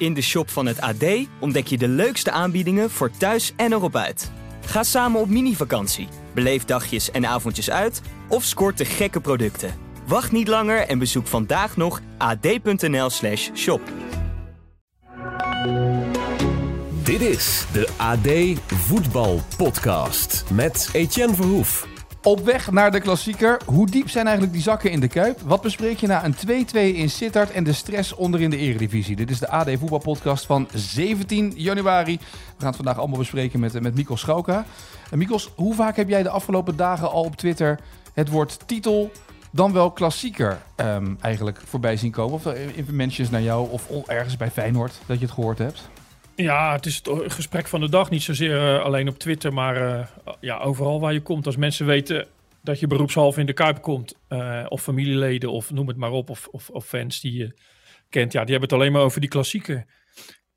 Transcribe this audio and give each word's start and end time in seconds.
In 0.00 0.14
de 0.14 0.20
shop 0.20 0.50
van 0.50 0.66
het 0.66 0.80
AD 0.80 1.04
ontdek 1.40 1.66
je 1.66 1.78
de 1.78 1.88
leukste 1.88 2.30
aanbiedingen 2.30 2.90
voor 2.90 3.10
thuis 3.10 3.52
en 3.56 3.72
erop 3.72 3.96
uit. 3.96 4.30
Ga 4.66 4.82
samen 4.82 5.20
op 5.20 5.28
mini-vakantie, 5.28 6.08
beleef 6.34 6.64
dagjes 6.64 7.10
en 7.10 7.26
avondjes 7.26 7.70
uit 7.70 8.00
of 8.28 8.44
scoort 8.44 8.78
de 8.78 8.84
gekke 8.84 9.20
producten. 9.20 9.74
Wacht 10.06 10.32
niet 10.32 10.48
langer 10.48 10.86
en 10.86 10.98
bezoek 10.98 11.26
vandaag 11.26 11.76
nog 11.76 12.00
ad.nl/slash 12.18 13.50
shop. 13.54 13.80
Dit 17.02 17.20
is 17.20 17.66
de 17.72 17.88
AD 17.96 18.60
Voetbal 18.74 19.40
Podcast 19.56 20.44
met 20.50 20.88
Etienne 20.92 21.34
Verhoef. 21.34 21.89
Op 22.22 22.40
weg 22.40 22.70
naar 22.70 22.90
de 22.90 23.00
klassieker. 23.00 23.60
Hoe 23.66 23.86
diep 23.86 24.10
zijn 24.10 24.24
eigenlijk 24.24 24.54
die 24.54 24.62
zakken 24.62 24.90
in 24.90 25.00
de 25.00 25.08
Kuip? 25.08 25.40
Wat 25.40 25.60
bespreek 25.60 25.98
je 25.98 26.06
na 26.06 26.24
een 26.24 26.66
2-2 26.66 26.72
in 26.72 27.10
Sittard 27.10 27.50
en 27.50 27.64
de 27.64 27.72
stress 27.72 28.14
onder 28.14 28.40
in 28.40 28.50
de 28.50 28.56
eredivisie? 28.56 29.16
Dit 29.16 29.30
is 29.30 29.38
de 29.38 29.48
AD 29.48 29.70
Voetbalpodcast 29.78 30.46
van 30.46 30.68
17 30.74 31.52
januari. 31.56 32.16
We 32.16 32.22
gaan 32.58 32.66
het 32.66 32.76
vandaag 32.76 32.98
allemaal 32.98 33.18
bespreken 33.18 33.60
met, 33.60 33.80
met 33.80 33.94
Mikos 33.94 34.20
Schauka. 34.20 34.64
En 35.10 35.18
Mikos, 35.18 35.50
hoe 35.54 35.74
vaak 35.74 35.96
heb 35.96 36.08
jij 36.08 36.22
de 36.22 36.28
afgelopen 36.28 36.76
dagen 36.76 37.10
al 37.10 37.24
op 37.24 37.36
Twitter 37.36 37.80
het 38.14 38.28
woord 38.28 38.58
titel 38.66 39.12
dan 39.50 39.72
wel 39.72 39.90
klassieker 39.90 40.62
um, 40.76 41.18
eigenlijk 41.20 41.60
voorbij 41.64 41.96
zien 41.96 42.10
komen? 42.10 42.34
Of 42.34 42.46
in 42.46 42.86
mentions 42.90 43.30
naar 43.30 43.42
jou 43.42 43.70
of 43.70 43.90
ergens 44.06 44.36
bij 44.36 44.50
Feyenoord 44.50 44.98
dat 45.06 45.18
je 45.18 45.24
het 45.24 45.34
gehoord 45.34 45.58
hebt? 45.58 45.88
Ja, 46.42 46.72
het 46.72 46.86
is 46.86 46.96
het 46.96 47.32
gesprek 47.32 47.68
van 47.68 47.80
de 47.80 47.88
dag. 47.88 48.10
Niet 48.10 48.22
zozeer 48.22 48.74
uh, 48.76 48.82
alleen 48.82 49.08
op 49.08 49.18
Twitter, 49.18 49.52
maar 49.52 49.76
uh, 49.76 50.06
ja, 50.40 50.58
overal 50.58 51.00
waar 51.00 51.12
je 51.12 51.20
komt. 51.20 51.46
Als 51.46 51.56
mensen 51.56 51.86
weten 51.86 52.26
dat 52.62 52.80
je 52.80 52.86
beroepshalve 52.86 53.40
in 53.40 53.46
de 53.46 53.52
Kuip 53.52 53.82
komt, 53.82 54.14
uh, 54.28 54.66
of 54.68 54.82
familieleden, 54.82 55.50
of 55.50 55.70
noem 55.70 55.88
het 55.88 55.96
maar 55.96 56.10
op, 56.10 56.30
of, 56.30 56.48
of, 56.48 56.84
fans 56.84 57.20
die 57.20 57.32
je 57.32 57.58
kent, 58.08 58.32
ja, 58.32 58.40
die 58.40 58.50
hebben 58.50 58.68
het 58.68 58.78
alleen 58.78 58.92
maar 58.92 59.02
over 59.02 59.20
die 59.20 59.28
klassieker. 59.28 59.84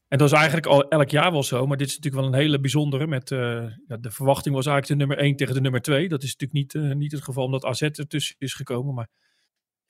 En 0.07 0.17
dat 0.17 0.27
is 0.27 0.33
eigenlijk 0.37 0.65
al 0.65 0.87
elk 0.89 1.09
jaar 1.09 1.31
wel 1.31 1.43
zo, 1.43 1.67
maar 1.67 1.77
dit 1.77 1.87
is 1.87 1.95
natuurlijk 1.95 2.23
wel 2.23 2.33
een 2.33 2.39
hele 2.39 2.59
bijzondere. 2.59 3.07
Met, 3.07 3.29
ja, 3.29 3.97
de 3.97 4.11
verwachting 4.11 4.55
was 4.55 4.65
eigenlijk 4.65 4.99
de 4.99 5.05
nummer 5.05 5.25
1 5.25 5.35
tegen 5.35 5.53
de 5.53 5.61
nummer 5.61 5.81
2. 5.81 6.09
Dat 6.09 6.23
is 6.23 6.35
natuurlijk 6.35 6.73
niet, 6.73 6.97
niet 6.97 7.11
het 7.11 7.23
geval 7.23 7.43
omdat 7.43 7.65
AZ 7.65 7.81
ertussen 7.81 8.35
is 8.39 8.53
gekomen, 8.53 8.93
maar 8.93 9.07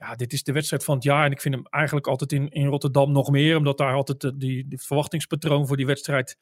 ja, 0.04 0.16
dit 0.16 0.34
is 0.34 0.44
de 0.44 0.52
wedstrijd 0.52 0.84
van 0.84 0.96
het 0.96 1.04
jaar. 1.04 1.26
En 1.26 1.32
ik 1.32 1.42
vind 1.42 1.56
hem 1.56 1.66
eigenlijk 1.70 2.08
altijd 2.08 2.32
in, 2.32 2.50
in 2.50 2.68
Rotterdam 2.68 3.12
nog 3.12 3.30
meer. 3.30 3.58
Omdat 3.58 3.78
daar 3.78 3.94
altijd 3.94 4.22
de, 4.22 4.38
die, 4.38 4.66
verwachtingspatroon 4.70 5.68
voor 5.68 5.78
die 5.78 5.86
wedstrijd. 5.86 6.38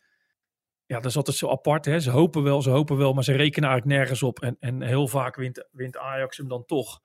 Ja, 0.85 0.95
dat 0.95 1.05
is 1.05 1.17
altijd 1.17 1.37
zo 1.37 1.49
apart. 1.49 1.85
Hè? 1.85 1.99
Ze 1.99 2.09
hopen 2.09 2.43
wel, 2.43 2.61
ze 2.61 2.69
hopen 2.69 2.97
wel, 2.97 3.13
maar 3.13 3.23
ze 3.23 3.33
rekenen 3.33 3.69
eigenlijk 3.69 3.99
nergens 3.99 4.23
op. 4.23 4.39
En, 4.39 4.57
en 4.59 4.81
heel 4.81 5.07
vaak 5.07 5.35
wint, 5.35 5.67
wint 5.71 5.97
Ajax 5.97 6.37
hem 6.37 6.47
dan 6.47 6.65
toch. 6.65 7.01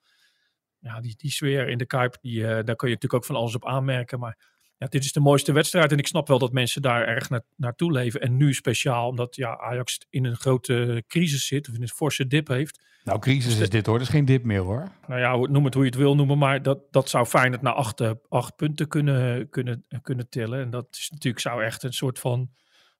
Ja, 0.79 1.01
die, 1.01 1.17
die 1.17 1.31
sfeer 1.31 1.69
in 1.69 1.79
de 1.79 1.87
Kuip, 1.87 2.17
die, 2.21 2.41
uh, 2.41 2.48
daar 2.48 2.77
kun 2.77 2.89
je 2.89 2.95
natuurlijk 2.95 3.15
ook 3.15 3.25
van 3.25 3.37
alles 3.37 3.55
op 3.55 3.67
aanmerken. 3.67 4.19
Maar 4.19 4.39
ja, 4.77 4.87
dit 4.87 5.05
is 5.05 5.13
de 5.13 5.20
mooiste 5.20 5.53
wedstrijd. 5.53 5.93
En 5.93 5.98
ik 5.98 6.07
snap 6.07 6.29
wel 6.29 6.39
dat 6.39 6.53
mensen 6.53 6.83
daar 6.83 7.07
erg 7.07 7.31
na, 7.31 7.43
naartoe 7.57 7.93
leven. 7.93 8.20
En 8.20 8.37
nu 8.37 8.55
speciaal, 8.55 9.09
omdat 9.09 9.37
ja, 9.37 9.59
Ajax 9.59 9.98
in 10.11 10.25
een 10.25 10.37
grote 10.37 11.05
crisis 11.07 11.47
zit. 11.47 11.69
Of 11.69 11.75
in 11.75 11.83
een 11.83 11.89
forse 11.89 12.27
dip 12.27 12.48
heeft. 12.48 12.85
Nou, 13.07 13.19
crisis 13.19 13.53
dus 13.53 13.62
is 13.62 13.71
dit 13.71 13.87
hoor. 13.87 13.99
Dat 13.99 14.07
is 14.07 14.12
geen 14.12 14.25
dip 14.25 14.45
meer 14.45 14.61
hoor. 14.61 14.89
Nou 15.07 15.21
ja, 15.21 15.51
noem 15.53 15.65
het 15.65 15.75
hoe 15.75 15.83
je 15.83 15.91
het 15.91 15.99
wil 15.99 16.15
noemen. 16.15 16.39
Maar 16.39 16.62
dat, 16.62 16.79
dat 16.91 17.09
zou 17.09 17.27
Feyenoord 17.27 17.63
naar 17.63 17.73
acht, 17.73 18.01
eh, 18.01 18.11
acht 18.29 18.57
punten 18.57 18.89
kunnen, 18.89 19.48
kunnen, 19.48 19.85
kunnen 20.03 20.29
tillen. 20.29 20.61
En 20.61 20.71
dat 20.71 20.87
is 20.91 21.11
natuurlijk, 21.11 21.43
zou 21.43 21.65
echt 21.65 21.83
een 21.83 21.93
soort 21.93 22.19
van 22.19 22.51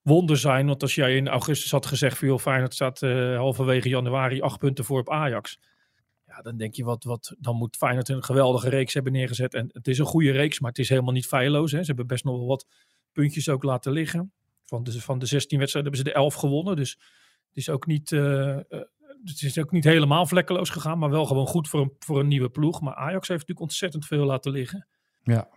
wonder 0.03 0.37
zijn. 0.37 0.67
Want 0.67 0.83
als 0.83 0.95
jij 0.95 1.17
in 1.17 1.29
augustus 1.29 1.71
had 1.71 1.87
gezegd 1.87 2.19
van... 2.19 2.29
joh, 2.29 2.39
Feyenoord 2.39 2.75
staat 2.75 3.03
uh, 3.03 3.37
halverwege 3.37 3.89
januari 3.89 4.41
acht 4.41 4.59
punten 4.59 4.85
voor 4.85 5.01
op 5.01 5.11
Ajax 5.11 5.59
dan 6.43 6.57
denk 6.57 6.75
je, 6.75 6.85
wat, 6.85 7.05
wat, 7.05 7.35
dan 7.39 7.57
moet 7.57 7.77
Feyenoord 7.77 8.09
een 8.09 8.25
geweldige 8.25 8.69
reeks 8.69 8.95
hebben 8.95 9.13
neergezet. 9.13 9.55
En 9.55 9.69
het 9.73 9.89
is 9.89 9.99
een 9.99 10.05
goede 10.05 10.31
reeks, 10.31 10.61
maar 10.61 10.71
het 10.71 10.79
is 10.79 10.89
helemaal 10.89 11.13
niet 11.13 11.27
feilloos. 11.27 11.73
Hè. 11.73 11.81
Ze 11.81 11.87
hebben 11.87 12.07
best 12.07 12.25
nog 12.25 12.37
wel 12.37 12.47
wat 12.47 12.67
puntjes 13.13 13.49
ook 13.49 13.63
laten 13.63 13.93
liggen. 13.93 14.33
Van 14.65 14.85
de, 14.85 15.01
van 15.01 15.19
de 15.19 15.27
16 15.27 15.59
wedstrijden 15.59 15.93
hebben 15.93 16.11
ze 16.11 16.17
de 16.17 16.25
11 16.25 16.35
gewonnen. 16.35 16.77
Dus 16.77 16.91
het 17.49 17.57
is 17.57 17.69
ook 17.69 17.87
niet, 17.87 18.11
uh, 18.11 18.59
het 19.25 19.43
is 19.43 19.59
ook 19.59 19.71
niet 19.71 19.85
helemaal 19.85 20.27
vlekkeloos 20.27 20.71
gegaan, 20.71 20.99
maar 20.99 21.11
wel 21.11 21.27
gewoon 21.27 21.47
goed 21.47 21.69
voor 21.69 21.81
een, 21.81 21.93
voor 21.99 22.21
een 22.21 22.29
nieuwe 22.29 22.51
ploeg. 22.51 22.81
Maar 22.81 22.95
Ajax 22.95 23.29
heeft 23.29 23.41
natuurlijk 23.41 23.61
ontzettend 23.61 24.07
veel 24.07 24.25
laten 24.25 24.53
liggen. 24.53 24.89
Ja. 25.23 25.49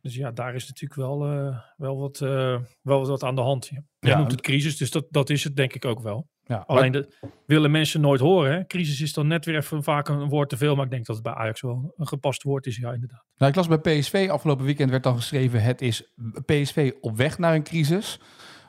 Dus 0.00 0.14
ja, 0.14 0.30
daar 0.30 0.54
is 0.54 0.66
natuurlijk 0.66 1.00
wel, 1.00 1.32
uh, 1.32 1.58
wel, 1.76 1.98
wat, 1.98 2.20
uh, 2.20 2.60
wel 2.82 3.06
wat 3.06 3.22
aan 3.22 3.34
de 3.34 3.40
hand. 3.40 3.70
Ja, 4.00 4.18
noemt 4.18 4.30
het 4.30 4.40
crisis, 4.40 4.76
dus 4.76 4.90
dat, 4.90 5.06
dat 5.10 5.30
is 5.30 5.44
het 5.44 5.56
denk 5.56 5.72
ik 5.72 5.84
ook 5.84 6.00
wel. 6.00 6.28
Ja, 6.46 6.64
Alleen 6.66 6.92
dat 6.92 7.16
willen 7.46 7.70
mensen 7.70 8.00
nooit 8.00 8.20
horen. 8.20 8.52
Hè? 8.52 8.66
Crisis 8.66 9.00
is 9.00 9.12
dan 9.12 9.26
net 9.26 9.44
weer 9.44 9.56
even 9.56 9.82
vaak 9.82 10.08
een 10.08 10.28
woord 10.28 10.48
te 10.48 10.56
veel. 10.56 10.74
Maar 10.74 10.84
ik 10.84 10.90
denk 10.90 11.06
dat 11.06 11.16
het 11.16 11.24
bij 11.24 11.34
Ajax 11.34 11.60
wel 11.60 11.94
een 11.96 12.06
gepast 12.06 12.42
woord 12.42 12.66
is. 12.66 12.76
Ja, 12.76 12.92
inderdaad. 12.92 13.24
Nou, 13.36 13.50
ik 13.50 13.56
las 13.56 13.68
bij 13.68 13.98
PSV 13.98 14.28
afgelopen 14.30 14.64
weekend 14.64 14.90
werd 14.90 15.02
dan 15.02 15.16
geschreven... 15.16 15.62
het 15.62 15.80
is 15.80 16.12
PSV 16.44 16.92
op 17.00 17.16
weg 17.16 17.38
naar 17.38 17.54
een 17.54 17.62
crisis. 17.62 18.20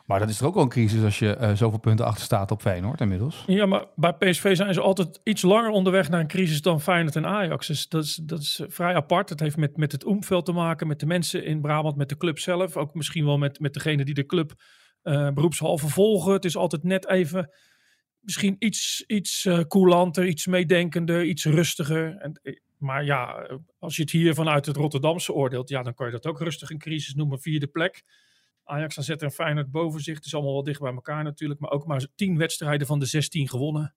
Maar 0.07 0.19
dat 0.19 0.29
is 0.29 0.39
er 0.39 0.45
ook 0.45 0.53
wel 0.53 0.63
een 0.63 0.69
crisis 0.69 1.03
als 1.03 1.19
je 1.19 1.37
uh, 1.41 1.55
zoveel 1.55 1.79
punten 1.79 2.05
achter 2.05 2.23
staat 2.23 2.51
op 2.51 2.61
Feyenoord 2.61 3.01
inmiddels. 3.01 3.43
Ja, 3.47 3.65
maar 3.65 3.85
bij 3.95 4.13
PSV 4.13 4.55
zijn 4.55 4.73
ze 4.73 4.81
altijd 4.81 5.19
iets 5.23 5.41
langer 5.41 5.69
onderweg 5.69 6.09
naar 6.09 6.19
een 6.19 6.27
crisis 6.27 6.61
dan 6.61 6.81
Feyenoord 6.81 7.15
en 7.15 7.25
Ajax. 7.25 7.67
Dus 7.67 7.87
dat 7.87 8.03
is, 8.03 8.15
dat 8.15 8.39
is 8.39 8.61
vrij 8.67 8.95
apart. 8.95 9.29
Het 9.29 9.39
heeft 9.39 9.57
met, 9.57 9.77
met 9.77 9.91
het 9.91 10.05
omveld 10.05 10.45
te 10.45 10.51
maken, 10.51 10.87
met 10.87 10.99
de 10.99 11.05
mensen 11.05 11.45
in 11.45 11.61
Brabant, 11.61 11.95
met 11.95 12.09
de 12.09 12.17
club 12.17 12.39
zelf. 12.39 12.77
Ook 12.77 12.93
misschien 12.93 13.25
wel 13.25 13.37
met, 13.37 13.59
met 13.59 13.73
degene 13.73 14.05
die 14.05 14.13
de 14.13 14.25
club 14.25 14.53
uh, 15.03 15.29
beroepshalve 15.29 15.87
volgen. 15.87 16.33
Het 16.33 16.45
is 16.45 16.57
altijd 16.57 16.83
net 16.83 17.07
even 17.07 17.51
misschien 18.19 18.55
iets, 18.59 19.03
iets 19.07 19.45
uh, 19.45 19.59
coulanter, 19.59 20.27
iets 20.27 20.45
meedenkender, 20.45 21.23
iets 21.23 21.45
rustiger. 21.45 22.15
En, 22.17 22.41
maar 22.77 23.05
ja, 23.05 23.49
als 23.79 23.95
je 23.95 24.01
het 24.01 24.11
hier 24.11 24.33
vanuit 24.33 24.65
het 24.65 24.75
Rotterdamse 24.75 25.33
oordeelt, 25.33 25.69
ja, 25.69 25.83
dan 25.83 25.93
kan 25.93 26.05
je 26.05 26.11
dat 26.11 26.25
ook 26.25 26.39
rustig 26.39 26.69
een 26.69 26.77
crisis 26.77 27.13
noemen. 27.13 27.39
Vierde 27.39 27.67
plek. 27.67 28.03
Ajax 28.67 28.99
AZ 28.99 29.09
en 29.09 29.31
Feyenoord 29.31 29.71
boven 29.71 30.01
zich. 30.01 30.15
Het 30.15 30.25
is 30.25 30.33
allemaal 30.33 30.53
wel 30.53 30.63
dicht 30.63 30.79
bij 30.79 30.93
elkaar 30.93 31.23
natuurlijk. 31.23 31.59
Maar 31.59 31.71
ook 31.71 31.85
maar 31.85 32.07
tien 32.15 32.37
wedstrijden 32.37 32.87
van 32.87 32.99
de 32.99 33.05
16 33.05 33.49
gewonnen. 33.49 33.95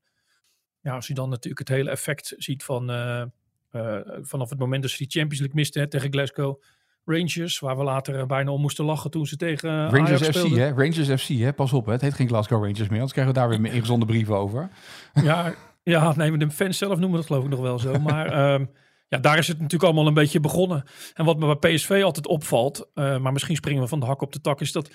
Ja, 0.80 0.94
als 0.94 1.06
je 1.06 1.14
dan 1.14 1.28
natuurlijk 1.28 1.68
het 1.68 1.76
hele 1.76 1.90
effect 1.90 2.34
ziet 2.36 2.64
van 2.64 2.90
uh, 2.90 3.24
uh, 3.72 3.98
vanaf 4.20 4.50
het 4.50 4.58
moment 4.58 4.82
dat 4.82 4.90
ze 4.90 4.96
die 4.96 5.10
Champions 5.10 5.38
League 5.38 5.56
misten 5.56 5.80
hè, 5.80 5.88
tegen 5.88 6.12
Glasgow. 6.12 6.62
Rangers, 7.04 7.58
waar 7.58 7.76
we 7.76 7.84
later 7.84 8.26
bijna 8.26 8.50
om 8.50 8.60
moesten 8.60 8.84
lachen 8.84 9.10
toen 9.10 9.26
ze 9.26 9.36
tegen 9.36 9.70
Rangers 9.90 10.10
Ajax 10.10 10.26
FC, 10.26 10.32
speelden. 10.32 10.58
hè? 10.58 10.68
Rangers 10.68 11.22
FC, 11.22 11.28
hè? 11.28 11.52
Pas 11.52 11.72
op, 11.72 11.86
hè? 11.86 11.92
het 11.92 12.00
heet 12.00 12.14
geen 12.14 12.28
Glasgow 12.28 12.62
Rangers 12.62 12.78
meer, 12.78 12.90
anders 12.90 13.12
krijgen 13.12 13.34
we 13.34 13.40
daar 13.40 13.48
weer 13.48 13.58
een 13.58 13.64
ingezonde 13.64 14.06
brieven 14.06 14.36
over. 14.36 14.70
Ja, 15.12 15.54
ja, 15.82 16.14
nee, 16.16 16.36
de 16.36 16.50
fans 16.50 16.78
zelf 16.78 16.98
noemen 16.98 17.18
dat 17.18 17.26
geloof 17.26 17.44
ik 17.44 17.50
nog 17.50 17.60
wel 17.60 17.78
zo. 17.78 17.98
Maar 18.08 18.52
um, 18.54 18.70
ja, 19.10 19.18
daar 19.18 19.38
is 19.38 19.48
het 19.48 19.56
natuurlijk 19.56 19.84
allemaal 19.84 20.06
een 20.06 20.14
beetje 20.14 20.40
begonnen. 20.40 20.84
En 21.14 21.24
wat 21.24 21.38
me 21.38 21.56
bij 21.56 21.74
PSV 21.74 22.00
altijd 22.04 22.26
opvalt, 22.26 22.90
uh, 22.94 23.18
maar 23.18 23.32
misschien 23.32 23.56
springen 23.56 23.82
we 23.82 23.88
van 23.88 24.00
de 24.00 24.06
hak 24.06 24.22
op 24.22 24.32
de 24.32 24.40
tak, 24.40 24.60
is 24.60 24.72
dat 24.72 24.90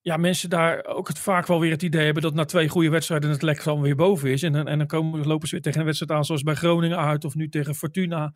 ja, 0.00 0.16
mensen 0.16 0.50
daar 0.50 0.84
ook 0.84 1.08
het 1.08 1.18
vaak 1.18 1.46
wel 1.46 1.60
weer 1.60 1.70
het 1.70 1.82
idee 1.82 2.04
hebben 2.04 2.22
dat 2.22 2.34
na 2.34 2.44
twee 2.44 2.68
goede 2.68 2.90
wedstrijden 2.90 3.30
het 3.30 3.42
lek 3.42 3.64
dan 3.64 3.80
weer 3.80 3.96
boven 3.96 4.30
is. 4.30 4.42
En, 4.42 4.66
en 4.66 4.78
dan 4.78 4.86
komen, 4.86 5.26
lopen 5.26 5.48
ze 5.48 5.54
weer 5.54 5.62
tegen 5.62 5.80
een 5.80 5.86
wedstrijd 5.86 6.12
aan 6.12 6.24
zoals 6.24 6.42
bij 6.42 6.54
Groningen 6.54 6.98
uit 6.98 7.24
of 7.24 7.34
nu 7.34 7.48
tegen 7.48 7.74
Fortuna. 7.74 8.34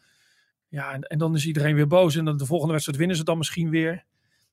Ja, 0.69 0.93
en, 0.93 1.03
en 1.03 1.19
dan 1.19 1.35
is 1.35 1.47
iedereen 1.47 1.75
weer 1.75 1.87
boos 1.87 2.17
en 2.17 2.25
dan 2.25 2.37
de 2.37 2.47
volgende 2.47 2.73
wedstrijd 2.73 2.99
winnen 2.99 3.17
ze 3.17 3.25
dan 3.25 3.39
misschien 3.39 3.71
weer. 3.71 4.05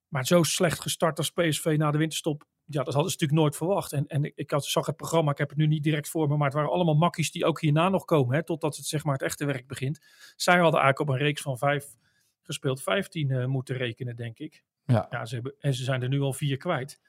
Maar 0.08 0.26
zo 0.26 0.44
slecht 0.44 0.82
gestart 0.82 1.18
als 1.18 1.32
PSV 1.32 1.76
na 1.78 1.92
de 1.92 1.98
winterstop, 1.98 2.44
ja, 2.74 2.84
dat 2.84 2.94
hadden 2.94 3.12
ze 3.12 3.18
natuurlijk 3.20 3.40
nooit 3.40 3.56
verwacht. 3.56 3.94
En, 3.94 4.08
en 4.08 4.32
ik 4.36 4.52
had, 4.52 4.66
zag 4.66 4.86
het 4.86 4.96
programma, 4.96 5.32
ik 5.32 5.38
heb 5.38 5.50
het 5.50 5.58
nu 5.58 5.68
niet 5.68 5.84
direct 5.84 6.10
voor 6.10 6.28
me, 6.28 6.38
maar 6.38 6.48
het 6.48 6.56
waren 6.56 6.72
allemaal 6.72 6.96
makkies 6.96 7.32
die 7.32 7.46
ook 7.46 7.62
hierna 7.62 7.90
nog 7.90 8.06
komen, 8.06 8.36
hè, 8.36 8.44
totdat 8.44 8.76
het, 8.76 8.86
zeg 8.86 9.04
maar, 9.04 9.14
het 9.14 9.22
echte 9.22 9.46
werk 9.46 9.68
begint. 9.68 10.00
Zij 10.36 10.60
hadden 10.60 10.80
eigenlijk 10.82 11.10
op 11.10 11.16
een 11.16 11.26
reeks 11.26 11.42
van 11.42 11.58
vijf 11.58 11.96
gespeeld 12.42 12.82
15 12.82 13.30
uh, 13.30 13.46
moeten 13.46 13.76
rekenen, 13.76 14.16
denk 14.16 14.40
ik. 14.40 14.64
Ja. 14.86 15.08
ja 15.10 15.26
ze 15.26 15.34
hebben, 15.34 15.56
en 15.60 15.74
ze 15.74 15.84
zijn 15.84 16.02
er 16.02 16.10
nu 16.10 16.22
al 16.22 16.34
vier 16.34 16.58
kwijt. 16.58 17.00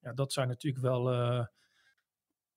Ja, 0.00 0.12
dat 0.12 0.32
zijn 0.32 0.48
natuurlijk 0.48 0.82
wel. 0.82 1.12
Uh, 1.12 1.46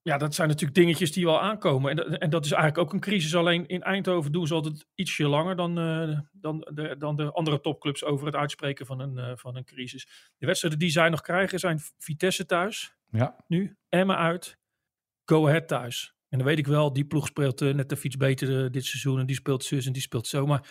ja, 0.05 0.17
dat 0.17 0.35
zijn 0.35 0.47
natuurlijk 0.47 0.77
dingetjes 0.77 1.11
die 1.11 1.25
wel 1.25 1.41
aankomen. 1.41 1.89
En, 1.89 1.95
dat, 1.95 2.07
en 2.07 2.29
dat 2.29 2.45
is 2.45 2.51
eigenlijk 2.51 2.83
ook 2.83 2.93
een 2.93 2.99
crisis. 2.99 3.35
Alleen 3.35 3.67
in 3.67 3.83
Eindhoven 3.83 4.31
doen 4.31 4.47
ze 4.47 4.53
altijd 4.53 4.85
ietsje 4.95 5.27
langer 5.27 5.55
dan, 5.55 5.79
uh, 5.79 6.19
dan, 6.31 6.67
de, 6.73 6.95
dan 6.97 7.15
de 7.15 7.31
andere 7.31 7.61
topclubs 7.61 8.03
over 8.03 8.25
het 8.25 8.35
uitspreken 8.35 8.85
van 8.85 8.99
een, 8.99 9.17
uh, 9.17 9.31
van 9.35 9.55
een 9.55 9.65
crisis. 9.65 10.33
De 10.37 10.45
wedstrijden 10.45 10.79
die 10.79 10.89
zij 10.89 11.09
nog 11.09 11.21
krijgen 11.21 11.59
zijn 11.59 11.79
Vitesse 11.97 12.45
thuis. 12.45 12.95
Ja. 13.09 13.35
Nu, 13.47 13.77
Emma 13.89 14.17
uit, 14.17 14.57
Go 15.25 15.47
Ahead 15.47 15.67
thuis. 15.67 16.15
En 16.29 16.37
dan 16.37 16.47
weet 16.47 16.57
ik 16.57 16.67
wel, 16.67 16.93
die 16.93 17.05
ploeg 17.05 17.27
speelt 17.27 17.61
uh, 17.61 17.73
net 17.73 17.89
de 17.89 17.97
fiets 17.97 18.17
beter 18.17 18.71
dit 18.71 18.85
seizoen. 18.85 19.19
En 19.19 19.25
die 19.25 19.35
speelt 19.35 19.63
zus 19.63 19.85
en 19.85 19.93
die 19.93 20.01
speelt 20.01 20.27
zo. 20.27 20.45
Maar 20.45 20.67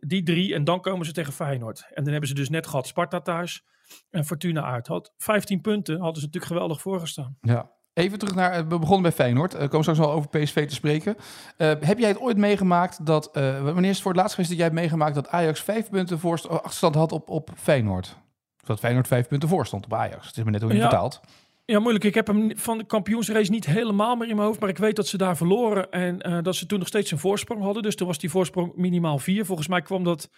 die 0.00 0.22
drie 0.22 0.54
en 0.54 0.64
dan 0.64 0.80
komen 0.80 1.06
ze 1.06 1.12
tegen 1.12 1.32
Feyenoord. 1.32 1.86
En 1.88 2.02
dan 2.02 2.12
hebben 2.12 2.28
ze 2.28 2.34
dus 2.34 2.48
net 2.48 2.66
gehad 2.66 2.86
Sparta 2.86 3.20
thuis 3.20 3.64
en 4.10 4.24
Fortuna 4.24 4.62
uit. 4.62 4.86
Had 4.86 5.14
15 5.16 5.60
punten, 5.60 5.94
hadden 6.00 6.20
ze 6.20 6.26
natuurlijk 6.26 6.52
geweldig 6.52 6.80
voorgestaan. 6.80 7.36
Ja, 7.40 7.72
Even 7.94 8.18
terug 8.18 8.34
naar, 8.34 8.68
we 8.68 8.78
begonnen 8.78 9.02
bij 9.02 9.12
Feyenoord. 9.12 9.54
Uh, 9.54 9.60
komen 9.60 9.80
straks 9.80 9.98
wel 9.98 10.10
over 10.10 10.28
PSV 10.28 10.68
te 10.68 10.74
spreken. 10.74 11.16
Uh, 11.16 11.72
heb 11.80 11.98
jij 11.98 12.08
het 12.08 12.20
ooit 12.20 12.36
meegemaakt 12.36 13.06
dat, 13.06 13.30
uh, 13.36 13.62
wanneer 13.62 13.84
is 13.84 13.88
het 13.88 14.00
voor 14.00 14.10
het 14.10 14.20
laatst 14.20 14.34
geweest 14.34 14.50
dat 14.50 14.58
jij 14.58 14.68
hebt 14.68 14.80
meegemaakt 14.80 15.14
dat 15.14 15.28
Ajax 15.28 15.62
vijf 15.62 15.90
punten 15.90 16.18
voorst 16.18 16.48
achterstand 16.48 16.94
had 16.94 17.12
op, 17.12 17.30
op 17.30 17.50
Feyenoord? 17.56 18.16
Of 18.60 18.68
dat 18.68 18.78
Feyenoord 18.78 19.06
vijf 19.06 19.28
punten 19.28 19.48
voorstond 19.48 19.84
op 19.84 19.94
Ajax. 19.94 20.26
Het 20.26 20.36
is 20.36 20.44
me 20.44 20.50
net 20.50 20.62
hoe 20.62 20.70
je 20.70 20.76
ja. 20.76 20.88
vertaald. 20.88 21.20
Ja, 21.64 21.78
moeilijk. 21.78 22.04
Ik 22.04 22.14
heb 22.14 22.26
hem 22.26 22.58
van 22.58 22.78
de 22.78 22.84
kampioensrace 22.84 23.50
niet 23.50 23.66
helemaal 23.66 24.16
meer 24.16 24.28
in 24.28 24.34
mijn 24.34 24.46
hoofd. 24.46 24.60
Maar 24.60 24.68
ik 24.68 24.78
weet 24.78 24.96
dat 24.96 25.06
ze 25.06 25.16
daar 25.16 25.36
verloren. 25.36 25.90
En 25.90 26.42
dat 26.42 26.56
ze 26.56 26.66
toen 26.66 26.78
nog 26.78 26.88
steeds 26.88 27.10
een 27.10 27.18
voorsprong 27.18 27.62
hadden. 27.62 27.82
Dus 27.82 27.96
toen 27.96 28.06
was 28.06 28.18
die 28.18 28.30
voorsprong 28.30 28.72
minimaal 28.76 29.18
vier. 29.18 29.44
Volgens 29.44 29.68
mij 29.68 29.82
kwam 29.82 30.04
dat... 30.04 30.30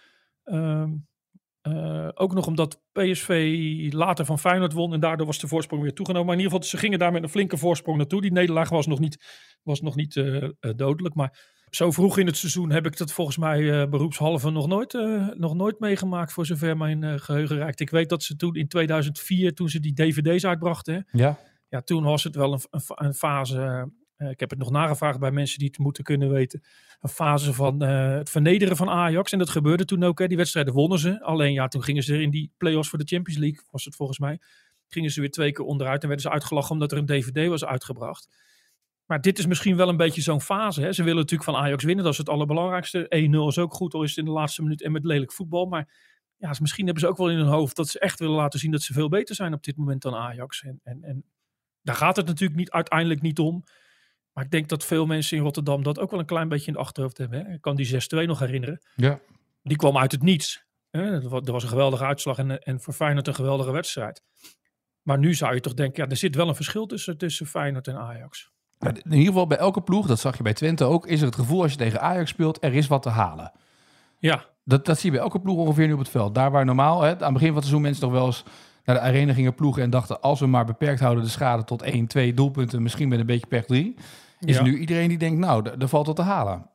Uh, 0.45 0.83
Uh, 1.67 2.09
ook 2.13 2.33
nog 2.33 2.47
omdat 2.47 2.81
PSV 2.91 3.57
later 3.91 4.25
van 4.25 4.39
Feyenoord 4.39 4.73
won 4.73 4.93
en 4.93 4.99
daardoor 4.99 5.25
was 5.25 5.39
de 5.39 5.47
voorsprong 5.47 5.81
weer 5.81 5.93
toegenomen. 5.93 6.27
Maar 6.27 6.35
in 6.35 6.41
ieder 6.41 6.55
geval, 6.57 6.69
ze 6.69 6.77
gingen 6.77 6.99
daar 6.99 7.11
met 7.11 7.23
een 7.23 7.29
flinke 7.29 7.57
voorsprong 7.57 7.97
naartoe. 7.97 8.21
Die 8.21 8.31
nederlaag 8.31 8.69
was 8.69 8.87
nog 8.87 8.99
niet, 8.99 9.23
was 9.63 9.81
nog 9.81 9.95
niet 9.95 10.15
uh, 10.15 10.49
dodelijk. 10.59 11.15
Maar 11.15 11.53
zo 11.69 11.91
vroeg 11.91 12.17
in 12.17 12.25
het 12.25 12.37
seizoen 12.37 12.71
heb 12.71 12.85
ik 12.85 12.97
dat 12.97 13.11
volgens 13.11 13.37
mij 13.37 13.89
beroepshalve 13.89 14.49
nog 14.49 14.67
nooit, 14.67 14.93
nog 15.37 15.55
nooit 15.55 15.79
meegemaakt, 15.79 16.33
voor 16.33 16.45
zover 16.45 16.77
mijn 16.77 17.19
geheugen 17.19 17.55
reikt. 17.55 17.79
Ik 17.79 17.89
weet 17.89 18.09
dat 18.09 18.23
ze 18.23 18.35
toen 18.35 18.55
in 18.55 18.67
2004, 18.67 19.53
toen 19.53 19.69
ze 19.69 19.79
die 19.79 19.93
dvd's 19.93 20.45
uitbrachten, 20.45 21.07
ja. 21.11 21.37
Ja, 21.69 21.81
toen 21.81 22.03
was 22.03 22.23
het 22.23 22.35
wel 22.35 22.53
een, 22.53 22.59
een, 22.69 22.81
een 22.87 23.13
fase 23.13 23.91
uh, 24.17 24.29
ik 24.29 24.39
heb 24.39 24.49
het 24.49 24.59
nog 24.59 24.71
nagevraagd 24.71 25.19
bij 25.19 25.31
mensen 25.31 25.59
die 25.59 25.67
het 25.67 25.77
moeten 25.77 26.03
kunnen 26.03 26.29
weten. 26.29 26.63
Een 26.99 27.09
fase 27.09 27.53
van 27.53 27.83
uh, 27.83 28.13
het 28.13 28.29
vernederen 28.29 28.75
van 28.75 28.89
Ajax. 28.89 29.31
En 29.31 29.39
dat 29.39 29.49
gebeurde 29.49 29.85
toen 29.85 30.03
ook. 30.03 30.19
Hè. 30.19 30.27
Die 30.27 30.37
wedstrijden 30.37 30.73
wonnen 30.73 30.99
ze. 30.99 31.23
Alleen 31.23 31.53
ja, 31.53 31.67
toen 31.67 31.83
gingen 31.83 32.03
ze 32.03 32.21
in 32.21 32.29
die 32.29 32.51
play-offs 32.57 32.89
voor 32.89 32.99
de 32.99 33.05
Champions 33.05 33.39
League, 33.39 33.63
was 33.71 33.85
het 33.85 33.95
volgens 33.95 34.19
mij. 34.19 34.39
Gingen 34.87 35.09
ze 35.09 35.19
weer 35.19 35.31
twee 35.31 35.51
keer 35.51 35.65
onderuit 35.65 36.01
en 36.01 36.07
werden 36.07 36.25
ze 36.25 36.33
uitgelachen 36.33 36.71
omdat 36.71 36.91
er 36.91 36.97
een 36.97 37.05
DVD 37.05 37.47
was 37.47 37.65
uitgebracht. 37.65 38.27
Maar 39.05 39.21
dit 39.21 39.39
is 39.39 39.45
misschien 39.45 39.75
wel 39.75 39.89
een 39.89 39.97
beetje 39.97 40.21
zo'n 40.21 40.41
fase. 40.41 40.81
Hè. 40.81 40.93
Ze 40.93 41.03
willen 41.03 41.19
natuurlijk 41.19 41.49
van 41.49 41.59
Ajax 41.59 41.83
winnen, 41.83 42.03
dat 42.03 42.13
is 42.13 42.19
het 42.19 42.29
allerbelangrijkste. 42.29 43.05
1-0 43.05 43.47
is 43.47 43.57
ook 43.57 43.73
goed, 43.73 43.93
al 43.93 44.03
is 44.03 44.09
het 44.09 44.17
in 44.17 44.25
de 44.25 44.31
laatste 44.31 44.61
minuut 44.61 44.81
en 44.81 44.91
met 44.91 45.05
lelijk 45.05 45.31
voetbal. 45.31 45.65
Maar 45.65 45.89
ja, 46.37 46.53
misschien 46.59 46.85
hebben 46.85 47.03
ze 47.03 47.09
ook 47.09 47.17
wel 47.17 47.29
in 47.29 47.37
hun 47.37 47.47
hoofd 47.47 47.75
dat 47.75 47.87
ze 47.87 47.99
echt 47.99 48.19
willen 48.19 48.35
laten 48.35 48.59
zien 48.59 48.71
dat 48.71 48.81
ze 48.81 48.93
veel 48.93 49.09
beter 49.09 49.35
zijn 49.35 49.53
op 49.53 49.63
dit 49.63 49.77
moment 49.77 50.01
dan 50.01 50.15
Ajax. 50.15 50.63
En, 50.63 50.79
en, 50.83 51.03
en 51.03 51.25
daar 51.81 51.95
gaat 51.95 52.15
het 52.15 52.25
natuurlijk 52.25 52.59
niet, 52.59 52.71
uiteindelijk 52.71 53.21
niet 53.21 53.39
om. 53.39 53.63
Maar 54.35 54.43
ik 54.43 54.51
denk 54.51 54.69
dat 54.69 54.85
veel 54.85 55.05
mensen 55.05 55.37
in 55.37 55.43
Rotterdam 55.43 55.83
dat 55.83 55.99
ook 55.99 56.11
wel 56.11 56.19
een 56.19 56.25
klein 56.25 56.47
beetje 56.47 56.67
in 56.67 56.73
de 56.73 56.79
achterhoofd 56.79 57.17
hebben. 57.17 57.45
Hè? 57.45 57.53
Ik 57.53 57.61
kan 57.61 57.75
die 57.75 57.93
6-2 57.93 57.97
nog 58.07 58.39
herinneren. 58.39 58.81
Ja. 58.95 59.19
Die 59.63 59.77
kwam 59.77 59.97
uit 59.97 60.11
het 60.11 60.21
niets. 60.21 60.65
Hè? 60.89 61.01
Er 61.21 61.51
was 61.51 61.63
een 61.63 61.69
geweldige 61.69 62.05
uitslag 62.05 62.37
en, 62.37 62.59
en 62.59 62.81
voor 62.81 62.93
Feyenoord 62.93 63.27
een 63.27 63.35
geweldige 63.35 63.71
wedstrijd. 63.71 64.23
Maar 65.01 65.19
nu 65.19 65.33
zou 65.33 65.53
je 65.53 65.59
toch 65.59 65.73
denken, 65.73 66.03
ja, 66.03 66.09
er 66.09 66.17
zit 66.17 66.35
wel 66.35 66.47
een 66.47 66.55
verschil 66.55 66.85
tussen, 66.85 67.17
tussen 67.17 67.45
Feyenoord 67.45 67.87
en 67.87 67.97
Ajax. 67.97 68.51
In 68.79 69.01
ieder 69.05 69.25
geval 69.25 69.47
bij 69.47 69.57
elke 69.57 69.81
ploeg, 69.81 70.07
dat 70.07 70.19
zag 70.19 70.37
je 70.37 70.43
bij 70.43 70.53
Twente 70.53 70.83
ook, 70.83 71.07
is 71.07 71.19
er 71.19 71.25
het 71.25 71.35
gevoel 71.35 71.61
als 71.61 71.71
je 71.71 71.77
tegen 71.77 72.01
Ajax 72.01 72.29
speelt, 72.29 72.63
er 72.63 72.73
is 72.73 72.87
wat 72.87 73.01
te 73.01 73.09
halen. 73.09 73.51
Ja. 74.19 74.45
Dat, 74.63 74.85
dat 74.85 74.99
zie 74.99 75.05
je 75.11 75.15
bij 75.15 75.25
elke 75.25 75.39
ploeg 75.39 75.57
ongeveer 75.57 75.87
nu 75.87 75.93
op 75.93 75.99
het 75.99 76.09
veld. 76.09 76.35
Daar 76.35 76.51
waar 76.51 76.65
normaal, 76.65 77.01
hè, 77.01 77.11
aan 77.11 77.23
het 77.23 77.33
begin 77.33 77.47
van 77.47 77.55
het 77.55 77.65
seizoen 77.65 77.81
mensen 77.81 78.01
toch 78.01 78.11
wel 78.11 78.25
eens 78.25 78.43
naar 78.83 78.95
de 78.95 79.01
arena 79.01 79.33
gingen 79.33 79.55
ploegen 79.55 79.83
en 79.83 79.89
dachten, 79.89 80.21
als 80.21 80.39
we 80.39 80.47
maar 80.47 80.65
beperkt 80.65 80.99
houden 80.99 81.23
de 81.23 81.29
schade 81.29 81.63
tot 81.63 81.81
1, 81.81 82.07
2 82.07 82.33
doelpunten, 82.33 82.81
misschien 82.81 83.09
met 83.09 83.19
een 83.19 83.25
beetje 83.25 83.47
pech 83.47 83.65
3 83.65 83.95
is 84.47 84.61
nu 84.61 84.77
iedereen 84.77 85.07
die 85.07 85.17
denkt, 85.17 85.39
nou, 85.39 85.69
er 85.79 85.87
valt 85.87 86.07
wat 86.07 86.15
te 86.15 86.21
halen. 86.21 86.69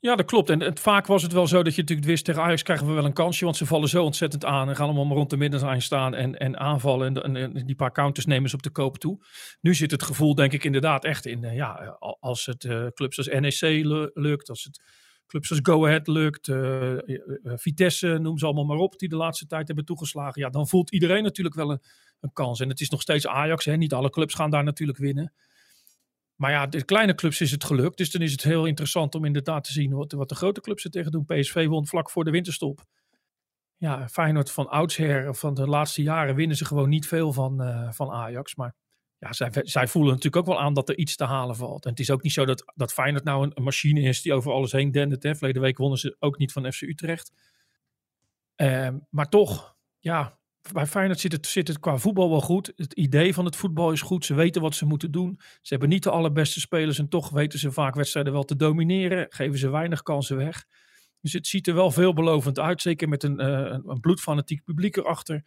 Ja, 0.00 0.16
dat 0.16 0.26
klopt. 0.26 0.50
En 0.50 0.60
het, 0.60 0.80
vaak 0.80 1.06
was 1.06 1.22
het 1.22 1.32
wel 1.32 1.46
zo 1.46 1.62
dat 1.62 1.74
je 1.74 1.80
natuurlijk 1.80 2.08
wist, 2.08 2.24
tegen 2.24 2.42
Ajax 2.42 2.62
krijgen 2.62 2.86
we 2.86 2.92
wel 2.92 3.04
een 3.04 3.12
kansje, 3.12 3.44
want 3.44 3.56
ze 3.56 3.66
vallen 3.66 3.88
zo 3.88 4.04
ontzettend 4.04 4.44
aan 4.44 4.68
en 4.68 4.76
gaan 4.76 4.88
allemaal 4.88 5.16
rond 5.16 5.30
de 5.30 5.36
middenlijn 5.36 5.82
staan 5.82 6.14
en, 6.14 6.38
en 6.38 6.58
aanvallen 6.58 7.22
en, 7.22 7.36
en, 7.36 7.66
die 7.66 7.74
paar 7.74 7.92
counters 7.92 8.26
nemen 8.26 8.50
ze 8.50 8.56
op 8.56 8.62
de 8.62 8.70
koop 8.70 8.98
toe. 8.98 9.24
Nu 9.60 9.74
zit 9.74 9.90
het 9.90 10.02
gevoel 10.02 10.34
denk 10.34 10.52
ik 10.52 10.64
inderdaad 10.64 11.04
echt 11.04 11.26
in, 11.26 11.42
uh, 11.42 11.54
ja, 11.54 11.96
als 12.20 12.46
het 12.46 12.64
uh, 12.64 12.86
clubs 12.86 13.18
als 13.18 13.26
NEC 13.26 13.84
lukt, 14.14 14.48
als 14.48 14.64
het 14.64 14.80
clubs 15.26 15.50
als 15.50 15.60
Go 15.62 15.86
Ahead 15.86 16.06
lukt, 16.06 16.48
uh, 16.48 16.96
Vitesse, 17.42 18.18
noem 18.18 18.38
ze 18.38 18.44
allemaal 18.44 18.64
maar 18.64 18.76
op, 18.76 18.98
die 18.98 19.08
de 19.08 19.16
laatste 19.16 19.46
tijd 19.46 19.66
hebben 19.66 19.84
toegeslagen, 19.84 20.42
ja, 20.42 20.48
dan 20.48 20.68
voelt 20.68 20.92
iedereen 20.92 21.22
natuurlijk 21.22 21.56
wel 21.56 21.70
een, 21.70 21.80
een 22.20 22.32
kans. 22.32 22.60
En 22.60 22.68
het 22.68 22.80
is 22.80 22.90
nog 22.90 23.00
steeds 23.00 23.26
Ajax, 23.26 23.64
hè? 23.64 23.76
niet 23.76 23.92
alle 23.92 24.10
clubs 24.10 24.34
gaan 24.34 24.50
daar 24.50 24.64
natuurlijk 24.64 24.98
winnen. 24.98 25.32
Maar 26.36 26.50
ja, 26.50 26.66
de 26.66 26.84
kleine 26.84 27.14
clubs 27.14 27.40
is 27.40 27.50
het 27.50 27.64
gelukt. 27.64 27.96
Dus 27.96 28.10
dan 28.10 28.22
is 28.22 28.32
het 28.32 28.42
heel 28.42 28.66
interessant 28.66 29.14
om 29.14 29.24
inderdaad 29.24 29.64
te 29.64 29.72
zien 29.72 29.92
wat, 29.92 30.12
wat 30.12 30.28
de 30.28 30.34
grote 30.34 30.60
clubs 30.60 30.84
er 30.84 30.90
tegen 30.90 31.10
doen. 31.10 31.24
PSV 31.24 31.66
won 31.66 31.86
vlak 31.86 32.10
voor 32.10 32.24
de 32.24 32.30
winterstop. 32.30 32.84
Ja, 33.76 34.08
Feyenoord 34.08 34.50
van 34.50 34.68
oudsher, 34.68 35.34
van 35.34 35.54
de 35.54 35.66
laatste 35.66 36.02
jaren, 36.02 36.34
winnen 36.34 36.56
ze 36.56 36.64
gewoon 36.64 36.88
niet 36.88 37.06
veel 37.06 37.32
van, 37.32 37.62
uh, 37.62 37.92
van 37.92 38.10
Ajax. 38.10 38.54
Maar 38.54 38.74
ja, 39.18 39.32
zij, 39.32 39.50
zij 39.52 39.88
voelen 39.88 40.14
natuurlijk 40.14 40.36
ook 40.36 40.54
wel 40.54 40.64
aan 40.64 40.74
dat 40.74 40.88
er 40.88 40.98
iets 40.98 41.16
te 41.16 41.24
halen 41.24 41.56
valt. 41.56 41.84
En 41.84 41.90
het 41.90 42.00
is 42.00 42.10
ook 42.10 42.22
niet 42.22 42.32
zo 42.32 42.44
dat, 42.44 42.72
dat 42.74 42.92
Feyenoord 42.92 43.24
nou 43.24 43.50
een, 43.54 43.62
machine 43.62 44.00
is 44.00 44.22
die 44.22 44.34
over 44.34 44.52
alles 44.52 44.72
heen 44.72 44.90
dendert. 44.90 45.22
Hè. 45.22 45.34
Verleden 45.34 45.62
week 45.62 45.78
wonnen 45.78 45.98
ze 45.98 46.16
ook 46.18 46.38
niet 46.38 46.52
van 46.52 46.72
FC 46.72 46.82
Utrecht. 46.82 47.32
Uh, 48.56 48.88
maar 49.10 49.28
toch, 49.28 49.76
ja, 49.98 50.38
bij 50.72 50.86
Feyenoord 50.86 51.20
zit 51.20 51.32
het, 51.32 51.46
zit 51.46 51.68
het 51.68 51.78
qua 51.78 51.98
voetbal 51.98 52.30
wel 52.30 52.40
goed. 52.40 52.72
Het 52.76 52.92
idee 52.92 53.34
van 53.34 53.44
het 53.44 53.56
voetbal 53.56 53.92
is 53.92 54.00
goed. 54.00 54.24
Ze 54.24 54.34
weten 54.34 54.62
wat 54.62 54.74
ze 54.74 54.86
moeten 54.86 55.10
doen. 55.10 55.38
Ze 55.38 55.68
hebben 55.68 55.88
niet 55.88 56.02
de 56.02 56.10
allerbeste 56.10 56.60
spelers 56.60 56.98
en 56.98 57.08
toch 57.08 57.30
weten 57.30 57.58
ze 57.58 57.72
vaak 57.72 57.94
wedstrijden 57.94 58.32
wel 58.32 58.44
te 58.44 58.56
domineren. 58.56 59.26
Geven 59.28 59.58
ze 59.58 59.68
weinig 59.68 60.02
kansen 60.02 60.36
weg. 60.36 60.64
Dus 61.20 61.32
het 61.32 61.46
ziet 61.46 61.66
er 61.66 61.74
wel 61.74 61.90
veelbelovend 61.90 62.58
uit. 62.58 62.82
Zeker 62.82 63.08
met 63.08 63.22
een, 63.22 63.40
uh, 63.40 63.78
een 63.84 64.00
bloedfanatiek 64.00 64.64
publiek 64.64 64.96
erachter. 64.96 65.44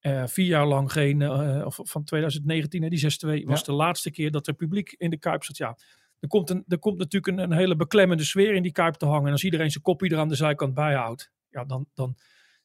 Uh, 0.00 0.26
vier 0.26 0.46
jaar 0.46 0.66
lang 0.66 0.92
geen, 0.92 1.20
uh, 1.20 1.62
of 1.64 1.78
van 1.82 2.04
2019, 2.04 2.82
hè, 2.82 2.88
die 2.88 3.42
6-2, 3.42 3.46
was 3.46 3.64
de 3.64 3.72
laatste 3.72 4.10
keer 4.10 4.30
dat 4.30 4.46
er 4.46 4.54
publiek 4.54 4.94
in 4.98 5.10
de 5.10 5.18
Kuip 5.18 5.44
zat. 5.44 5.56
Ja, 5.56 5.76
er 6.20 6.28
komt, 6.28 6.50
een, 6.50 6.64
er 6.68 6.78
komt 6.78 6.98
natuurlijk 6.98 7.38
een, 7.38 7.44
een 7.44 7.58
hele 7.58 7.76
beklemmende 7.76 8.24
sfeer 8.24 8.54
in 8.54 8.62
die 8.62 8.72
Kuip 8.72 8.94
te 8.94 9.06
hangen. 9.06 9.26
En 9.26 9.32
als 9.32 9.44
iedereen 9.44 9.70
zijn 9.70 9.82
kopje 9.82 10.08
er 10.08 10.18
aan 10.18 10.28
de 10.28 10.34
zijkant 10.34 10.74
bijhoudt, 10.74 11.30
ja, 11.48 11.64
dan, 11.64 11.86
dan, 11.94 12.16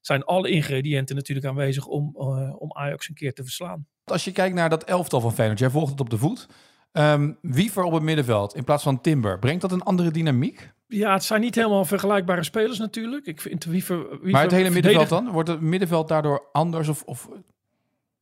zijn 0.07 0.23
alle 0.23 0.49
ingrediënten 0.49 1.15
natuurlijk 1.15 1.47
aanwezig 1.47 1.85
om, 1.85 2.15
uh, 2.17 2.61
om 2.61 2.73
Ajax 2.73 3.09
een 3.09 3.15
keer 3.15 3.33
te 3.33 3.43
verslaan. 3.43 3.87
Als 4.03 4.23
je 4.23 4.31
kijkt 4.31 4.55
naar 4.55 4.69
dat 4.69 4.83
elftal 4.83 5.21
van 5.21 5.33
Feyenoord, 5.33 5.59
jij 5.59 5.69
volgt 5.69 5.91
het 5.91 5.99
op 5.99 6.09
de 6.09 6.17
voet. 6.17 6.47
Um, 6.91 7.37
Wiever 7.41 7.83
op 7.83 7.93
het 7.93 8.03
middenveld 8.03 8.55
in 8.55 8.63
plaats 8.63 8.83
van 8.83 9.01
Timber, 9.01 9.39
brengt 9.39 9.61
dat 9.61 9.71
een 9.71 9.83
andere 9.83 10.11
dynamiek? 10.11 10.71
Ja, 10.87 11.13
het 11.13 11.23
zijn 11.23 11.41
niet 11.41 11.55
helemaal 11.55 11.85
vergelijkbare 11.85 12.43
spelers 12.43 12.77
natuurlijk. 12.77 13.25
Ik 13.25 13.41
vind 13.41 13.65
Wiever, 13.65 14.09
Wiever 14.09 14.31
maar 14.31 14.41
het 14.41 14.51
hele 14.51 14.69
middenveld 14.69 15.09
dan? 15.09 15.29
Wordt 15.29 15.49
het 15.49 15.61
middenveld 15.61 16.07
daardoor 16.07 16.49
anders? 16.51 16.87
Of, 16.87 17.03
of... 17.03 17.29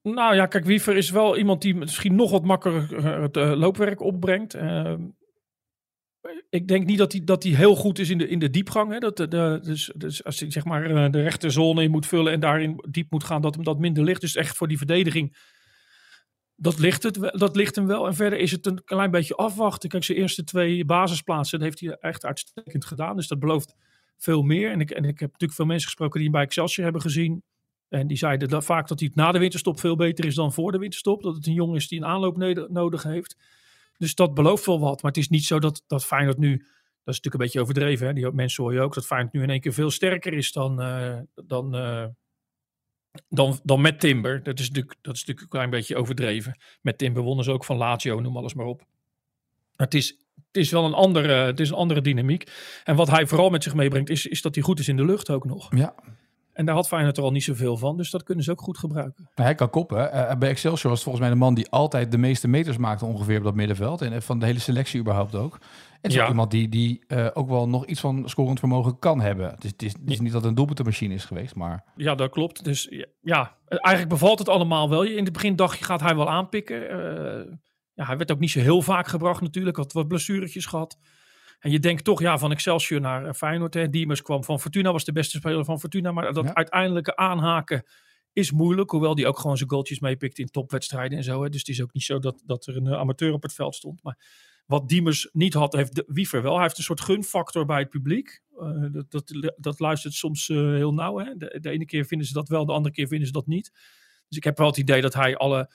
Nou 0.02 0.36
ja, 0.36 0.46
kijk, 0.46 0.66
Wiever 0.66 0.98
is 0.98 1.10
wel 1.10 1.38
iemand 1.38 1.62
die 1.62 1.76
misschien 1.76 2.16
nog 2.16 2.32
wat 2.32 2.44
makkelijker 2.44 3.22
het 3.22 3.38
uh, 3.38 3.54
loopwerk 3.54 4.02
opbrengt. 4.02 4.56
Uh, 4.56 4.94
ik 6.50 6.68
denk 6.68 6.86
niet 6.86 6.98
dat 6.98 7.12
hij, 7.12 7.22
dat 7.24 7.44
hij 7.44 7.52
heel 7.52 7.76
goed 7.76 8.00
is 8.00 8.10
in 8.10 8.18
de, 8.18 8.28
in 8.28 8.40
de 8.40 8.50
diepgang. 8.50 8.92
Hè? 8.92 9.00
Dat, 9.00 9.18
de, 9.18 9.60
dus, 9.64 9.92
dus 9.96 10.24
als 10.24 10.40
hij 10.40 10.52
zeg 10.52 10.66
maar 10.66 10.86
eh, 10.86 11.12
de 11.12 11.22
rechterzone 11.22 11.84
in 11.84 11.92
moet 11.92 12.06
vullen 12.06 12.34
en 12.34 12.40
daarin 12.40 12.84
diep 12.90 13.12
moet 13.12 13.24
gaan, 13.24 13.42
dat 13.42 13.56
hem 13.56 13.64
dat 13.64 13.80
minder 13.80 14.04
ligt. 14.04 14.22
Dus 14.22 14.36
echt 14.36 14.58
voor 14.58 14.68
die 14.68 14.78
verdediging, 14.78 15.38
dat 16.56 16.80
ligt, 16.80 17.04
het, 17.04 17.20
dat 17.40 17.56
ligt 17.56 17.76
hem 17.76 17.88
wel. 17.88 18.08
En 18.08 18.16
verder 18.16 18.40
is 18.40 18.52
het 18.52 18.66
een 18.66 18.84
klein 18.84 19.12
beetje 19.12 19.36
afwachten. 19.36 19.90
Kijk, 19.90 20.04
zijn 20.04 20.18
eerste 20.18 20.44
twee 20.44 20.86
basisplaatsen, 20.86 21.60
dat 21.60 21.68
heeft 21.68 21.80
hij 21.80 22.10
echt 22.10 22.26
uitstekend 22.26 22.86
gedaan. 22.86 23.16
Dus 23.16 23.28
dat 23.28 23.40
belooft 23.40 23.76
veel 24.18 24.42
meer. 24.42 24.72
En 24.72 24.80
ik, 24.80 24.92
en 24.92 25.04
ik 25.04 25.20
heb 25.20 25.32
natuurlijk 25.32 25.54
veel 25.54 25.66
mensen 25.66 25.88
gesproken 25.88 26.20
die 26.20 26.24
hem 26.24 26.38
bij 26.38 26.46
Excelsior 26.46 26.84
hebben 26.84 27.02
gezien. 27.02 27.44
En 27.90 28.08
die 28.08 28.18
zeiden 28.18 28.64
vaak 28.64 28.88
dat 28.88 29.00
hij 29.00 29.12
na 29.14 29.32
de 29.32 29.40
winterstop 29.40 29.80
veel 29.80 29.96
beter 29.96 30.26
is 30.26 30.36
dan 30.36 30.54
voor 30.54 30.72
de 30.72 30.78
winterstop. 30.78 31.24
Dat 31.24 31.36
het 31.36 31.48
een 31.48 31.54
jongen 31.54 31.76
is 31.76 31.88
die 31.88 32.00
een 32.00 32.06
aanloop 32.06 32.38
nodig 32.70 33.04
heeft. 33.04 33.36
Dus 33.98 34.16
dat 34.16 34.34
belooft 34.34 34.66
wel 34.66 34.80
wat. 34.80 35.02
Maar 35.02 35.12
het 35.12 35.22
is 35.22 35.30
niet 35.30 35.46
zo 35.46 35.60
dat, 35.60 35.84
dat 35.88 36.06
Feyenoord 36.06 36.38
nu, 36.38 36.58
dat 36.58 37.14
is 37.14 37.22
natuurlijk 37.22 37.34
een 37.34 37.40
beetje 37.40 37.62
overdreven. 37.62 38.08
Hè? 38.08 38.14
Die 38.14 38.32
mensen 38.32 38.64
hoor 38.64 38.74
je 38.74 38.82
ook, 38.82 38.94
dat 38.94 39.06
Feyenoord 39.06 39.34
nu 39.34 39.42
in 39.42 39.50
één 39.50 39.62
keer 39.62 39.74
veel 39.74 39.92
sterker 39.92 40.34
is 40.34 40.52
dan, 40.52 40.76
dan, 41.36 41.76
uh, 41.76 42.06
dan, 43.30 43.60
dan 43.64 43.82
met 43.82 44.00
Timber. 44.00 44.44
Dat 44.44 44.60
is, 44.60 44.68
natuurlijk, 44.68 44.98
dat 45.02 45.14
is 45.14 45.20
natuurlijk 45.20 45.42
een 45.42 45.60
klein 45.60 45.70
beetje 45.70 45.96
overdreven. 45.96 46.60
Met 46.82 46.98
Timber 46.98 47.24
wonnen 47.24 47.46
ze 47.46 47.52
ook 47.52 47.66
van 47.66 47.78
Lazio, 47.78 48.20
noem 48.20 48.38
alles 48.38 48.54
maar 48.54 48.66
op. 48.66 48.86
Het 49.76 49.94
is, 49.94 50.08
het 50.48 50.58
is 50.58 50.72
wel 50.72 50.86
een 50.86 50.94
andere, 50.94 51.34
het 51.34 51.60
is 51.60 51.70
een 51.70 51.76
andere 51.76 52.02
dynamiek. 52.02 52.52
En 52.84 52.96
wat 52.96 53.10
hij 53.10 53.28
vooral 53.28 53.50
met 53.50 53.64
zich 53.64 53.74
meebrengt, 53.74 54.10
is, 54.10 54.26
is 54.26 54.42
dat 54.42 54.56
hij 54.56 54.64
goed 54.64 54.80
is 54.80 54.88
in 54.88 54.98
de 54.98 55.06
lucht 55.06 55.30
ook 55.30 55.46
nog. 55.46 55.76
Ja. 55.76 55.96
En 56.56 56.66
daar 56.66 56.76
had 56.76 56.88
Feyenoord 56.88 57.18
er 57.18 57.24
al 57.24 57.32
niet 57.32 57.44
zoveel 57.44 57.78
van. 57.78 57.98
Dus 57.98 58.10
dat 58.10 58.24
kunnen 58.24 58.44
ze 58.44 58.52
ook 58.52 58.62
goed 58.62 58.78
gebruiken. 58.78 59.24
Nou, 59.36 59.48
hij 59.48 59.56
kan 59.56 59.70
koppen. 59.70 59.98
Uh, 59.98 60.36
bij 60.36 60.50
Excelsior 60.50 60.92
was 60.92 61.04
volgens 61.04 61.24
mij 61.24 61.34
de 61.34 61.40
man 61.40 61.54
die 61.54 61.70
altijd 61.70 62.12
de 62.12 62.18
meeste 62.18 62.48
meters 62.48 62.78
maakte 62.78 63.06
ongeveer 63.06 63.38
op 63.38 63.44
dat 63.44 63.56
middenveld. 63.56 64.02
En 64.02 64.22
van 64.22 64.40
de 64.40 64.46
hele 64.46 64.60
selectie 64.60 65.00
überhaupt 65.00 65.36
ook. 65.36 65.60
En 66.02 66.12
ja. 66.12 66.28
iemand 66.28 66.52
die, 66.52 66.70
die 66.70 67.04
uh, 67.08 67.28
ook 67.34 67.50
wel 67.50 67.70
nog 67.70 67.86
iets 67.86 68.00
van 68.00 68.30
scorend 68.30 68.60
vermogen 68.60 69.00
kan 69.00 69.22
hebben. 69.22 69.50
Het 69.50 69.64
is, 69.64 69.72
het 69.72 69.82
is, 69.82 69.94
het 69.94 70.10
is 70.10 70.20
niet 70.20 70.32
dat 70.32 70.42
het 70.42 70.50
een 70.50 70.56
doelpuntenmachine 70.56 71.14
is 71.14 71.26
geweest, 71.26 71.56
maar... 71.56 71.84
Ja, 71.96 72.16
dat 72.16 72.30
klopt. 72.30 72.64
Dus 72.64 72.90
ja, 73.22 73.58
eigenlijk 73.68 74.10
bevalt 74.10 74.40
het 74.40 74.50
allemaal 74.50 74.90
wel. 74.90 75.04
In 75.04 75.24
het 75.24 75.34
begin 75.34 75.56
dacht 75.56 75.78
je, 75.78 75.86
gaat 75.86 76.02
hij 76.02 76.16
wel 76.16 76.30
aanpikken. 76.30 76.82
Uh, 76.82 77.54
ja, 77.94 78.06
hij 78.06 78.18
werd 78.18 78.32
ook 78.32 78.40
niet 78.40 78.52
zo 78.52 78.60
heel 78.60 78.82
vaak 78.82 79.08
gebracht 79.08 79.42
natuurlijk. 79.42 79.78
Had 79.78 79.94
wat 79.94 80.08
blessuretjes 80.08 80.66
gehad. 80.66 80.98
En 81.66 81.72
je 81.72 81.80
denkt 81.80 82.04
toch 82.04 82.22
ja, 82.22 82.38
van 82.38 82.52
Excelsior 82.52 83.02
naar 83.02 83.34
Feyenoord. 83.34 83.74
Hè. 83.74 83.90
Diemers 83.90 84.22
kwam 84.22 84.44
van 84.44 84.60
Fortuna, 84.60 84.92
was 84.92 85.04
de 85.04 85.12
beste 85.12 85.38
speler 85.38 85.66
van 85.66 85.80
Fortuna. 85.80 86.12
Maar 86.12 86.34
dat 86.34 86.46
ja. 86.46 86.54
uiteindelijke 86.54 87.16
aanhaken 87.16 87.86
is 88.34 88.52
moeilijk. 88.52 88.92
Hoewel 88.92 89.16
die 89.16 89.28
ook 89.28 89.40
gewoon 89.40 89.58
zijn 89.58 89.70
goaltjes 89.70 90.00
meepikt 90.00 90.40
in 90.40 90.48
topwedstrijden 90.48 91.18
en 91.18 91.24
zo. 91.24 91.44
Hè. 91.44 91.50
Dus 91.50 91.60
het 91.60 91.70
is 91.70 91.82
ook 91.82 91.94
niet 91.94 92.04
zo 92.04 92.20
dat, 92.20 92.42
dat 92.46 92.66
er 92.66 92.76
een 92.76 92.94
amateur 92.94 93.34
op 93.34 93.42
het 93.42 93.54
veld 93.54 93.76
stond. 93.76 94.04
Maar 94.04 94.18
wat 94.66 94.90
Diemers 94.90 95.30
niet 95.32 95.54
had, 95.54 95.74
heeft 95.74 96.04
Wiever 96.08 96.42
wel. 96.42 96.54
Hij 96.54 96.64
heeft 96.64 96.78
een 96.78 96.84
soort 96.84 97.02
gunfactor 97.02 97.66
bij 97.66 97.80
het 97.80 97.90
publiek. 97.90 98.42
Uh, 98.60 98.86
dat, 98.92 99.12
dat, 99.12 99.54
dat, 99.58 99.80
luistert 99.80 100.14
soms 100.14 100.50
uh, 100.50 100.58
heel 100.58 100.94
nauw. 100.94 101.18
Hè. 101.18 101.36
De, 101.38 101.58
de, 101.62 101.70
ene 101.70 101.86
keer 101.86 102.06
vinden 102.06 102.28
ze 102.28 102.34
dat 102.34 102.50
wel, 102.50 102.66
de 102.66 102.74
andere 102.74 102.96
keer 102.96 103.08
vinden 103.08 103.28
ze 103.28 103.34
dat 103.34 103.48
niet. 103.48 103.72
Dus 104.28 104.38
ik 104.38 104.44
heb 104.44 104.58
wel 104.58 104.68
het 104.68 104.78
idee 104.78 105.02
dat 105.02 105.14
hij 105.14 105.36
alle 105.36 105.74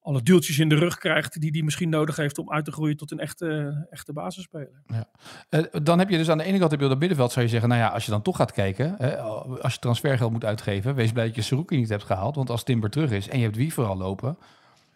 alle 0.00 0.22
duwtjes 0.22 0.58
in 0.58 0.68
de 0.68 0.74
rug 0.74 0.98
krijgt 0.98 1.40
die 1.40 1.50
hij 1.50 1.62
misschien 1.62 1.88
nodig 1.88 2.16
heeft 2.16 2.38
om 2.38 2.52
uit 2.52 2.64
te 2.64 2.72
groeien 2.72 2.96
tot 2.96 3.10
een 3.10 3.18
echte, 3.18 3.86
echte 3.90 4.12
basisspeler. 4.12 4.82
Ja. 4.86 5.08
Uh, 5.50 5.64
dan 5.82 5.98
heb 5.98 6.08
je 6.08 6.16
dus 6.16 6.30
aan 6.30 6.38
de 6.38 6.44
ene 6.44 6.58
kant 6.58 6.70
heb 6.70 6.80
je 6.80 6.88
het 6.88 6.98
middenveld 6.98 7.32
zou 7.32 7.44
je 7.44 7.50
zeggen, 7.50 7.68
nou 7.68 7.80
ja, 7.80 7.88
als 7.88 8.04
je 8.04 8.10
dan 8.10 8.22
toch 8.22 8.36
gaat 8.36 8.52
kijken, 8.52 8.94
hè, 8.98 9.18
als 9.18 9.72
je 9.72 9.78
transfergeld 9.78 10.32
moet 10.32 10.44
uitgeven, 10.44 10.94
wees 10.94 11.12
blij 11.12 11.26
dat 11.26 11.34
je 11.34 11.42
Saruki 11.42 11.76
niet 11.76 11.88
hebt 11.88 12.04
gehaald, 12.04 12.34
want 12.34 12.50
als 12.50 12.64
Timber 12.64 12.90
terug 12.90 13.10
is 13.10 13.28
en 13.28 13.38
je 13.38 13.44
hebt 13.44 13.56
wie 13.56 13.72
vooral 13.72 13.96
lopen, 13.96 14.38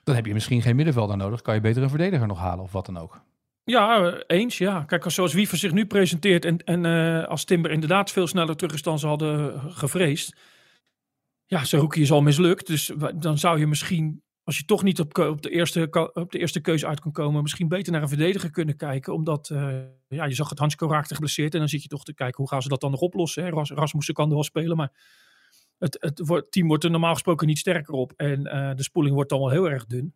dan 0.05 0.15
heb 0.15 0.27
je 0.27 0.33
misschien 0.33 0.63
geen 0.63 0.77
middenvelder 0.77 1.17
nodig, 1.17 1.43
kan 1.43 1.55
je 1.55 1.61
beter 1.61 1.83
een 1.83 1.89
verdediger 1.89 2.27
nog 2.27 2.39
halen 2.39 2.65
of 2.65 2.73
wat 2.73 2.87
dan 2.87 2.99
ook. 2.99 3.21
Ja, 3.65 4.15
eens. 4.27 4.59
Ja. 4.59 4.85
Kijk, 4.85 5.11
zoals 5.11 5.33
Wiever 5.33 5.59
zich 5.59 5.73
nu 5.73 5.87
presenteert 5.87 6.45
en, 6.45 6.59
en 6.59 6.85
uh, 6.85 7.25
als 7.25 7.45
Timber 7.45 7.71
inderdaad 7.71 8.11
veel 8.11 8.27
sneller 8.27 8.57
terug 8.57 8.75
is 8.75 8.83
dan 8.83 8.99
ze 8.99 9.07
hadden 9.07 9.61
gevreesd. 9.73 10.37
Ja, 11.47 11.65
Saruki 11.65 12.01
is 12.01 12.13
al 12.13 12.23
mislukt. 12.23 12.67
Dus 12.67 12.93
dan 13.15 13.39
zou 13.39 13.59
je 13.59 13.67
misschien 13.67 14.23
als 14.45 14.59
je 14.59 14.65
toch 14.65 14.83
niet 14.83 15.01
op, 15.01 15.19
op, 15.19 15.43
de 15.43 15.51
eerste, 15.51 16.11
op 16.13 16.33
de 16.33 16.39
eerste 16.39 16.61
keuze 16.61 16.87
uit 16.87 17.01
kan 17.01 17.13
komen, 17.13 17.43
misschien 17.43 17.69
beter 17.69 17.93
naar 17.93 18.03
een 18.03 18.09
verdediger 18.09 18.51
kunnen 18.51 18.77
kijken. 18.77 19.15
Omdat 19.15 19.51
uh, 19.51 19.79
ja, 20.09 20.25
je 20.25 20.35
zag 20.35 20.49
het 20.49 20.59
Hansko 20.59 20.89
raakte 20.89 21.15
geblesseerd. 21.15 21.53
En 21.53 21.59
dan 21.59 21.69
zit 21.69 21.83
je 21.83 21.89
toch 21.89 22.05
te 22.05 22.15
kijken 22.15 22.37
hoe 22.37 22.49
gaan 22.49 22.63
ze 22.63 22.69
dat 22.69 22.81
dan 22.81 22.91
nog 22.91 23.01
oplossen. 23.01 23.45
Hè? 23.45 23.51
Ras, 23.51 23.71
Rasmussen 23.71 24.15
kan 24.15 24.29
er 24.29 24.35
wel 24.35 24.43
spelen, 24.45 24.77
maar 24.77 24.93
het, 25.79 25.97
het 26.01 26.47
team 26.51 26.67
wordt 26.67 26.85
er 26.85 26.91
normaal 26.91 27.13
gesproken 27.13 27.47
niet 27.47 27.59
sterker 27.59 27.95
op. 27.95 28.13
En 28.17 28.41
uh, 28.41 28.75
de 28.75 28.83
spoeling 28.83 29.15
wordt 29.15 29.31
dan 29.31 29.39
wel 29.39 29.51
heel 29.51 29.71
erg 29.71 29.87
dun. 29.87 30.15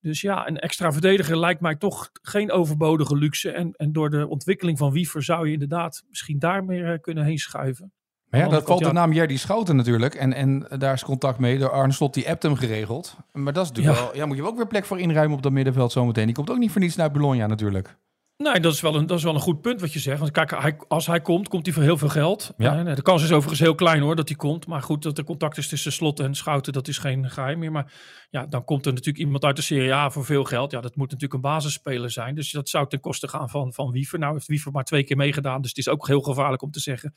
Dus 0.00 0.20
ja, 0.20 0.48
een 0.48 0.58
extra 0.58 0.92
verdediger 0.92 1.38
lijkt 1.38 1.60
mij 1.60 1.76
toch 1.76 2.10
geen 2.22 2.50
overbodige 2.50 3.16
luxe. 3.16 3.50
En, 3.50 3.72
en 3.72 3.92
door 3.92 4.10
de 4.10 4.28
ontwikkeling 4.28 4.78
van 4.78 4.92
Wiever 4.92 5.22
zou 5.22 5.46
je 5.46 5.52
inderdaad 5.52 6.04
misschien 6.08 6.38
daar 6.38 6.64
meer 6.64 6.92
uh, 6.92 6.98
kunnen 7.00 7.24
heen 7.24 7.38
schuiven. 7.38 7.92
Maar 8.32 8.40
ja, 8.40 8.48
dat 8.48 8.66
valt 8.66 8.84
de 8.84 8.92
naam 8.92 9.12
Jerdy 9.12 9.36
Schouten 9.36 9.76
natuurlijk. 9.76 10.14
En, 10.14 10.32
en 10.32 10.66
daar 10.78 10.92
is 10.92 11.04
contact 11.04 11.38
mee 11.38 11.58
door 11.58 11.70
Arne 11.70 11.92
Slot, 11.92 12.14
die 12.14 12.30
appt 12.30 12.42
hem 12.42 12.56
geregeld. 12.56 13.16
Maar 13.32 13.52
dat 13.52 13.64
is 13.64 13.68
natuurlijk 13.68 13.96
ja. 13.98 14.04
wel... 14.04 14.16
Ja, 14.16 14.26
moet 14.26 14.36
je 14.36 14.46
ook 14.46 14.56
weer 14.56 14.66
plek 14.66 14.84
voor 14.84 15.00
inruimen 15.00 15.36
op 15.36 15.42
dat 15.42 15.52
middenveld 15.52 15.92
zometeen. 15.92 16.26
Die 16.26 16.34
komt 16.34 16.50
ook 16.50 16.58
niet 16.58 16.70
voor 16.70 16.80
niets 16.80 16.96
naar 16.96 17.10
Bologna 17.10 17.46
natuurlijk. 17.46 17.96
Nee, 18.36 18.60
dat 18.60 18.72
is, 18.72 18.80
wel 18.80 18.94
een, 18.94 19.06
dat 19.06 19.18
is 19.18 19.24
wel 19.24 19.34
een 19.34 19.40
goed 19.40 19.60
punt 19.60 19.80
wat 19.80 19.92
je 19.92 19.98
zegt. 19.98 20.18
Want 20.18 20.30
kijk, 20.30 20.50
hij, 20.50 20.76
als 20.88 21.06
hij 21.06 21.20
komt, 21.20 21.48
komt 21.48 21.66
hij 21.66 21.74
voor 21.74 21.82
heel 21.82 21.96
veel 21.96 22.08
geld. 22.08 22.52
Ja. 22.56 22.94
de 22.94 23.02
kans 23.02 23.22
is 23.22 23.32
overigens 23.32 23.60
heel 23.60 23.74
klein 23.74 24.02
hoor, 24.02 24.16
dat 24.16 24.28
hij 24.28 24.36
komt. 24.36 24.66
Maar 24.66 24.82
goed, 24.82 25.02
dat 25.02 25.18
er 25.18 25.24
contact 25.24 25.58
is 25.58 25.68
tussen 25.68 25.92
Slot 25.92 26.20
en 26.20 26.34
Schouten, 26.34 26.72
dat 26.72 26.88
is 26.88 26.98
geen 26.98 27.30
geheim 27.30 27.58
meer. 27.58 27.72
Maar 27.72 27.92
ja, 28.30 28.46
dan 28.46 28.64
komt 28.64 28.86
er 28.86 28.92
natuurlijk 28.92 29.24
iemand 29.24 29.44
uit 29.44 29.56
de 29.56 29.62
Serie 29.62 29.94
A 29.94 30.10
voor 30.10 30.24
veel 30.24 30.44
geld. 30.44 30.70
Ja, 30.70 30.80
dat 30.80 30.96
moet 30.96 31.10
natuurlijk 31.10 31.34
een 31.34 31.50
basisspeler 31.50 32.10
zijn. 32.10 32.34
Dus 32.34 32.50
dat 32.50 32.68
zou 32.68 32.88
ten 32.88 33.00
koste 33.00 33.28
gaan 33.28 33.48
van, 33.48 33.72
van 33.72 33.90
Wiever. 33.90 34.18
Nou 34.18 34.32
heeft 34.32 34.46
Wiever 34.46 34.72
maar 34.72 34.84
twee 34.84 35.04
keer 35.04 35.16
meegedaan. 35.16 35.60
Dus 35.60 35.70
het 35.70 35.78
is 35.78 35.88
ook 35.88 36.06
heel 36.06 36.20
gevaarlijk 36.20 36.62
om 36.62 36.70
te 36.70 36.80
zeggen 36.80 37.14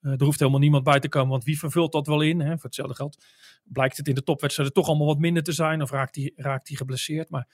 uh, 0.00 0.12
er 0.12 0.24
hoeft 0.24 0.38
helemaal 0.38 0.60
niemand 0.60 0.84
bij 0.84 1.00
te 1.00 1.08
komen, 1.08 1.30
want 1.30 1.44
wie 1.44 1.58
vervult 1.58 1.92
dat 1.92 2.06
wel 2.06 2.20
in? 2.20 2.40
Hè? 2.40 2.52
Voor 2.52 2.64
hetzelfde 2.64 2.94
geld 2.94 3.24
blijkt 3.64 3.96
het 3.96 4.08
in 4.08 4.14
de 4.14 4.22
topwedstrijden 4.22 4.74
toch 4.74 4.88
allemaal 4.88 5.06
wat 5.06 5.18
minder 5.18 5.42
te 5.42 5.52
zijn 5.52 5.82
of 5.82 5.90
raakt 5.90 6.16
hij 6.16 6.32
raakt 6.36 6.66
die 6.66 6.76
geblesseerd. 6.76 7.30
Maar 7.30 7.48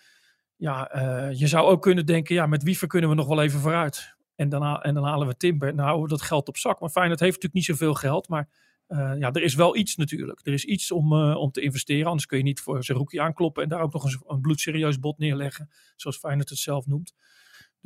ja, 0.56 0.96
uh, 0.96 1.38
je 1.38 1.46
zou 1.46 1.66
ook 1.66 1.82
kunnen 1.82 2.06
denken, 2.06 2.34
ja, 2.34 2.46
met 2.46 2.62
Wiever 2.62 2.88
kunnen 2.88 3.10
we 3.10 3.16
nog 3.16 3.26
wel 3.26 3.42
even 3.42 3.60
vooruit. 3.60 4.14
En 4.34 4.48
dan, 4.48 4.82
en 4.82 4.94
dan 4.94 5.04
halen 5.04 5.26
we 5.26 5.36
Timber. 5.36 5.74
Nou 5.74 5.82
houden 5.82 6.02
we 6.02 6.16
dat 6.16 6.22
geld 6.22 6.48
op 6.48 6.56
zak. 6.56 6.80
Maar 6.80 6.90
Feyenoord 6.90 7.20
heeft 7.20 7.42
natuurlijk 7.42 7.68
niet 7.68 7.78
zoveel 7.78 7.94
geld. 7.94 8.28
Maar 8.28 8.48
uh, 8.88 9.12
ja, 9.18 9.32
er 9.32 9.42
is 9.42 9.54
wel 9.54 9.76
iets 9.76 9.96
natuurlijk. 9.96 10.40
Er 10.46 10.52
is 10.52 10.64
iets 10.64 10.90
om, 10.90 11.12
om 11.34 11.50
te 11.50 11.60
investeren. 11.60 12.06
Anders 12.06 12.26
kun 12.26 12.38
je 12.38 12.44
niet 12.44 12.60
voor 12.60 12.84
zijn 12.84 12.98
rookie 12.98 13.20
aankloppen. 13.20 13.62
En 13.62 13.68
daar 13.68 13.80
ook 13.80 13.92
nog 13.92 14.04
eens 14.04 14.18
een 14.26 14.40
bloedserieus 14.40 14.98
bod 14.98 15.18
neerleggen. 15.18 15.70
Zoals 15.96 16.16
Feyenoord 16.18 16.48
het 16.48 16.58
zelf 16.58 16.86
noemt. 16.86 17.14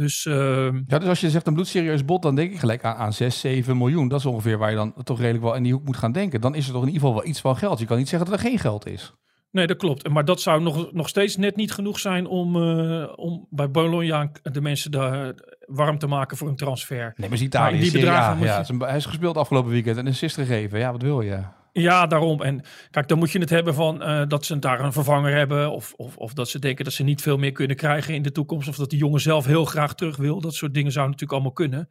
Dus, 0.00 0.24
uh, 0.24 0.68
ja, 0.86 0.98
dus 0.98 1.08
als 1.08 1.20
je 1.20 1.30
zegt 1.30 1.46
een 1.46 1.54
bloedserieus 1.54 2.04
bot, 2.04 2.22
dan 2.22 2.34
denk 2.34 2.52
ik 2.52 2.58
gelijk 2.58 2.84
aan, 2.84 2.96
aan 2.96 3.12
6, 3.12 3.40
7 3.40 3.76
miljoen. 3.76 4.08
Dat 4.08 4.18
is 4.18 4.26
ongeveer 4.26 4.58
waar 4.58 4.70
je 4.70 4.76
dan 4.76 4.94
toch 5.02 5.18
redelijk 5.18 5.44
wel 5.44 5.54
in 5.54 5.62
die 5.62 5.72
hoek 5.72 5.84
moet 5.84 5.96
gaan 5.96 6.12
denken. 6.12 6.40
Dan 6.40 6.54
is 6.54 6.66
er 6.66 6.72
toch 6.72 6.82
in 6.82 6.88
ieder 6.88 7.02
geval 7.02 7.16
wel 7.16 7.28
iets 7.28 7.40
van 7.40 7.56
geld. 7.56 7.78
Je 7.78 7.84
kan 7.84 7.96
niet 7.96 8.08
zeggen 8.08 8.30
dat 8.30 8.38
er 8.38 8.44
geen 8.44 8.58
geld 8.58 8.86
is. 8.86 9.14
Nee, 9.50 9.66
dat 9.66 9.76
klopt. 9.76 10.08
Maar 10.08 10.24
dat 10.24 10.40
zou 10.40 10.62
nog, 10.62 10.92
nog 10.92 11.08
steeds 11.08 11.36
net 11.36 11.56
niet 11.56 11.72
genoeg 11.72 11.98
zijn 11.98 12.26
om, 12.26 12.56
uh, 12.56 13.12
om 13.16 13.46
bij 13.50 13.70
Bologna 13.70 14.30
de 14.42 14.60
mensen 14.60 14.90
daar 14.90 15.34
warm 15.66 15.98
te 15.98 16.06
maken 16.06 16.36
voor 16.36 16.48
een 16.48 16.56
transfer. 16.56 17.12
Nee, 17.16 17.28
maar 17.28 17.38
Italië, 17.38 17.80
die 17.80 17.92
bedragen 17.92 18.44
ja, 18.44 18.64
ja, 18.68 18.86
hij 18.86 18.96
is 18.96 19.06
gespeeld 19.06 19.36
afgelopen 19.36 19.70
weekend 19.70 19.96
en 19.96 20.06
een 20.06 20.12
assist 20.12 20.34
gegeven. 20.34 20.78
Ja, 20.78 20.92
wat 20.92 21.02
wil 21.02 21.20
je? 21.20 21.38
Ja, 21.72 22.06
daarom. 22.06 22.42
En 22.42 22.64
kijk, 22.90 23.08
dan 23.08 23.18
moet 23.18 23.30
je 23.30 23.38
het 23.38 23.50
hebben 23.50 23.74
van 23.74 24.02
uh, 24.02 24.22
dat 24.26 24.44
ze 24.44 24.58
daar 24.58 24.80
een 24.80 24.92
vervanger 24.92 25.34
hebben. 25.34 25.72
Of, 25.72 25.92
of, 25.96 26.16
of 26.16 26.32
dat 26.32 26.48
ze 26.48 26.58
denken 26.58 26.84
dat 26.84 26.92
ze 26.92 27.02
niet 27.02 27.22
veel 27.22 27.36
meer 27.36 27.52
kunnen 27.52 27.76
krijgen 27.76 28.14
in 28.14 28.22
de 28.22 28.32
toekomst. 28.32 28.68
Of 28.68 28.76
dat 28.76 28.90
die 28.90 28.98
jongen 28.98 29.20
zelf 29.20 29.44
heel 29.44 29.64
graag 29.64 29.94
terug 29.94 30.16
wil. 30.16 30.40
Dat 30.40 30.54
soort 30.54 30.74
dingen 30.74 30.92
zouden 30.92 31.12
natuurlijk 31.12 31.40
allemaal 31.40 31.66
kunnen. 31.66 31.88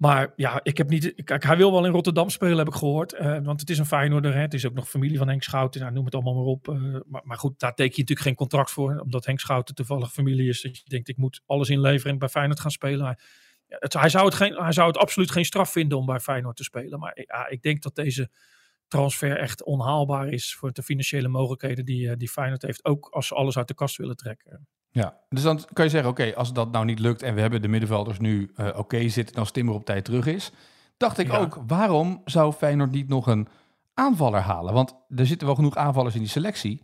Maar 0.00 0.32
ja, 0.36 0.60
ik 0.62 0.76
heb 0.76 0.88
niet. 0.88 1.12
Kijk, 1.24 1.44
hij 1.44 1.56
wil 1.56 1.72
wel 1.72 1.84
in 1.84 1.92
Rotterdam 1.92 2.30
spelen, 2.30 2.58
heb 2.58 2.66
ik 2.66 2.74
gehoord. 2.74 3.12
Uh, 3.12 3.38
want 3.42 3.60
het 3.60 3.70
is 3.70 3.78
een 3.78 3.86
Feyenoorder. 3.86 4.34
Hè. 4.34 4.40
Het 4.40 4.54
is 4.54 4.66
ook 4.66 4.74
nog 4.74 4.88
familie 4.88 5.18
van 5.18 5.28
Henk 5.28 5.42
Schouten. 5.42 5.80
Nou, 5.80 5.92
noem 5.92 6.04
het 6.04 6.14
allemaal 6.14 6.34
maar 6.34 6.44
op. 6.44 6.68
Uh, 6.68 6.96
maar, 7.06 7.22
maar, 7.24 7.38
goed, 7.38 7.58
daar 7.58 7.74
teken 7.74 7.94
je 7.94 8.00
natuurlijk 8.00 8.26
geen 8.26 8.34
contract 8.34 8.70
voor. 8.70 8.98
Omdat 8.98 9.26
Henk 9.26 9.40
Schouten 9.40 9.74
toevallig 9.74 10.12
familie 10.12 10.48
is. 10.48 10.62
Dat 10.62 10.76
je 10.76 10.82
denkt, 10.88 11.08
ik 11.08 11.16
moet 11.16 11.42
alles 11.46 11.68
inleveren 11.68 12.12
en 12.12 12.18
bij 12.18 12.28
Feyenoord 12.28 12.60
gaan 12.60 12.70
spelen. 12.70 13.18
Het, 13.78 13.92
hij, 13.92 14.08
zou 14.08 14.24
het 14.24 14.34
geen, 14.34 14.54
hij 14.54 14.72
zou 14.72 14.88
het 14.88 14.96
absoluut 14.96 15.30
geen 15.30 15.44
straf 15.44 15.70
vinden 15.70 15.98
om 15.98 16.06
bij 16.06 16.20
Feyenoord 16.20 16.56
te 16.56 16.64
spelen. 16.64 16.98
Maar 16.98 17.12
ja, 17.14 17.48
ik 17.48 17.62
denk 17.62 17.82
dat 17.82 17.94
deze 17.94 18.30
transfer 18.88 19.38
echt 19.38 19.64
onhaalbaar 19.64 20.28
is 20.28 20.54
voor 20.54 20.72
de 20.72 20.82
financiële 20.82 21.28
mogelijkheden 21.28 21.84
die, 21.84 22.10
eh, 22.10 22.16
die 22.16 22.28
Feyenoord 22.28 22.62
heeft. 22.62 22.84
Ook 22.84 23.08
als 23.08 23.26
ze 23.26 23.34
alles 23.34 23.58
uit 23.58 23.68
de 23.68 23.74
kast 23.74 23.96
willen 23.96 24.16
trekken. 24.16 24.66
Ja, 24.90 25.20
dus 25.28 25.42
dan 25.42 25.64
kan 25.72 25.84
je 25.84 25.90
zeggen, 25.90 26.10
oké, 26.10 26.34
als 26.34 26.52
dat 26.52 26.72
nou 26.72 26.84
niet 26.84 26.98
lukt 26.98 27.22
en 27.22 27.34
we 27.34 27.40
hebben 27.40 27.62
de 27.62 27.68
middenvelders 27.68 28.18
nu 28.18 28.50
uh, 28.56 28.68
oké 28.76 29.08
zitten 29.08 29.36
als 29.36 29.50
Timmer 29.50 29.74
op 29.74 29.84
tijd 29.84 30.04
terug 30.04 30.26
is. 30.26 30.52
Dacht 30.96 31.18
ik 31.18 31.32
ook, 31.32 31.58
waarom 31.66 32.22
zou 32.24 32.52
Feyenoord 32.52 32.90
niet 32.90 33.08
nog 33.08 33.26
een 33.26 33.48
aanvaller 33.94 34.40
halen? 34.40 34.74
Want 34.74 34.94
er 35.16 35.26
zitten 35.26 35.46
wel 35.46 35.56
genoeg 35.56 35.76
aanvallers 35.76 36.14
in 36.14 36.20
die 36.20 36.30
selectie. 36.30 36.82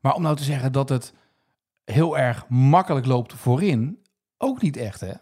Maar 0.00 0.14
om 0.14 0.22
nou 0.22 0.36
te 0.36 0.44
zeggen 0.44 0.72
dat 0.72 0.88
het 0.88 1.14
heel 1.84 2.18
erg 2.18 2.48
makkelijk 2.48 3.06
loopt 3.06 3.32
voorin, 3.32 4.02
ook 4.38 4.62
niet 4.62 4.76
echt 4.76 5.00
hè? 5.00 5.12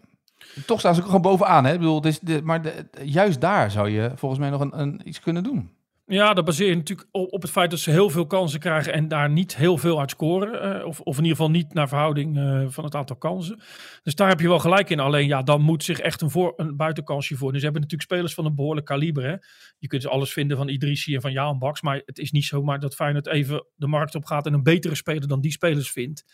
Toch 0.65 0.79
staan 0.79 0.95
ze 0.95 1.01
gewoon 1.01 1.21
bovenaan. 1.21 1.65
Hè? 1.65 1.73
Ik 1.73 1.79
bedoel, 1.79 2.01
dus 2.01 2.19
de, 2.19 2.41
maar 2.43 2.61
de, 2.61 2.85
juist 3.03 3.41
daar 3.41 3.71
zou 3.71 3.89
je 3.89 4.11
volgens 4.15 4.39
mij 4.39 4.49
nog 4.49 4.61
een, 4.61 4.79
een, 4.79 5.01
iets 5.03 5.19
kunnen 5.19 5.43
doen. 5.43 5.69
Ja, 6.05 6.33
dat 6.33 6.45
baseer 6.45 6.69
je 6.69 6.75
natuurlijk 6.75 7.07
op, 7.11 7.33
op, 7.33 7.41
het 7.41 7.51
feit 7.51 7.69
dat 7.69 7.79
ze 7.79 7.91
heel 7.91 8.09
veel 8.09 8.27
kansen 8.27 8.59
krijgen 8.59 8.93
en 8.93 9.07
daar 9.07 9.29
niet 9.29 9.55
heel 9.55 9.77
veel 9.77 9.99
uit 9.99 10.09
scoren. 10.09 10.77
Uh, 10.79 10.85
of, 10.85 10.99
of 10.99 11.17
in 11.17 11.23
ieder 11.23 11.37
geval 11.37 11.51
niet 11.51 11.73
naar 11.73 11.87
verhouding 11.87 12.37
uh, 12.37 12.65
van 12.67 12.83
het 12.83 12.95
aantal 12.95 13.15
kansen. 13.15 13.61
Dus 14.03 14.15
daar 14.15 14.27
heb 14.27 14.39
je 14.39 14.47
wel 14.47 14.59
gelijk 14.59 14.89
in. 14.89 14.99
Alleen 14.99 15.27
ja, 15.27 15.41
dan 15.41 15.61
moet 15.61 15.83
zich 15.83 15.99
echt 15.99 16.21
een, 16.21 16.29
voor, 16.29 16.53
een 16.55 16.75
buitenkansje 16.75 17.35
voor. 17.35 17.49
Dus 17.51 17.59
ze 17.59 17.65
hebben 17.65 17.81
natuurlijk 17.81 18.11
spelers 18.11 18.33
van 18.33 18.45
een 18.45 18.55
behoorlijk 18.55 18.85
kaliber. 18.85 19.23
Hè? 19.23 19.35
Je 19.77 19.87
kunt 19.87 20.07
alles 20.07 20.33
vinden 20.33 20.57
van 20.57 20.67
Idrissi 20.67 21.15
en 21.15 21.21
van 21.21 21.31
Jaan 21.31 21.59
Baks. 21.59 21.81
Maar 21.81 22.01
het 22.05 22.19
is 22.19 22.31
niet 22.31 22.45
zomaar 22.45 22.79
dat 22.79 22.95
Feyenoord 22.95 23.27
even 23.27 23.65
de 23.75 23.87
markt 23.87 24.15
op 24.15 24.25
gaat 24.25 24.45
en 24.45 24.53
een 24.53 24.63
betere 24.63 24.95
speler 24.95 25.27
dan 25.27 25.41
die 25.41 25.51
spelers 25.51 25.91
vindt. 25.91 26.25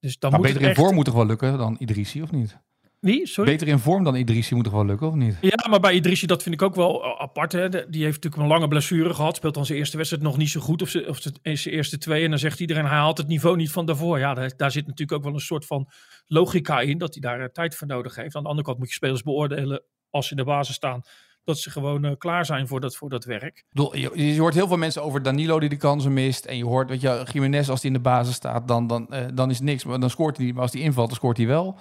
Dus 0.00 0.18
dan 0.18 0.30
maar 0.30 0.40
moet 0.40 0.52
beter 0.52 0.68
in 0.68 0.74
vorm 0.74 0.94
moet 0.94 1.04
toch 1.04 1.14
wel 1.14 1.26
lukken 1.26 1.58
dan 1.58 1.76
Idrissi, 1.78 2.22
of 2.22 2.32
niet? 2.32 2.58
Wie? 3.06 3.26
Sorry? 3.26 3.50
Beter 3.50 3.68
in 3.68 3.78
vorm 3.78 4.04
dan 4.04 4.14
Idrissi 4.14 4.54
moet 4.54 4.64
toch 4.64 4.72
wel 4.72 4.84
lukken, 4.84 5.06
of 5.06 5.14
niet? 5.14 5.36
Ja, 5.40 5.66
maar 5.70 5.80
bij 5.80 5.94
Idrissi, 5.94 6.26
dat 6.26 6.42
vind 6.42 6.54
ik 6.54 6.62
ook 6.62 6.74
wel 6.74 7.20
apart. 7.20 7.52
Hè. 7.52 7.68
Die 7.68 8.02
heeft 8.02 8.14
natuurlijk 8.22 8.42
een 8.42 8.48
lange 8.48 8.68
blessure 8.68 9.14
gehad. 9.14 9.36
Speelt 9.36 9.54
dan 9.54 9.66
zijn 9.66 9.78
eerste 9.78 9.96
wedstrijd 9.96 10.24
nog 10.24 10.36
niet 10.36 10.50
zo 10.50 10.60
goed. 10.60 10.82
Of, 10.82 10.88
ze, 10.88 11.04
of 11.08 11.20
zijn 11.42 11.74
eerste 11.74 11.98
twee. 11.98 12.24
En 12.24 12.30
dan 12.30 12.38
zegt 12.38 12.60
iedereen, 12.60 12.84
hij 12.84 12.96
haalt 12.96 13.18
het 13.18 13.26
niveau 13.26 13.56
niet 13.56 13.70
van 13.70 13.86
daarvoor. 13.86 14.18
Ja, 14.18 14.34
daar, 14.34 14.52
daar, 14.56 14.70
zit 14.70 14.86
natuurlijk 14.86 15.18
ook 15.18 15.24
wel 15.24 15.34
een 15.34 15.40
soort 15.40 15.66
van 15.66 15.88
logica 16.26 16.80
in. 16.80 16.98
Dat 16.98 17.12
hij 17.12 17.22
daar 17.22 17.40
eh, 17.40 17.48
tijd 17.48 17.74
voor 17.74 17.86
nodig 17.86 18.14
heeft. 18.14 18.36
Aan 18.36 18.42
de 18.42 18.48
andere 18.48 18.66
kant 18.66 18.78
moet 18.78 18.88
je 18.88 18.94
spelers 18.94 19.22
beoordelen 19.22 19.82
als 20.10 20.24
ze 20.26 20.30
in 20.30 20.36
de 20.36 20.44
basis 20.44 20.74
staan. 20.74 21.02
Dat 21.44 21.58
ze 21.58 21.70
gewoon 21.70 22.04
uh, 22.04 22.12
klaar 22.18 22.46
zijn 22.46 22.68
voor 22.68 22.80
dat, 22.80 22.96
voor 22.96 23.08
dat 23.08 23.24
werk. 23.24 23.64
Je, 23.70 24.10
je, 24.14 24.40
hoort 24.40 24.54
heel 24.54 24.68
veel 24.68 24.76
mensen 24.76 25.02
over 25.02 25.22
Danilo 25.22 25.60
die 25.60 25.68
de 25.68 25.76
kansen 25.76 26.12
mist. 26.12 26.44
En 26.44 26.56
je 26.56 26.64
hoort, 26.64 26.88
weet 26.88 27.00
je, 27.00 27.26
Jiménez 27.32 27.68
als 27.68 27.82
hij 27.82 27.90
in 27.90 27.96
de 27.96 28.02
basis 28.02 28.34
staat, 28.34 28.68
dan, 28.68 28.86
dan, 28.86 29.06
uh, 29.10 29.24
dan 29.34 29.50
is 29.50 29.60
niks. 29.60 29.84
Maar 29.84 30.00
dan 30.00 30.10
scoort 30.10 30.36
hij 30.36 30.46
niet. 30.46 30.54
Maar 30.54 30.62
als 30.62 30.72
hij 30.72 30.82
invalt, 30.82 31.08
dan 31.08 31.16
scoort 31.16 31.36
hij 31.36 31.46
wel. 31.46 31.78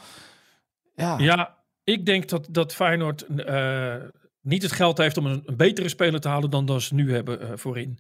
Ja, 0.96 1.18
ja 1.18 1.64
ik 1.84 2.06
denk 2.06 2.30
dat, 2.30 2.48
dat 2.52 2.74
Feyenoord 2.74 3.26
uh, 3.30 3.96
niet 4.42 4.62
het 4.62 4.72
geld 4.72 4.98
heeft 4.98 5.18
om 5.18 5.26
een, 5.26 5.44
een, 5.46 5.58
betere 5.58 5.90
speler 5.90 6.20
te 6.20 6.28
halen 6.28 6.50
dan 6.50 6.66
dat 6.66 6.82
ze 6.82 6.96
nu 6.96 7.14
hebben 7.14 7.42
uh, 7.42 7.52
voorin. 7.56 8.00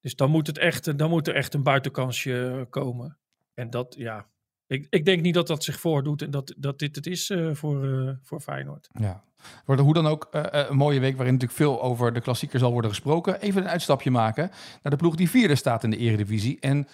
Dus 0.00 0.16
dan 0.16 0.30
moet, 0.30 0.46
het 0.46 0.58
echt, 0.58 0.98
dan 0.98 1.10
moet 1.10 1.28
er 1.28 1.34
echt 1.34 1.54
een 1.54 1.62
buitenkansje 1.62 2.66
komen. 2.70 3.18
En 3.54 3.70
dat, 3.70 3.94
ja, 3.98 4.28
ik, 4.66 4.86
ik 4.90 5.04
denk 5.04 5.22
niet 5.22 5.34
dat 5.34 5.46
dat 5.46 5.64
zich 5.64 5.80
voordoet 5.80 6.22
en 6.22 6.30
dat, 6.30 6.54
dat 6.56 6.78
dit 6.78 6.96
het 6.96 7.06
is 7.06 7.30
uh, 7.30 7.54
voor, 7.54 8.18
voor 8.22 8.40
Feyenoord. 8.40 8.88
Ja, 8.92 9.24
wordt 9.64 9.82
hoe 9.82 9.94
dan 9.94 10.06
ook 10.06 10.28
een 10.30 10.76
mooie 10.76 11.00
week 11.00 11.16
waarin 11.16 11.34
natuurlijk 11.34 11.60
veel 11.60 11.82
over 11.82 12.12
de 12.12 12.20
klassieker 12.20 12.58
zal 12.58 12.72
worden 12.72 12.90
gesproken. 12.90 13.40
Even 13.40 13.62
een 13.62 13.68
uitstapje 13.68 14.10
maken 14.10 14.50
naar 14.82 14.92
de 14.92 14.98
ploeg 14.98 15.14
die 15.14 15.30
vierde 15.30 15.54
staat 15.54 15.84
in 15.84 15.90
de 15.90 15.96
eredivisie. 15.96 16.60
En 16.60 16.88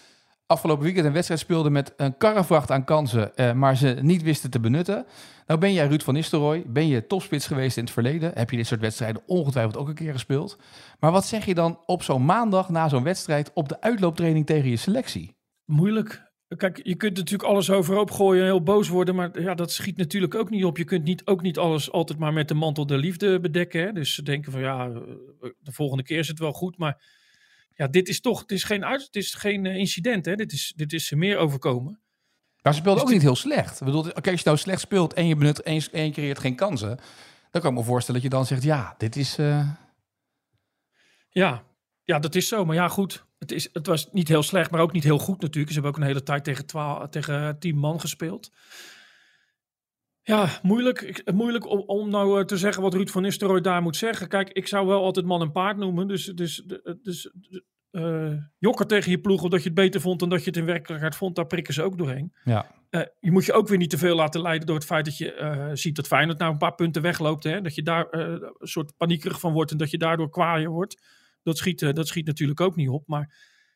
afgelopen 0.52 0.84
weekend 0.84 1.06
een 1.06 1.12
wedstrijd 1.12 1.40
speelde 1.40 1.70
met 1.70 1.94
een 1.96 2.16
karrevracht 2.16 2.70
aan 2.70 2.84
kansen, 2.84 3.36
eh, 3.36 3.52
maar 3.52 3.76
ze 3.76 3.98
niet 4.00 4.22
wisten 4.22 4.50
te 4.50 4.60
benutten. 4.60 5.06
Nou 5.46 5.60
ben 5.60 5.72
jij 5.72 5.86
Ruud 5.86 6.02
van 6.02 6.14
Nistelrooy, 6.14 6.64
ben 6.66 6.88
je 6.88 7.06
topspits 7.06 7.46
geweest 7.46 7.76
in 7.76 7.84
het 7.84 7.92
verleden, 7.92 8.30
heb 8.34 8.50
je 8.50 8.56
dit 8.56 8.66
soort 8.66 8.80
wedstrijden 8.80 9.22
ongetwijfeld 9.26 9.76
ook 9.76 9.88
een 9.88 9.94
keer 9.94 10.12
gespeeld. 10.12 10.58
Maar 11.00 11.12
wat 11.12 11.26
zeg 11.26 11.44
je 11.44 11.54
dan 11.54 11.80
op 11.86 12.02
zo'n 12.02 12.24
maandag 12.24 12.68
na 12.68 12.88
zo'n 12.88 13.02
wedstrijd 13.02 13.50
op 13.54 13.68
de 13.68 13.80
uitlooptraining 13.80 14.46
tegen 14.46 14.70
je 14.70 14.76
selectie? 14.76 15.36
Moeilijk. 15.64 16.30
Kijk, 16.56 16.80
je 16.82 16.94
kunt 16.94 17.16
natuurlijk 17.16 17.48
alles 17.48 17.70
overhoop 17.70 18.10
gooien 18.10 18.40
en 18.40 18.48
heel 18.48 18.62
boos 18.62 18.88
worden, 18.88 19.14
maar 19.14 19.40
ja, 19.40 19.54
dat 19.54 19.72
schiet 19.72 19.96
natuurlijk 19.96 20.34
ook 20.34 20.50
niet 20.50 20.64
op. 20.64 20.76
Je 20.76 20.84
kunt 20.84 21.04
niet, 21.04 21.26
ook 21.26 21.42
niet 21.42 21.58
alles 21.58 21.92
altijd 21.92 22.18
maar 22.18 22.32
met 22.32 22.48
de 22.48 22.54
mantel 22.54 22.86
der 22.86 22.98
liefde 22.98 23.40
bedekken. 23.40 23.82
Hè? 23.82 23.92
Dus 23.92 24.16
denken 24.16 24.52
van 24.52 24.60
ja, 24.60 24.88
de 25.58 25.72
volgende 25.72 26.02
keer 26.02 26.18
is 26.18 26.28
het 26.28 26.38
wel 26.38 26.52
goed, 26.52 26.78
maar 26.78 27.02
ja, 27.74 27.86
dit 27.86 28.08
is 28.08 28.20
toch, 28.20 28.40
het 28.40 28.52
is 28.52 28.64
geen, 28.64 28.84
uit, 28.84 29.02
het 29.02 29.16
is 29.16 29.34
geen 29.34 29.66
eh, 29.66 29.76
incident, 29.76 30.24
hè? 30.24 30.34
Dit 30.34 30.52
is, 30.52 30.72
dit 30.76 30.92
is 30.92 31.10
meer 31.10 31.36
overkomen. 31.36 32.00
Maar 32.62 32.72
ze 32.74 32.78
speelde 32.80 32.98
Dus 32.98 33.08
ook 33.08 33.14
niet 33.14 33.22
heel 33.24 33.36
slecht. 33.36 33.80
Ik 33.80 33.86
bedoel, 33.86 34.02
kijk, 34.02 34.26
als 34.26 34.38
je 34.40 34.44
nou 34.44 34.56
slecht 34.56 34.80
speelt 34.80 35.12
en 35.14 35.26
je 35.26 35.36
benut 35.36 35.62
en 35.62 35.74
je, 35.74 35.88
en 35.92 36.04
je 36.04 36.10
creëert 36.10 36.38
geen 36.38 36.56
kansen, 36.56 36.96
dan 37.50 37.62
kan 37.62 37.70
ik 37.72 37.78
me 37.78 37.84
voorstellen 37.84 38.20
dat 38.20 38.30
je 38.30 38.36
dan 38.36 38.46
zegt, 38.46 38.62
ja, 38.62 38.94
dit 38.98 39.16
is... 39.16 39.38
eh, 39.38 39.68
Ja, 41.30 41.62
ja, 42.04 42.18
dat 42.18 42.34
is 42.34 42.48
zo. 42.48 42.64
Maar 42.64 42.74
ja, 42.76 42.88
goed. 42.88 43.24
Het, 43.38 43.52
is, 43.52 43.68
het 43.72 43.86
was 43.86 44.08
niet 44.12 44.28
heel 44.28 44.42
slecht, 44.42 44.70
maar 44.70 44.80
ook 44.80 44.92
niet 44.92 45.04
heel 45.04 45.18
goed 45.18 45.40
natuurlijk. 45.40 45.68
Ze 45.72 45.72
hebben 45.80 45.90
ook 45.92 45.96
een 46.00 46.06
hele 46.06 46.22
tijd 46.22 46.44
tegen, 46.44 46.66
12, 46.66 47.08
tegen 47.08 47.58
10 47.58 47.76
man 47.76 48.00
gespeeld. 48.00 48.50
Ja, 50.22 50.48
moeilijk, 50.62 51.00
Ik- 51.00 51.32
moeilijk 51.32 51.66
om, 51.70 51.78
om 51.86 52.10
nou 52.10 52.38
eh, 52.40 52.44
te 52.44 52.56
zeggen 52.56 52.82
wat 52.82 52.94
Ruud 52.94 53.08
van 53.08 53.22
Nistelrooy 53.22 53.60
daar 53.60 53.82
moet 53.82 53.96
zeggen. 53.96 54.28
Kijk, 54.28 54.48
ik 54.50 54.66
zou 54.68 54.86
wel 54.86 55.02
altijd 55.02 55.26
man 55.26 55.40
en 55.42 55.52
paard 55.52 55.76
noemen. 55.76 56.08
Dus, 56.08 56.24
dus, 56.24 56.64
dus 57.02 57.32
eh 57.90 58.32
jokken 58.58 58.86
tegen 58.86 59.10
je 59.10 59.20
ploeg 59.20 59.42
omdat 59.42 59.60
je 59.62 59.66
het 59.68 59.74
beter 59.78 60.00
vond 60.00 60.20
dan 60.20 60.28
dat 60.28 60.40
je 60.40 60.46
het 60.46 60.56
in 60.56 60.64
werkelijkheid 60.64 61.16
vond. 61.16 61.36
Daar 61.36 61.46
prikken 61.46 61.74
ze 61.74 61.82
ook 61.82 61.98
doorheen. 61.98 62.32
ja. 62.44 62.80
Eh, 62.90 63.02
je 63.20 63.30
moet 63.30 63.44
je 63.44 63.52
ook 63.52 63.68
weer 63.68 63.78
niet 63.78 63.90
te 63.90 63.98
veel 63.98 64.14
laten 64.16 64.40
leiden 64.40 64.66
door 64.66 64.76
het 64.76 64.84
feit 64.84 65.04
dat 65.04 65.18
je 65.18 65.32
eh, 65.34 65.70
ziet 65.72 65.96
dat 65.96 66.06
Feyenoord 66.06 66.38
nou 66.38 66.52
een 66.52 66.58
paar 66.58 66.74
punten 66.74 67.02
wegloopt. 67.02 67.44
Hè? 67.44 67.60
Dat 67.60 67.74
je 67.74 67.82
daar 67.82 68.08
eh, 68.10 68.20
een 68.58 68.66
soort 68.68 68.96
paniekerig 68.96 69.40
van 69.40 69.52
wordt 69.52 69.70
en 69.70 69.76
dat 69.76 69.90
je 69.90 69.98
daardoor 69.98 70.30
kwaaier 70.30 70.70
wordt. 70.70 71.02
Dat 71.42 71.56
schiet, 71.58 71.82
eh, 71.82 71.92
dat 71.92 72.06
schiet 72.08 72.26
natuurlijk 72.26 72.60
ook 72.60 72.76
niet 72.76 72.88
op. 72.88 73.06
Maar 73.06 73.34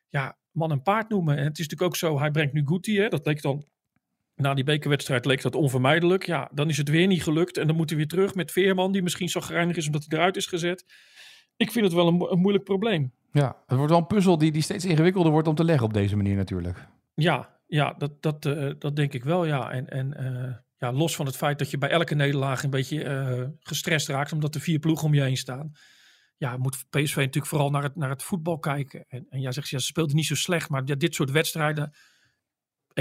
ja, 0.08 0.38
man 0.50 0.70
en 0.70 0.82
paard 0.82 1.08
noemen. 1.08 1.36
En 1.36 1.44
het 1.44 1.58
is 1.58 1.68
natuurlijk 1.68 1.90
ook 1.90 1.96
zo, 1.96 2.18
hij 2.18 2.30
brengt 2.30 2.52
nu 2.52 2.62
Guti. 2.64 2.98
Hè? 3.00 3.08
Dat 3.08 3.26
leek 3.26 3.42
dan, 3.42 3.64
na 4.36 4.54
die 4.54 4.64
bekerwedstrijd 4.64 5.24
leek 5.24 5.42
dat 5.42 5.54
onvermijdelijk. 5.54 6.26
Ja, 6.26 6.50
dan 6.52 6.68
is 6.68 6.76
het 6.76 6.88
weer 6.88 7.06
niet 7.06 7.22
gelukt. 7.22 7.56
En 7.56 7.66
dan 7.66 7.76
moet 7.76 7.88
hij 7.88 7.98
weer 7.98 8.08
terug 8.08 8.34
met 8.34 8.52
Veerman, 8.52 8.92
die 8.92 9.02
misschien 9.02 9.28
zo 9.28 9.40
gereinigd 9.40 9.78
is 9.78 9.86
omdat 9.86 10.04
hij 10.08 10.18
eruit 10.18 10.36
is 10.36 10.46
gezet. 10.46 10.84
Ik 11.56 11.72
vind 11.72 11.84
het 11.84 11.94
wel 11.94 12.06
een, 12.08 12.14
mo- 12.14 12.30
een 12.30 12.38
moeilijk 12.38 12.64
probleem. 12.64 13.12
ja, 13.32 13.56
het 13.66 13.76
wordt 13.76 13.90
wel 13.90 14.00
een 14.00 14.06
puzzel 14.06 14.38
die, 14.38 14.52
die 14.52 14.62
steeds 14.62 14.84
ingewikkelder 14.84 15.32
wordt 15.32 15.48
om 15.48 15.54
te 15.54 15.64
leggen 15.64 15.86
op 15.86 15.94
deze 15.94 16.16
manier 16.16 16.36
natuurlijk. 16.36 16.86
Ja, 17.14 17.58
ja 17.66 17.94
dat, 17.98 18.22
dat, 18.22 18.46
eh, 18.46 18.70
dat 18.78 18.96
denk 18.96 19.12
ik 19.12 19.24
wel, 19.24 19.44
ja. 19.44 19.70
En, 19.70 19.88
en 19.88 20.14
eh, 20.14 20.54
ja, 20.76 20.92
los 20.92 21.16
van 21.16 21.26
het 21.26 21.36
feit 21.36 21.58
dat 21.58 21.70
je 21.70 21.78
bij 21.78 21.90
elke 21.90 22.14
nederlaag 22.14 22.62
een 22.62 22.70
beetje 22.70 23.04
eh, 23.04 23.42
gestrest 23.60 24.08
raakt, 24.08 24.32
omdat 24.32 24.54
er 24.54 24.60
vier 24.60 24.78
ploegen 24.78 25.06
om 25.06 25.14
je 25.14 25.22
heen 25.22 25.36
staan. 25.36 25.72
Ja, 26.36 26.56
moet 26.56 26.84
PSV 26.90 27.16
natuurlijk 27.16 27.46
vooral 27.46 27.70
naar 27.70 27.82
het, 27.82 27.96
naar 27.96 28.10
het 28.10 28.22
voetbal 28.22 28.58
kijken. 28.58 29.04
En, 29.08 29.26
en 29.28 29.40
jij 29.40 29.52
zegt, 29.52 29.68
ja, 29.68 29.78
ze 29.78 29.86
speelden 29.86 30.16
niet 30.16 30.26
zo 30.26 30.34
slecht, 30.34 30.68
maar 30.68 30.82
ja, 30.84 30.94
dit 30.94 31.14
soort 31.14 31.30
wedstrijden, 31.30 31.92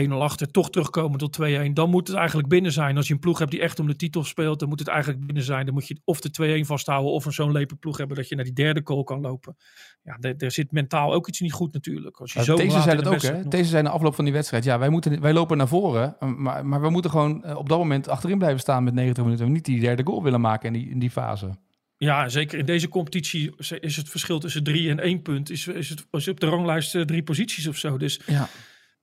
1-0 0.04 0.08
achter, 0.12 0.52
toch 0.52 0.70
terugkomen 0.70 1.18
tot 1.20 1.38
2-1, 1.42 1.72
dan 1.74 1.90
moet 1.90 2.08
het 2.08 2.18
eigenlijk 2.18 2.48
binnen 2.48 2.72
zijn. 2.72 2.98
Als 2.98 3.08
je 3.08 3.14
een 3.14 3.20
ploeg 3.20 3.40
hebt 3.40 3.52
die 3.52 3.62
echt 3.62 3.80
om 3.80 3.88
de 3.88 3.96
titel 3.96 4.24
speelt, 4.24 4.60
dan 4.60 4.70
moet 4.70 4.80
het 4.80 4.88
eigenlijk 4.88 5.26
binnen 5.26 5.44
zijn. 5.44 5.66
Dan 5.66 5.74
moet 5.74 5.88
je 5.88 6.00
of 6.04 6.22
de 6.22 6.60
2-1 6.64 6.66
vasthouden 6.68 7.12
of 7.12 7.26
een 7.26 7.32
zo'n 7.32 7.52
lepe 7.52 7.76
ploeg 7.76 7.98
hebben 7.98 8.18
dat 8.18 8.28
je 8.30 8.36
naar 8.36 8.44
die 8.44 8.54
derde 8.54 8.82
goal 8.84 9.04
kan 9.04 9.22
lopen. 9.22 9.56
Ja, 10.04 10.18
er, 10.20 10.36
er 10.38 10.52
zit 10.52 10.72
mentaal 10.72 11.14
ook 11.14 11.28
iets 11.28 11.40
niet 11.40 11.54
goed 11.54 11.74
natuurlijk. 11.74 12.18
Als 12.20 12.34
je 12.34 12.44
zo 12.44 12.56
Deze 12.56 12.78
in 12.90 12.96
dat 12.96 13.04
de 13.04 13.10
ook, 13.10 13.22
hè? 13.22 13.38
nog- 13.38 13.48
Deze 13.48 13.70
zei 13.70 13.84
na 13.84 13.90
afloop 13.90 14.16
van 14.16 14.24
die 14.24 14.34
wedstrijd, 14.34 14.64
ja, 14.64 14.80
wij, 14.80 14.90
moeten, 14.90 15.22
wij 15.22 15.34
lopen 15.34 15.58
naar 15.58 15.68
voren, 15.68 16.16
eh, 16.20 16.30
maar, 16.36 16.66
maar 16.66 16.82
we 16.82 16.90
moeten 16.90 17.12
gewoon 17.12 17.44
eh, 17.44 17.58
op 17.58 17.70
dat 17.70 17.78
moment 17.78 18.08
achterin 18.08 18.38
blijven 18.38 18.60
staan 18.60 18.84
met 18.84 18.94
90 18.94 19.24
minuten 19.24 19.46
en 19.46 19.52
niet 19.52 19.66
die 19.66 19.80
derde 19.80 20.04
goal 20.06 20.24
willen 20.24 20.42
maken 20.42 20.74
in 20.74 20.82
die, 20.82 20.90
in 20.92 21.00
die 21.00 21.10
fase. 21.12 21.50
Ja, 21.98 22.30
zeker 22.30 22.60
in 22.60 22.66
deze 22.66 22.88
competitie 22.88 23.54
is 23.80 23.96
het 23.98 24.10
verschil 24.10 24.40
tussen 24.40 24.64
drie 24.64 24.90
en 24.90 25.00
één 25.00 25.22
punt. 25.22 25.50
Is, 25.50 25.68
is 25.68 25.90
het 25.90 26.06
is 26.12 26.28
op 26.28 26.40
de 26.40 26.48
ranglijst 26.48 26.96
eh, 26.96 27.02
drie 27.02 27.24
posities 27.24 27.68
of 27.68 27.78
zo. 27.78 27.98
Dus 27.98 28.20
Ja. 28.26 28.50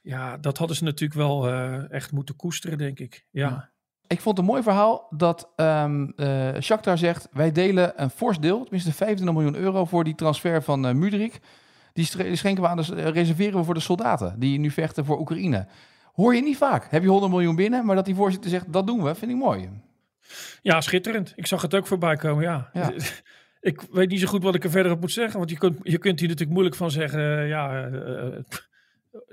Ja, 0.03 0.37
dat 0.37 0.59
hadden 0.59 0.77
ze 0.77 0.85
natuurlijk 0.85 1.21
wel 1.21 1.49
eh, 1.49 1.91
echt 1.91 2.13
moeten 2.13 2.37
koesteren, 2.37 2.79
denk 2.79 2.99
ik. 2.99 3.27
Ja, 3.31 3.49
Ja. 3.49 3.71
Ik 4.07 4.21
vond 4.21 4.37
het 4.37 4.47
een 4.47 4.53
mooi 4.53 4.63
verhaal 4.63 5.07
dat 5.11 5.53
ehm 5.57 6.11
eh 6.17 6.61
Shakhtar 6.61 6.99
zegt... 6.99 7.29
wij 7.33 7.53
delen 7.53 8.03
een 8.03 8.11
fors 8.11 8.39
deel, 8.39 8.63
tenminste 8.63 8.93
25 8.93 9.37
miljoen 9.37 9.63
euro... 9.63 9.85
voor 9.85 10.05
die 10.05 10.15
transfer 10.15 10.63
van 10.63 10.87
eh 10.87 10.95
Mudrik. 10.95 11.41
Die 11.93 12.05
schenken 12.37 12.63
we 12.63 12.69
aan, 12.69 12.77
de, 12.77 13.11
reserveren 13.11 13.59
we 13.59 13.65
voor 13.65 13.75
de 13.75 13.81
soldaten... 13.81 14.35
die 14.39 14.59
nu 14.59 14.71
vechten 14.71 15.05
voor 15.05 15.19
Oekraïne. 15.21 15.67
Hoor 16.13 16.35
je 16.35 16.43
niet 16.43 16.57
vaak. 16.57 16.91
Heb 16.91 17.03
je 17.03 17.09
100 17.09 17.33
miljoen 17.33 17.57
binnen, 17.57 17.87
maar 17.87 17.97
dat 17.97 18.05
die 18.05 18.15
voorzitter 18.15 18.51
zegt... 18.51 18.73
dat 18.73 18.87
doen 18.87 19.03
we, 19.03 19.15
vind 19.15 19.31
ik 19.31 19.37
mooi. 19.37 19.71
ja 20.63 20.81
schitterend. 20.81 21.33
Ik 21.37 21.47
zag 21.47 21.63
het 21.63 21.75
ook 21.75 21.87
voorbij 21.87 22.17
komen, 22.17 22.43
ja. 22.43 22.71
Ja. 22.73 22.93
ik 23.71 23.81
weet 23.91 24.09
niet 24.09 24.21
zo 24.21 24.27
goed 24.27 24.43
wat 24.43 24.55
ik 24.55 24.65
er 24.65 24.71
verder 24.71 24.93
op 24.93 25.01
moet 25.01 25.13
zeggen. 25.13 25.39
Want 25.39 25.51
je 25.51 25.59
kunt, 25.59 25.79
je 25.83 25.99
kunt 25.99 26.19
hier 26.19 26.29
natuurlijk 26.29 26.55
moeilijk 26.55 26.77
van 26.77 26.91
zeggen... 26.91 27.47
ja, 27.47 27.89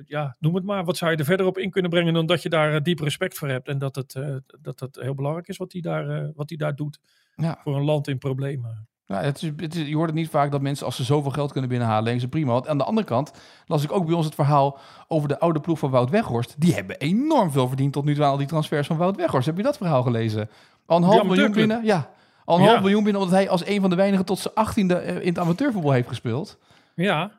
ja, 0.05 0.35
noem 0.39 0.55
het 0.55 0.63
maar. 0.63 0.85
Wat 0.85 0.97
zou 0.97 1.11
je 1.11 1.17
er 1.17 1.25
verder 1.25 1.45
op 1.45 1.57
in 1.57 1.69
kunnen 1.69 1.91
brengen... 1.91 2.13
dan 2.13 2.25
dat 2.25 2.41
je 2.41 2.49
daar 2.49 2.73
eh, 2.73 2.81
diep 2.81 2.99
respect 2.99 3.37
voor 3.37 3.47
hebt. 3.47 3.67
En 3.67 3.77
dat 3.77 3.95
het, 3.95 4.15
eh, 4.15 4.35
dat 4.61 4.79
het 4.79 4.95
heel 5.01 5.15
belangrijk 5.15 5.47
is 5.47 5.57
wat 5.57 5.71
hij 5.71 5.81
daar, 5.81 6.09
eh, 6.09 6.29
wat 6.35 6.49
hij 6.49 6.57
daar 6.57 6.75
doet. 6.75 6.99
Ja. 7.35 7.59
Voor 7.63 7.75
een 7.75 7.83
land 7.83 8.07
in 8.07 8.17
problemen. 8.17 8.87
Ja, 9.05 9.21
het 9.21 9.41
is, 9.41 9.51
het 9.57 9.75
is, 9.75 9.87
je 9.87 9.95
hoort 9.95 10.09
het 10.09 10.15
niet 10.17 10.29
vaak 10.29 10.51
dat 10.51 10.61
mensen 10.61 10.85
als 10.85 10.95
ze 10.95 11.03
zoveel 11.03 11.31
geld 11.31 11.51
kunnen 11.51 11.69
binnenhalen, 11.69 12.03
denken 12.03 12.21
ze 12.21 12.27
prima. 12.27 12.51
Want 12.51 12.67
aan 12.67 12.77
de 12.77 12.83
andere 12.83 13.07
kant 13.07 13.31
las 13.65 13.83
ik 13.83 13.91
ook 13.91 14.05
bij 14.05 14.15
ons 14.15 14.25
het 14.25 14.35
verhaal 14.35 14.79
over 15.07 15.27
de 15.27 15.39
oude 15.39 15.59
ploeg 15.59 15.79
van 15.79 15.89
Wout 15.91 16.09
Weghorst. 16.09 16.55
Die 16.61 16.73
hebben 16.73 16.97
enorm 16.97 17.51
veel 17.51 17.67
verdiend 17.67 17.93
tot 17.93 18.05
nu 18.05 18.15
toe 18.15 18.23
aan 18.23 18.31
al 18.31 18.37
die 18.37 18.47
transfers 18.47 18.87
van 18.87 18.97
Wout 18.97 19.15
Weghorst. 19.15 19.45
Heb 19.45 19.57
je 19.57 19.63
dat 19.63 19.77
verhaal 19.77 20.03
gelezen? 20.03 20.49
Al 20.85 20.97
een 20.97 21.03
half 21.03 21.23
miljoen 21.23 21.51
binnen. 21.51 21.85
Ja, 21.85 22.09
al 22.45 22.57
een 22.57 22.63
Ja. 22.63 22.69
half 22.69 22.81
miljoen 22.81 23.03
binnen 23.03 23.21
omdat 23.21 23.37
hij 23.37 23.49
als 23.49 23.65
een 23.67 23.81
van 23.81 23.89
de 23.89 23.95
weinigen 23.95 24.25
tot 24.25 24.39
zijn 24.39 24.53
achttiende 24.53 25.03
in 25.03 25.27
het 25.27 25.39
amateurvoetbal 25.39 25.91
heeft 25.91 26.07
gespeeld. 26.07 26.57
Ja. 26.95 27.31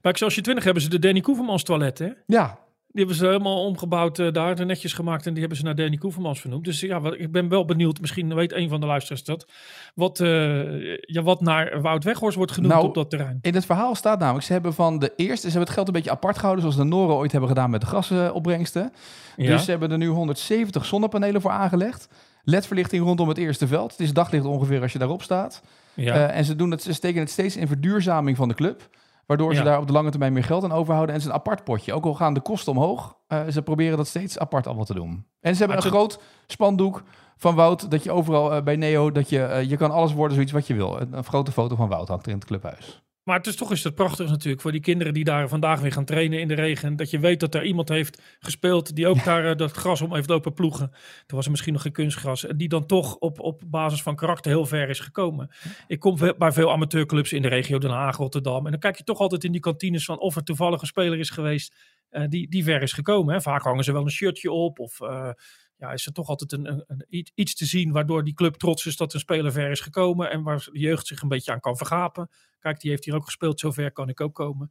Bij 0.00 0.10
Excelsior 0.12 0.42
20 0.42 0.64
hebben 0.64 0.82
ze 0.82 0.88
de 0.88 0.98
Danny 0.98 1.20
Koevermans 1.20 1.62
toilet, 1.62 1.98
hè? 1.98 2.08
Ja, 2.26 2.58
Die 2.88 3.04
hebben 3.04 3.16
ze 3.16 3.26
helemaal 3.26 3.64
omgebouwd 3.64 4.18
uh, 4.18 4.32
daar, 4.32 4.66
netjes 4.66 4.92
gemaakt. 4.92 5.26
En 5.26 5.30
die 5.30 5.40
hebben 5.40 5.58
ze 5.58 5.64
naar 5.64 5.74
Danny 5.74 5.96
Koevermans 5.96 6.40
vernoemd. 6.40 6.64
Dus 6.64 6.80
ja, 6.80 7.00
wat, 7.00 7.14
ik 7.18 7.32
ben 7.32 7.48
wel 7.48 7.64
benieuwd. 7.64 8.00
Misschien 8.00 8.34
weet 8.34 8.52
een 8.52 8.68
van 8.68 8.80
de 8.80 8.86
luisteraars 8.86 9.24
dat. 9.24 9.46
Wat, 9.94 10.20
uh, 10.20 10.96
ja, 11.00 11.22
wat 11.22 11.40
naar 11.40 11.80
Wout 11.80 12.04
Weghorst 12.04 12.36
wordt 12.36 12.52
genoemd 12.52 12.72
Nou, 12.72 12.86
op 12.86 12.94
dat 12.94 13.10
terrein. 13.10 13.38
in 13.42 13.54
het 13.54 13.66
verhaal 13.66 13.94
staat 13.94 14.18
namelijk, 14.18 14.44
ze 14.46 14.52
hebben 14.52 14.74
van 14.74 14.98
de 14.98 15.12
eerste, 15.16 15.40
ze 15.40 15.46
hebben 15.46 15.60
het 15.60 15.70
geld 15.74 15.86
een 15.86 15.92
beetje 15.92 16.10
apart 16.10 16.34
gehouden, 16.36 16.62
zoals 16.62 16.76
de 16.78 16.84
Noren 16.84 17.14
ooit 17.16 17.30
hebben 17.32 17.48
gedaan 17.50 17.70
met 17.70 17.80
de 17.80 17.86
gasopbrengsten. 17.86 18.92
Ja. 19.36 19.50
Dus 19.50 19.64
ze 19.64 19.70
hebben 19.70 19.90
er 19.90 19.98
nu 19.98 20.06
170 20.06 20.84
zonnepanelen 20.84 21.40
voor 21.40 21.50
aangelegd. 21.50 22.08
LED-verlichting 22.44 23.02
rondom 23.04 23.28
het 23.28 23.38
eerste 23.38 23.66
veld. 23.66 23.90
Het 23.90 24.00
is 24.00 24.12
daglicht 24.12 24.44
ongeveer 24.44 24.82
als 24.82 24.92
je 24.92 24.98
daarop 24.98 25.22
staat. 25.22 25.62
ja. 25.94 26.14
Uh, 26.14 26.36
en 26.36 26.44
ze, 26.44 26.56
doen 26.56 26.70
het, 26.70 26.82
ze 26.82 26.92
steken 26.92 27.20
het 27.20 27.30
steeds 27.30 27.56
in 27.56 27.66
verduurzaming 27.66 28.36
van 28.36 28.48
de 28.48 28.54
club. 28.54 28.88
Waardoor 29.26 29.52
ze 29.54 29.58
Ja. 29.58 29.64
daar 29.64 29.78
op 29.80 29.86
de 29.86 29.92
lange 29.92 30.10
termijn 30.10 30.32
meer 30.32 30.44
geld 30.44 30.64
aan 30.64 30.72
overhouden. 30.72 31.14
En 31.14 31.20
is 31.20 31.26
een 31.26 31.32
apart 31.32 31.64
potje. 31.64 31.92
Ook 31.92 32.04
al 32.04 32.14
gaan 32.14 32.34
de 32.34 32.40
kosten 32.40 32.72
omhoog. 32.72 33.14
uh, 33.28 33.40
ze 33.50 33.62
proberen 33.62 33.96
dat 33.96 34.06
steeds 34.06 34.38
apart 34.38 34.66
allemaal 34.66 34.84
te 34.84 34.94
doen. 34.94 35.08
En 35.40 35.52
ze 35.52 35.58
hebben 35.58 35.66
Maar 35.76 35.86
een 35.86 35.92
het- 35.92 36.00
groot 36.00 36.20
spandoek 36.46 37.02
van 37.36 37.54
Wout. 37.54 37.90
Dat 37.90 38.02
je 38.04 38.12
overal 38.12 38.56
uh, 38.56 38.62
bij 38.62 38.76
Neo, 38.76 39.10
dat 39.12 39.28
je, 39.28 39.38
uh, 39.38 39.62
je 39.70 39.76
kan 39.76 39.90
alles 39.90 40.12
worden 40.12 40.34
zoiets 40.34 40.52
wat 40.52 40.66
je 40.66 40.74
wil. 40.74 41.00
Een, 41.00 41.12
een 41.16 41.24
grote 41.24 41.52
foto 41.52 41.76
van 41.76 41.88
Wout 41.88 42.08
hangt 42.08 42.24
er 42.26 42.30
in 42.32 42.38
het 42.38 42.46
clubhuis. 42.46 43.02
Maar 43.26 43.36
het 43.36 43.46
is 43.46 43.56
toch 43.56 43.72
is 43.72 43.84
het 43.84 43.94
prachtig 43.94 44.28
natuurlijk 44.28 44.62
voor 44.62 44.72
die 44.72 44.80
kinderen 44.80 45.14
die 45.14 45.24
daar 45.24 45.48
vandaag 45.48 45.80
weer 45.80 45.92
gaan 45.92 46.04
trainen 46.04 46.40
in 46.40 46.48
de 46.48 46.54
regen. 46.54 46.96
Dat 46.96 47.10
je 47.10 47.18
weet 47.18 47.40
dat 47.40 47.54
er 47.54 47.64
iemand 47.64 47.88
heeft 47.88 48.22
gespeeld 48.38 48.96
die 48.96 49.06
ook 49.06 49.24
daar 49.24 49.44
uh, 49.44 49.56
dat 49.56 49.72
gras 49.72 50.00
om 50.00 50.14
heeft 50.14 50.28
lopen 50.28 50.52
ploegen. 50.52 50.90
Toen 51.26 51.36
was 51.36 51.44
er 51.44 51.50
misschien 51.50 51.72
nog 51.72 51.82
geen 51.82 51.92
kunstgras. 51.92 52.46
En 52.46 52.56
die 52.56 52.68
dan 52.68 52.86
toch 52.86 53.16
op, 53.16 53.40
op 53.40 53.62
basis 53.66 54.02
van 54.02 54.16
karakter 54.16 54.50
heel 54.50 54.66
ver 54.66 54.88
is 54.88 55.00
gekomen. 55.00 55.50
Ik 55.86 56.00
kom 56.00 56.18
bij 56.38 56.52
veel 56.52 56.72
amateurclubs 56.72 57.32
in 57.32 57.42
de 57.42 57.48
regio 57.48 57.78
Den 57.78 57.90
Haag, 57.90 58.16
Rotterdam. 58.16 58.64
En 58.64 58.70
dan 58.70 58.80
kijk 58.80 58.96
je 58.96 59.04
toch 59.04 59.18
altijd 59.18 59.44
in 59.44 59.52
die 59.52 59.60
kantines 59.60 60.04
van 60.04 60.18
of 60.18 60.36
er 60.36 60.44
toevallig 60.44 60.80
een 60.80 60.86
speler 60.86 61.18
is 61.18 61.30
geweest 61.30 61.74
uh, 62.10 62.24
die, 62.28 62.48
die 62.48 62.64
ver 62.64 62.82
is 62.82 62.92
gekomen. 62.92 63.34
Hè. 63.34 63.40
Vaak 63.40 63.62
hangen 63.62 63.84
ze 63.84 63.92
wel 63.92 64.02
een 64.02 64.10
shirtje 64.10 64.50
op 64.52 64.78
of... 64.78 65.00
Uh, 65.00 65.30
ja, 65.76 65.92
is 65.92 66.06
er 66.06 66.12
toch 66.12 66.28
altijd 66.28 66.52
een, 66.52 66.70
een, 66.70 66.84
een, 66.86 67.30
iets 67.34 67.54
te 67.54 67.64
zien 67.64 67.92
waardoor 67.92 68.24
die 68.24 68.34
club 68.34 68.54
trots 68.54 68.86
is 68.86 68.96
dat 68.96 69.14
een 69.14 69.20
speler 69.20 69.52
ver 69.52 69.70
is 69.70 69.80
gekomen 69.80 70.30
en 70.30 70.42
waar 70.42 70.68
de 70.72 70.78
jeugd 70.78 71.06
zich 71.06 71.22
een 71.22 71.28
beetje 71.28 71.52
aan 71.52 71.60
kan 71.60 71.76
vergapen. 71.76 72.28
Kijk, 72.58 72.80
die 72.80 72.90
heeft 72.90 73.04
hier 73.04 73.14
ook 73.14 73.24
gespeeld, 73.24 73.60
zover 73.60 73.92
kan 73.92 74.08
ik 74.08 74.20
ook 74.20 74.34
komen. 74.34 74.70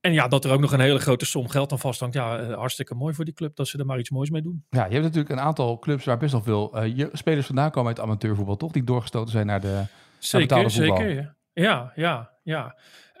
En 0.00 0.12
ja, 0.12 0.28
dat 0.28 0.44
er 0.44 0.52
ook 0.52 0.60
nog 0.60 0.72
een 0.72 0.80
hele 0.80 0.98
grote 0.98 1.24
som 1.24 1.48
geld 1.48 1.72
aan 1.72 1.78
vasthangt. 1.78 2.14
Ja, 2.14 2.40
uh, 2.40 2.56
hartstikke 2.56 2.94
mooi 2.94 3.14
voor 3.14 3.24
die 3.24 3.34
club 3.34 3.56
dat 3.56 3.68
ze 3.68 3.78
er 3.78 3.86
maar 3.86 3.98
iets 3.98 4.10
moois 4.10 4.30
mee 4.30 4.42
doen. 4.42 4.64
Ja, 4.70 4.84
je 4.84 4.90
hebt 4.92 5.04
natuurlijk 5.04 5.30
een 5.30 5.40
aantal 5.40 5.78
clubs 5.78 6.04
waar 6.04 6.18
best 6.18 6.32
wel 6.32 6.42
veel 6.42 6.84
uh, 6.84 7.06
spelers 7.12 7.46
vandaan 7.46 7.70
komen 7.70 7.88
uit 7.88 8.00
amateurvoetbal, 8.00 8.56
toch? 8.56 8.72
Die 8.72 8.84
doorgestoten 8.84 9.30
zijn 9.30 9.46
naar 9.46 9.60
de 9.60 9.84
Zeker, 10.18 10.70
zeker. 10.70 11.10
Ja. 11.14 11.34
ja, 11.52 11.92
ja, 11.94 12.30
ja. 12.42 12.76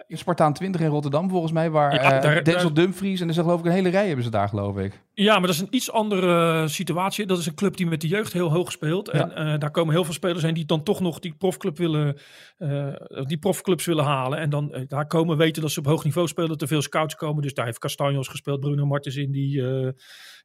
Spartaan 0.08 0.52
20 0.52 0.80
in 0.80 0.86
Rotterdam 0.86 1.28
volgens 1.28 1.52
mij, 1.52 1.70
waar 1.70 1.94
ja, 1.94 2.20
daar, 2.20 2.36
uh, 2.36 2.44
Denzel 2.44 2.72
daar... 2.72 2.84
Dumfries 2.84 3.20
en 3.20 3.24
er 3.28 3.32
is 3.32 3.40
geloof 3.40 3.60
ik 3.60 3.66
een 3.66 3.72
hele 3.72 3.88
rij 3.88 4.06
hebben 4.06 4.24
ze 4.24 4.30
daar 4.30 4.48
geloof 4.48 4.78
ik. 4.78 5.02
Ja, 5.14 5.32
maar 5.32 5.46
dat 5.46 5.54
is 5.54 5.60
een 5.60 5.74
iets 5.74 5.90
andere 5.90 6.68
situatie. 6.68 7.26
Dat 7.26 7.38
is 7.38 7.46
een 7.46 7.54
club 7.54 7.76
die 7.76 7.86
met 7.86 8.00
de 8.00 8.08
jeugd 8.08 8.32
heel 8.32 8.50
hoog 8.50 8.72
speelt. 8.72 9.10
Ja. 9.12 9.30
En 9.30 9.46
uh, 9.46 9.58
daar 9.58 9.70
komen 9.70 9.94
heel 9.94 10.04
veel 10.04 10.12
spelers 10.12 10.42
heen 10.42 10.54
die 10.54 10.64
dan 10.64 10.82
toch 10.82 11.00
nog 11.00 11.18
die 11.18 11.34
profclub 11.34 11.78
willen, 11.78 12.18
uh, 12.58 12.94
die 13.26 13.38
profclubs 13.38 13.84
willen 13.84 14.04
halen. 14.04 14.38
En 14.38 14.50
dan 14.50 14.74
uh, 14.74 14.82
daar 14.88 15.06
komen 15.06 15.36
weten 15.36 15.62
dat 15.62 15.70
ze 15.70 15.78
op 15.78 15.86
hoog 15.86 16.04
niveau 16.04 16.28
spelen, 16.28 16.48
dat 16.48 16.62
er 16.62 16.68
veel 16.68 16.82
scouts 16.82 17.14
komen. 17.14 17.42
Dus 17.42 17.54
daar 17.54 17.64
heeft 17.64 17.78
Castanjos 17.78 18.28
gespeeld, 18.28 18.60
Bruno 18.60 18.86
Martens 18.86 19.16
in, 19.16 19.32
die 19.32 19.66
eh, 19.66 19.90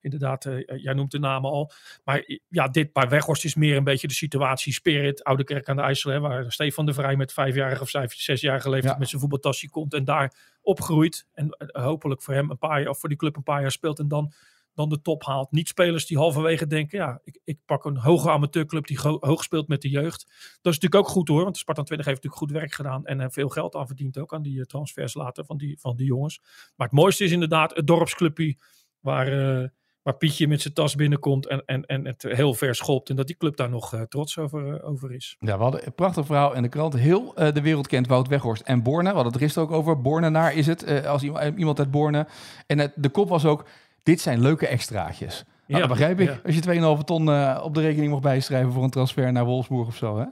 inderdaad, 0.01 0.47
jij 0.65 0.93
noemt 0.93 1.11
de 1.11 1.19
namen 1.19 1.51
al. 1.51 1.71
Maar 2.03 2.23
ja, 2.47 2.67
dit 2.67 2.93
bij 2.93 3.09
Weghorst 3.09 3.45
is 3.45 3.55
meer 3.55 3.77
een 3.77 3.83
beetje 3.83 4.07
de 4.07 4.13
situatie 4.13 4.73
Spirit, 4.73 5.23
Oude 5.23 5.43
Kerk 5.43 5.69
aan 5.69 5.75
de 5.75 5.81
IJssel, 5.81 6.11
hè, 6.11 6.19
waar 6.19 6.51
Stefan 6.51 6.85
de 6.85 6.93
Vrij 6.93 7.15
met 7.15 7.33
vijfjarige 7.33 7.81
of 7.81 7.89
vijf, 7.89 8.13
zesjarige 8.13 8.69
leeftijd 8.69 8.93
ja. 8.93 8.99
met 8.99 9.09
zijn 9.09 9.21
voetbaltasje 9.21 9.69
komt 9.69 9.93
en 9.93 10.03
daar 10.03 10.33
opgroeit. 10.61 11.27
En 11.33 11.57
hopelijk 11.71 12.21
voor 12.21 12.33
hem 12.33 12.49
een 12.49 12.57
paar 12.57 12.79
jaar, 12.79 12.89
of 12.89 12.99
voor 12.99 13.09
die 13.09 13.17
club 13.17 13.35
een 13.35 13.43
paar 13.43 13.61
jaar 13.61 13.71
speelt 13.71 13.99
en 13.99 14.07
dan 14.07 14.33
dan 14.77 14.89
de 14.89 15.01
top 15.01 15.23
haalt. 15.23 15.51
Niet 15.51 15.67
spelers 15.67 16.05
die 16.05 16.17
halverwege 16.17 16.67
denken, 16.67 16.97
ja, 16.97 17.21
ik, 17.23 17.39
ik 17.43 17.59
pak 17.65 17.85
een 17.85 17.97
hoge 17.97 18.31
amateurclub 18.31 18.87
die 18.87 18.99
hoog 19.01 19.43
speelt 19.43 19.67
met 19.67 19.81
de 19.81 19.89
jeugd. 19.89 20.25
Dat 20.61 20.73
is 20.73 20.79
natuurlijk 20.79 20.95
ook 20.95 21.07
goed 21.07 21.27
hoor, 21.27 21.41
want 21.41 21.53
de 21.53 21.59
Spartan 21.59 21.85
20 21.85 22.05
heeft 22.07 22.23
natuurlijk 22.23 22.51
goed 22.51 22.59
werk 22.59 22.73
gedaan 22.73 23.05
en 23.05 23.31
veel 23.31 23.49
geld 23.49 23.75
aan 23.75 23.87
verdiend 23.87 24.17
ook 24.17 24.33
aan 24.33 24.41
die 24.41 24.65
transfers 24.65 25.13
later 25.13 25.45
van 25.45 25.57
die, 25.57 25.79
van 25.79 25.95
die 25.95 26.05
jongens. 26.05 26.39
Maar 26.75 26.87
het 26.87 26.95
mooiste 26.95 27.23
is 27.23 27.31
inderdaad 27.31 27.75
het 27.75 27.87
dorpsclubje 27.87 28.55
waar 28.99 29.71
waar 30.07 30.17
Pietje 30.17 30.47
met 30.47 30.61
zijn 30.61 30.73
tas 30.73 30.95
binnenkomt 30.95 31.47
en, 31.47 31.63
en, 31.65 31.85
en 31.85 32.05
het 32.05 32.23
heel 32.23 32.53
ver 32.53 32.75
schopt. 32.75 33.09
En 33.09 33.15
dat 33.15 33.27
die 33.27 33.37
club 33.37 33.57
daar 33.57 33.69
nog 33.69 33.93
uh, 33.93 34.01
trots 34.01 34.37
over, 34.37 34.83
over 34.83 35.11
is. 35.13 35.35
Ja, 35.39 35.57
we 35.57 35.63
hadden 35.63 35.85
een 35.85 35.95
prachtig 35.95 36.25
verhaal 36.25 36.53
in 36.53 36.61
de 36.61 36.69
krant. 36.69 36.93
Heel 36.93 37.33
de 37.35 37.61
wereld 37.61 37.87
kent 37.87 38.07
Wout 38.07 38.27
Weghorst 38.27 38.61
en 38.61 38.83
Borne. 38.83 39.09
We 39.09 39.15
hadden 39.15 39.25
het 39.25 39.35
er 39.35 39.41
gisteren 39.41 39.69
ook 39.69 39.75
over. 39.75 40.01
Bornenaar 40.01 40.53
is 40.53 40.67
het, 40.67 41.05
als 41.05 41.23
iemand 41.55 41.79
uit 41.79 41.91
Borne. 41.91 42.27
En 42.67 42.91
de 42.95 43.09
kop 43.09 43.29
was 43.29 43.45
ook, 43.45 43.65
dit 44.07 44.21
zijn 44.21 44.41
leuke 44.41 44.67
extraatjes. 44.67 45.43
Nou, 45.43 45.53
ja, 45.65 45.79
dat 45.79 45.97
begrijp 45.97 46.19
ik. 46.19 46.27
Ja. 46.27 46.39
Als 46.45 46.55
je 46.55 46.97
2,5 46.97 47.03
ton 47.03 47.21
op 47.61 47.73
de 47.73 47.81
rekening 47.81 48.09
mocht 48.09 48.21
bijschrijven 48.21 48.71
voor 48.71 48.83
een 48.83 48.89
transfer 48.89 49.31
naar 49.31 49.45
Wolfsburg 49.45 49.87
of 49.87 49.95
zo, 49.95 50.17
hè? 50.17 50.25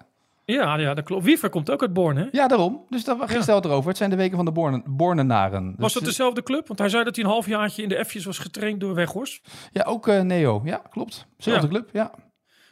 Ja, 0.45 0.77
ja, 0.77 0.93
dat 0.93 1.05
klopt. 1.05 1.23
Wiever 1.23 1.49
komt 1.49 1.69
ook 1.71 1.81
uit 1.81 1.93
Born, 1.93 2.17
hè? 2.17 2.25
Ja, 2.31 2.47
daarom. 2.47 2.85
Dus 2.89 3.03
daar 3.03 3.15
ging 3.29 3.45
ja. 3.45 3.59
erover. 3.61 3.87
Het 3.87 3.97
zijn 3.97 4.09
de 4.09 4.15
weken 4.15 4.35
van 4.35 4.45
de 4.45 4.51
Born 4.51 4.83
Bornenaren. 4.87 5.75
Was 5.77 5.93
dat 5.93 6.03
dus, 6.03 6.11
dezelfde 6.11 6.43
club? 6.43 6.67
Want 6.67 6.79
hij 6.79 6.89
zei 6.89 7.03
dat 7.03 7.15
hij 7.15 7.25
een 7.25 7.31
halfjaartje 7.31 7.83
in 7.83 7.89
de 7.89 8.05
F'jes 8.05 8.25
was 8.25 8.37
getraind 8.37 8.79
door 8.79 8.93
Weghorst. 8.93 9.47
Ja, 9.71 9.83
ook 9.83 10.07
uh, 10.07 10.21
Neo. 10.21 10.61
Ja, 10.63 10.81
klopt. 10.89 11.27
Zelfde 11.37 11.67
club, 11.67 11.89
ja. 11.93 12.11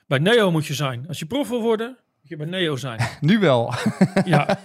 Bij 0.08 0.20
Neo 0.20 0.52
moet 0.52 0.66
je 0.66 0.74
zijn. 0.74 1.06
Als 1.08 1.20
je 1.20 1.26
prof 1.26 1.50
wil 1.50 1.62
worden, 1.62 1.98
je 2.30 2.36
bij 2.36 2.46
Neo 2.46 2.76
zijn. 2.76 3.00
nu 3.22 3.40
wel. 3.40 3.74
ja. 4.26 4.58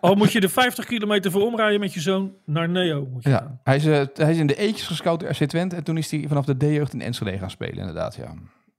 Al 0.00 0.14
moet 0.14 0.32
je 0.32 0.40
de 0.40 0.48
50 0.48 0.84
kilometer 0.84 1.30
voor 1.30 1.42
omrijden 1.42 1.80
met 1.80 1.94
je 1.94 2.00
zoon 2.00 2.34
naar 2.44 2.68
Neo. 2.68 3.06
Moet 3.12 3.22
je 3.22 3.28
ja, 3.28 3.60
hij 3.62 3.76
is, 3.76 3.86
uh, 3.86 4.02
hij 4.14 4.30
is 4.30 4.38
in 4.38 4.46
de 4.46 4.56
eetjes 4.56 4.86
gescout 4.86 5.20
door 5.20 5.30
RC 5.30 5.48
Twente. 5.48 5.76
En 5.76 5.84
toen 5.84 5.96
is 5.96 6.10
hij 6.10 6.24
vanaf 6.28 6.44
de 6.44 6.56
D-jeugd 6.56 6.92
in 6.92 7.00
Enschede 7.00 7.38
gaan 7.38 7.50
spelen, 7.50 7.78
inderdaad. 7.78 8.14
Ja, 8.14 8.34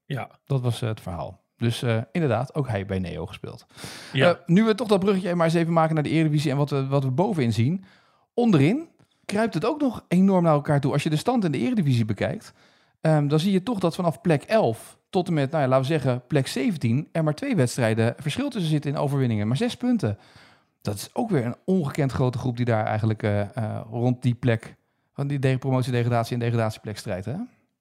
ja. 0.05 0.29
dat 0.45 0.61
was 0.61 0.81
uh, 0.81 0.89
het 0.89 1.01
verhaal. 1.01 1.45
Dus 1.57 1.83
uh, 1.83 1.97
inderdaad, 2.11 2.55
ook 2.55 2.67
hij 2.67 2.85
bij 2.85 2.99
Neo 2.99 3.25
gespeeld. 3.25 3.65
Ja. 4.13 4.39
Nu 4.45 4.63
we 4.63 4.75
toch 4.75 4.87
dat 4.87 4.99
bruggetje 4.99 5.35
maar 5.35 5.45
eens 5.45 5.55
even 5.55 5.73
maken 5.73 5.93
naar 5.93 6.03
de 6.03 6.09
Eredivisie 6.09 6.51
en 6.51 6.57
wat 6.57 6.69
we, 6.69 6.87
wat 6.87 7.03
we 7.03 7.11
bovenin 7.11 7.53
zien. 7.53 7.85
Onderin 8.33 8.89
kruipt 9.25 9.53
het 9.53 9.65
ook 9.65 9.81
nog 9.81 10.05
enorm 10.07 10.43
naar 10.43 10.53
elkaar 10.53 10.81
toe. 10.81 10.91
Als 10.93 11.03
je 11.03 11.09
de 11.09 11.15
stand 11.15 11.43
in 11.43 11.51
de 11.51 11.57
Eredivisie 11.57 12.05
bekijkt, 12.05 12.53
um, 13.01 13.27
dan 13.27 13.39
zie 13.39 13.51
je 13.51 13.63
toch 13.63 13.79
dat 13.79 13.95
vanaf 13.95 14.21
plek 14.21 14.43
11 14.43 14.97
tot 15.09 15.27
en 15.27 15.33
met, 15.33 15.51
nou 15.51 15.63
ja, 15.63 15.69
laten 15.69 15.87
we 15.87 15.91
zeggen, 15.91 16.21
plek 16.27 16.47
17 16.47 17.07
er 17.11 17.23
maar 17.23 17.35
twee 17.35 17.55
wedstrijden 17.55 18.15
verschil 18.17 18.49
tussen 18.49 18.71
zitten 18.71 18.91
in 18.91 18.97
overwinningen. 18.97 19.47
Maar 19.47 19.57
zes 19.57 19.77
punten. 19.77 20.17
Dat 20.81 20.95
is 20.95 21.09
ook 21.13 21.29
weer 21.29 21.45
een 21.45 21.55
ongekend 21.65 22.11
grote 22.11 22.37
groep 22.37 22.57
die 22.57 22.65
daar 22.65 22.85
eigenlijk 22.85 23.23
uh, 23.23 23.81
rond 23.89 24.21
die 24.21 24.35
plek, 24.35 24.75
van 25.13 25.27
die 25.27 25.57
promotie, 25.57 25.91
degradatie 25.91 26.33
en 26.33 26.39
degradatieplek 26.39 26.97
strijdt. 26.97 27.25
Hè? 27.25 27.35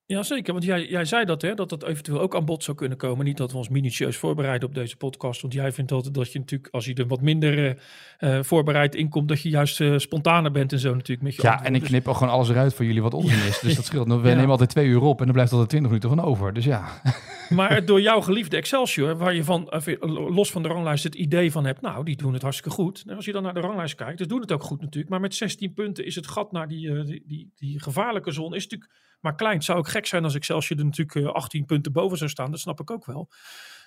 Ja, 0.09 0.23
zeker. 0.23 0.53
Want 0.53 0.64
jij, 0.64 0.87
jij 0.88 1.05
zei 1.05 1.25
dat, 1.25 1.42
hè, 1.42 1.55
dat 1.55 1.69
dat 1.69 1.85
eventueel 1.85 2.21
ook 2.21 2.37
aan 2.37 2.45
bod 2.45 2.64
zou 2.64 2.77
kunnen 2.77 2.99
komen. 2.99 3.25
Niet 3.25 3.37
dat 3.37 3.53
we 3.53 3.57
ons 3.57 3.69
minutieus 3.69 4.16
voorbereiden 4.16 4.69
op 4.69 4.75
deze 4.75 4.97
podcast. 4.97 5.40
Want 5.40 5.53
jij 5.55 5.73
vindt 5.73 5.92
altijd 5.92 6.14
dat 6.14 6.33
je 6.33 6.38
natuurlijk, 6.38 6.69
als 6.73 6.85
je 6.85 6.95
er 6.95 7.07
wat 7.07 7.21
minder 7.21 7.79
uh, 8.21 8.42
voorbereid 8.42 8.95
inkomt, 8.95 9.29
dat 9.29 9.42
je 9.42 9.49
juist 9.49 9.81
uh, 9.81 9.99
spontaner 9.99 10.51
bent 10.51 10.73
en 10.73 10.79
zo 10.79 10.92
natuurlijk 10.92 11.23
met 11.23 11.35
je 11.35 11.42
Ja, 11.42 11.64
en 11.64 11.75
ik 11.75 11.83
knip 11.83 12.09
ook 12.09 12.16
gewoon 12.16 12.33
alles 12.33 12.49
eruit 12.49 12.75
voor 12.75 12.85
jullie 12.85 13.03
wat 13.03 13.14
onzin 13.14 13.47
is. 13.47 13.59
Dus 13.66 13.77
dat 13.77 13.85
scheelt. 13.85 14.07
We 14.07 14.29
nemen 14.29 14.51
altijd 14.51 14.71
twee 14.71 14.87
uur 14.87 15.01
op 15.01 15.21
en 15.21 15.27
er 15.27 15.33
blijft 15.33 15.53
altijd 15.53 15.69
twintig 15.69 15.90
minuten 15.90 16.16
van 16.16 16.25
over. 16.25 16.53
Dus 16.53 16.64
ja. 16.64 16.85
Maar 17.49 17.85
door 17.85 18.01
jouw 18.01 18.21
geliefde 18.21 18.57
Excelsior, 18.57 19.16
waar 19.16 19.35
je 19.35 19.45
van, 19.45 19.69
los 20.11 20.51
van 20.51 20.62
de 20.62 20.69
ranglijst 20.69 21.05
het 21.05 21.14
idee 21.14 21.53
van 21.53 21.64
hebt, 21.64 21.81
nou, 21.81 22.05
die 22.05 22.16
doen 22.16 22.33
het 22.33 22.42
hartstikke 22.42 22.77
goed. 22.77 23.05
En 23.07 23.16
als 23.16 23.25
je 23.25 23.33
dan 23.33 23.42
naar 23.42 23.55
de 23.55 23.61
ranglijst 23.61 23.95
kijkt, 23.95 24.19
dus 24.19 24.27
doen 24.27 24.40
het 24.40 24.53
ook 24.53 24.62
goed 24.62 24.81
natuurlijk. 24.81 25.11
Maar 25.11 25.21
met 25.21 25.35
16 25.35 25.73
punten 25.73 26.05
is 26.05 26.14
het 26.14 26.27
gat 26.27 26.53
naar 26.53 26.69
die, 26.69 27.05
die, 27.05 27.25
die, 27.27 27.53
die 27.57 27.81
gevaarlijke 27.81 28.31
zone 28.31 28.57
is 28.57 28.62
natuurlijk 28.62 29.05
maar 29.21 29.35
klein. 29.35 29.55
Het 29.55 29.65
zou 29.65 29.79
ook 29.79 29.89
gek 29.89 30.07
zijn 30.07 30.25
als 30.25 30.35
Excelsior 30.35 30.79
er 30.79 30.85
natuurlijk 30.85 31.35
18 31.35 31.61
eh, 31.61 31.67
punten 31.67 31.93
boven 31.93 32.19
zou 32.19 32.31
staan. 32.31 32.51
Dat 32.51 32.61
snap 32.61 32.81
ik 32.81 32.91
ook 32.91 33.07
wel. 33.07 33.29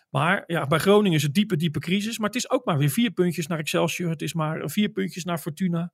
Maar 0.09 0.43
ja, 0.47 0.67
bij 0.67 0.79
Groningen 0.79 1.17
is 1.17 1.23
het 1.23 1.33
diepe, 1.33 1.55
diepe 1.55 1.79
crisis. 1.79 2.17
Maar 2.17 2.27
het 2.27 2.37
is 2.37 2.49
ook 2.49 2.65
maar 2.65 2.77
weer 2.77 2.89
vier 2.89 3.11
puntjes 3.11 3.47
naar 3.47 3.59
Excelsior. 3.59 4.09
Het 4.09 4.21
is 4.21 4.33
maar 4.33 4.69
vier 4.69 4.89
puntjes 4.89 5.23
naar 5.23 5.37
Fortuna. 5.37 5.91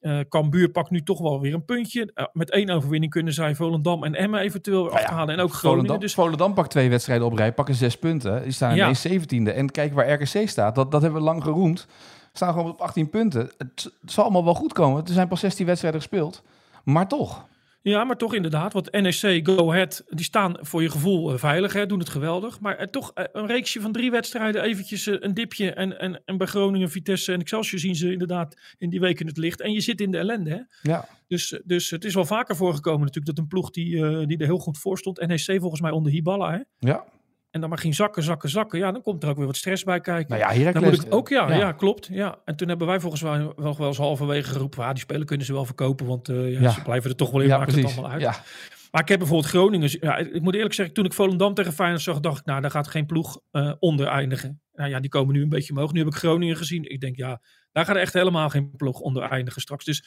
Uh, 0.00 0.20
Cambuur 0.28 0.68
pakt 0.70 0.90
nu 0.90 1.02
toch 1.02 1.20
wel 1.20 1.40
weer 1.40 1.54
een 1.54 1.64
puntje. 1.64 2.10
Uh, 2.14 2.24
met 2.32 2.50
één 2.50 2.70
overwinning 2.70 3.12
kunnen 3.12 3.32
zij 3.32 3.54
Volendam 3.54 4.04
en 4.04 4.14
Emmen 4.14 4.40
eventueel 4.40 4.84
nou 4.84 4.98
ja, 4.98 5.04
afhalen. 5.04 5.34
En 5.34 5.40
ook 5.40 5.52
Groningen. 5.52 5.84
Volendam, 5.84 6.00
dus... 6.00 6.14
Volendam 6.14 6.54
pakt 6.54 6.70
twee 6.70 6.90
wedstrijden 6.90 7.26
op 7.26 7.32
rij, 7.32 7.52
pakken 7.52 7.74
zes 7.74 7.98
punten. 7.98 8.42
Die 8.42 8.52
staan 8.52 8.70
in 8.70 8.76
ja. 8.76 9.50
17e. 9.50 9.54
En 9.54 9.70
kijk 9.70 9.94
waar 9.94 10.12
RKC 10.12 10.48
staat. 10.48 10.74
Dat, 10.74 10.90
dat 10.90 11.02
hebben 11.02 11.20
we 11.20 11.26
lang 11.26 11.42
geroemd. 11.42 11.86
Staan 12.32 12.52
gewoon 12.52 12.70
op 12.70 12.80
18 12.80 13.10
punten. 13.10 13.50
Het, 13.58 13.90
het 14.00 14.12
zal 14.12 14.24
allemaal 14.24 14.44
wel 14.44 14.54
goed 14.54 14.72
komen. 14.72 15.04
Er 15.04 15.12
zijn 15.12 15.28
pas 15.28 15.40
16 15.40 15.66
wedstrijden 15.66 16.00
gespeeld. 16.00 16.42
Maar 16.84 17.08
toch. 17.08 17.46
Ja, 17.80 18.04
maar 18.04 18.16
toch 18.16 18.34
inderdaad. 18.34 18.72
Want 18.72 18.90
NEC, 18.90 19.46
Go 19.46 19.70
Ahead, 19.70 20.04
die 20.08 20.24
staan 20.24 20.56
voor 20.60 20.82
je 20.82 20.90
gevoel 20.90 21.32
uh, 21.32 21.38
veilig, 21.38 21.72
hè, 21.72 21.86
doen 21.86 21.98
het 21.98 22.08
geweldig. 22.08 22.60
Maar 22.60 22.80
uh, 22.80 22.86
toch 22.86 23.12
uh, 23.14 23.24
een 23.32 23.46
reeksje 23.46 23.80
van 23.80 23.92
drie 23.92 24.10
wedstrijden, 24.10 24.62
eventjes 24.62 25.06
een 25.06 25.34
dipje. 25.34 25.72
En, 25.72 25.98
en, 25.98 26.22
en 26.24 26.36
bij 26.36 26.46
Groningen, 26.46 26.90
Vitesse 26.90 27.32
en 27.32 27.40
Excelsior 27.40 27.80
zien 27.80 27.94
ze 27.94 28.12
inderdaad 28.12 28.56
in 28.78 28.90
die 28.90 29.00
week 29.00 29.20
in 29.20 29.26
het 29.26 29.36
licht. 29.36 29.60
En 29.60 29.72
je 29.72 29.80
zit 29.80 30.00
in 30.00 30.10
de 30.10 30.18
ellende, 30.18 30.50
hè. 30.50 30.90
Ja. 30.90 31.08
Dus, 31.28 31.60
dus 31.64 31.90
het 31.90 32.04
is 32.04 32.14
wel 32.14 32.24
vaker 32.24 32.56
voorgekomen 32.56 33.00
natuurlijk 33.00 33.26
dat 33.26 33.38
een 33.38 33.48
ploeg 33.48 33.70
die, 33.70 34.26
die 34.26 34.38
er 34.38 34.46
heel 34.46 34.58
goed 34.58 34.78
voor 34.78 34.98
stond. 34.98 35.26
NEC 35.26 35.60
volgens 35.60 35.80
mij 35.80 35.90
onder 35.90 36.12
Hiballa, 36.12 36.50
hè. 36.50 36.60
Ja. 36.78 37.04
En 37.50 37.60
dan 37.60 37.68
maar 37.68 37.78
ging 37.78 37.94
zakken, 37.94 38.22
zakken, 38.22 38.48
zakken. 38.48 38.78
Ja, 38.78 38.92
dan 38.92 39.02
komt 39.02 39.22
er 39.22 39.28
ook 39.28 39.36
weer 39.36 39.46
wat 39.46 39.56
stress 39.56 39.84
bij 39.84 40.00
kijken. 40.00 40.38
Nou 40.38 40.50
ja, 40.50 40.58
hier 40.58 40.72
dan 40.72 40.82
moet 40.82 41.04
ik 41.04 41.14
ook, 41.14 41.28
ja, 41.28 41.54
ja, 41.54 41.72
klopt. 41.72 42.08
Ja. 42.10 42.38
En 42.44 42.56
toen 42.56 42.68
hebben 42.68 42.86
wij 42.86 43.00
volgens 43.00 43.22
mij 43.22 43.52
wel, 43.56 43.76
wel 43.76 43.86
eens 43.86 43.96
halverwege 43.96 44.50
geroepen. 44.50 44.84
Ah, 44.84 44.90
die 44.90 44.98
spelen 44.98 45.26
kunnen 45.26 45.46
ze 45.46 45.52
wel 45.52 45.64
verkopen, 45.64 46.06
want 46.06 46.28
uh, 46.28 46.52
ja, 46.52 46.60
ja. 46.60 46.70
ze 46.70 46.82
blijven 46.82 47.10
er 47.10 47.16
toch 47.16 47.30
wel 47.30 47.40
in, 47.40 47.48
ja, 47.48 47.58
maken 47.58 47.74
het 47.74 47.84
allemaal 47.84 48.10
uit. 48.10 48.20
Ja. 48.20 48.42
Maar 48.90 49.02
ik 49.02 49.08
heb 49.08 49.18
bijvoorbeeld 49.18 49.50
Groningen. 49.50 49.96
Ja, 50.00 50.16
ik 50.16 50.42
moet 50.42 50.54
eerlijk 50.54 50.74
zeggen, 50.74 50.94
toen 50.94 51.04
ik 51.04 51.12
Volendam 51.12 51.54
tegen 51.54 51.72
Feyenoord 51.72 52.02
zag, 52.02 52.20
dacht 52.20 52.38
ik, 52.38 52.44
nou, 52.44 52.60
daar 52.60 52.70
gaat 52.70 52.88
geen 52.88 53.06
ploeg 53.06 53.40
uh, 53.52 53.72
onder 53.78 54.06
eindigen. 54.06 54.60
Nou 54.74 54.90
ja, 54.90 55.00
die 55.00 55.10
komen 55.10 55.34
nu 55.34 55.42
een 55.42 55.48
beetje 55.48 55.72
omhoog. 55.72 55.92
Nu 55.92 55.98
heb 55.98 56.08
ik 56.08 56.14
Groningen 56.14 56.56
gezien. 56.56 56.90
Ik 56.90 57.00
denk, 57.00 57.16
ja, 57.16 57.40
daar 57.72 57.84
gaat 57.84 57.96
echt 57.96 58.12
helemaal 58.12 58.48
geen 58.48 58.70
ploeg 58.76 59.00
onder 59.00 59.22
eindigen 59.22 59.60
straks. 59.60 59.84
Dus 59.84 60.04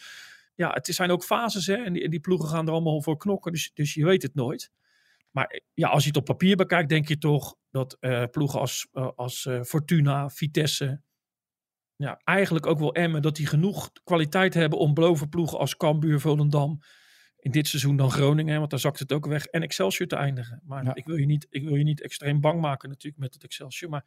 ja, 0.56 0.70
het 0.70 0.88
zijn 0.88 1.12
ook 1.12 1.24
fases, 1.24 1.68
hè. 1.68 1.76
En 1.76 1.94
die, 1.94 2.04
en 2.04 2.10
die 2.10 2.20
ploegen 2.20 2.50
gaan 2.50 2.68
er 2.68 2.74
allemaal 2.74 3.02
voor 3.02 3.18
knokken. 3.18 3.52
Dus, 3.52 3.72
dus 3.74 3.94
je 3.94 4.06
weet 4.06 4.22
het 4.22 4.36
nooit. 4.36 4.72
Maar 5.32 5.62
ja, 5.74 5.88
als 5.88 6.02
je 6.04 6.08
het 6.08 6.18
op 6.18 6.26
papier 6.26 6.56
bekijkt, 6.56 6.90
denk 6.90 7.08
je 7.08 7.18
toch 7.18 7.56
dat 7.70 7.98
uh, 8.00 8.24
ploegen 8.32 8.60
als, 8.60 8.88
uh, 8.94 9.10
als 9.16 9.46
uh, 9.46 9.62
Fortuna, 9.62 10.30
Vitesse, 10.30 11.02
ja, 11.96 12.22
eigenlijk 12.24 12.66
ook 12.66 12.80
wel 12.80 12.94
Emmen, 12.94 13.22
dat 13.22 13.36
die 13.36 13.48
genoeg 13.48 13.92
kwaliteit 14.04 14.54
hebben 14.54 14.80
om 14.80 14.94
boven 14.94 15.30
ploegen 15.30 15.60
als 15.60 15.78
Cambuur, 15.78 16.20
Volendam, 16.20 16.80
in 17.38 17.52
dit 17.52 17.68
seizoen 17.68 17.98
dan 17.98 18.12
Groningen, 18.12 18.60
want 18.60 18.70
daar 18.70 18.80
zakt 18.80 19.00
het 19.00 19.12
ook 19.12 19.26
weg, 19.26 19.46
en 19.46 19.62
Excelsior 19.62 20.08
te 20.08 20.16
eindigen. 20.16 20.62
Maar 20.66 20.84
ja. 20.84 20.96
ik, 20.96 21.06
wil 21.06 21.16
je 21.16 21.26
niet, 21.26 21.48
ik 21.50 21.64
wil 21.64 21.76
je 21.76 21.84
niet 21.84 22.02
extreem 22.02 22.42
bang 22.42 22.62
maken 22.62 22.90
natuurlijk 22.90 23.22
met 23.22 23.34
het 23.34 23.44
Excelsior, 23.44 23.90
maar 23.90 24.06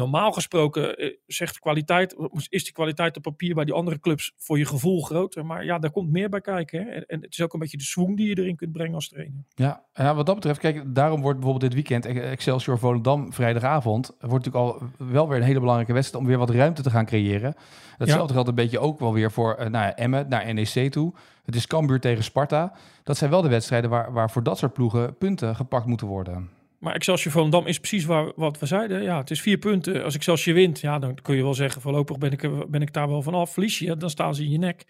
normaal 0.00 0.32
gesproken 0.32 0.96
eh, 0.96 1.14
zegt 1.26 1.58
kwaliteit, 1.58 2.16
is 2.48 2.64
die 2.64 2.72
kwaliteit 2.72 3.16
op 3.16 3.22
papier 3.22 3.54
bij 3.54 3.64
die 3.64 3.74
andere 3.74 4.00
clubs 4.00 4.32
voor 4.36 4.58
je 4.58 4.66
gevoel 4.66 5.02
groter. 5.02 5.46
Maar 5.46 5.64
ja, 5.64 5.78
daar 5.78 5.90
komt 5.90 6.10
meer 6.10 6.28
bij 6.28 6.40
kijken. 6.40 6.82
Hè? 6.82 6.90
En, 6.90 7.06
en, 7.06 7.22
het 7.22 7.32
is 7.32 7.40
ook 7.40 7.52
een 7.52 7.58
beetje 7.58 7.76
de 7.76 7.82
swoon 7.82 8.14
die 8.14 8.28
je 8.28 8.38
erin 8.38 8.56
kunt 8.56 8.72
brengen 8.72 8.94
als 8.94 9.08
trainer. 9.08 9.44
Ja, 9.54 9.84
ja, 9.94 10.14
wat 10.14 10.26
dat 10.26 10.34
betreft, 10.34 10.58
kijk, 10.58 10.94
daarom 10.94 11.20
wordt 11.20 11.38
bijvoorbeeld 11.40 11.72
dit 11.72 11.88
weekend 11.88 12.06
Excelsior 12.06 12.78
Volendam 12.78 13.32
vrijdagavond, 13.32 14.16
wordt 14.20 14.44
natuurlijk 14.44 14.80
al 14.80 14.88
wel 15.08 15.28
weer 15.28 15.38
een 15.38 15.44
hele 15.44 15.60
belangrijke 15.60 15.92
wedstrijd 15.92 16.22
om 16.22 16.28
weer 16.28 16.38
wat 16.38 16.50
ruimte 16.50 16.82
te 16.82 16.90
gaan 16.90 17.06
creëren. 17.06 17.54
Datzelfde 17.98 18.26
ja. 18.26 18.32
geldt 18.32 18.48
een 18.48 18.54
beetje 18.54 18.78
ook 18.78 18.98
wel 18.98 19.12
weer 19.12 19.32
voor 19.32 19.50
uh, 19.50 19.58
nou 19.58 19.84
ja, 19.84 19.96
Emmen, 19.96 20.28
naar 20.28 20.54
NEC 20.54 20.92
toe. 20.92 21.14
Het 21.44 21.54
is 21.54 21.66
Cambuur 21.66 22.00
tegen 22.00 22.24
Sparta. 22.24 22.72
Dat 23.04 23.16
zijn 23.16 23.30
wel 23.30 23.42
de 23.42 23.48
wedstrijden 23.48 23.90
waar, 23.90 24.12
waar 24.12 24.30
voor 24.30 24.42
dat 24.42 24.58
soort 24.58 24.72
ploegen 24.72 25.16
punten 25.16 25.56
gepakt 25.56 25.86
moeten 25.86 26.06
worden. 26.06 26.59
Maar 26.80 26.94
Excelsior 26.94 27.32
Volendam 27.32 27.66
is 27.66 27.78
precies 27.78 28.04
waar, 28.04 28.32
wat 28.36 28.58
we 28.58 28.66
zeiden. 28.66 29.02
Ja, 29.02 29.18
het 29.18 29.30
is 29.30 29.40
vier 29.40 29.58
punten. 29.58 30.04
Als 30.04 30.14
Excelsior 30.14 30.54
wint, 30.54 30.80
ja, 30.80 30.98
dan 30.98 31.14
kun 31.14 31.36
je 31.36 31.42
wel 31.42 31.54
zeggen... 31.54 31.80
voorlopig 31.82 32.18
ben 32.18 32.32
ik, 32.32 32.70
ben 32.70 32.82
ik 32.82 32.92
daar 32.92 33.08
wel 33.08 33.22
vanaf. 33.22 33.52
Verlies 33.52 33.78
je, 33.78 33.96
dan 33.96 34.10
staan 34.10 34.34
ze 34.34 34.42
in 34.42 34.50
je 34.50 34.58
nek. 34.58 34.84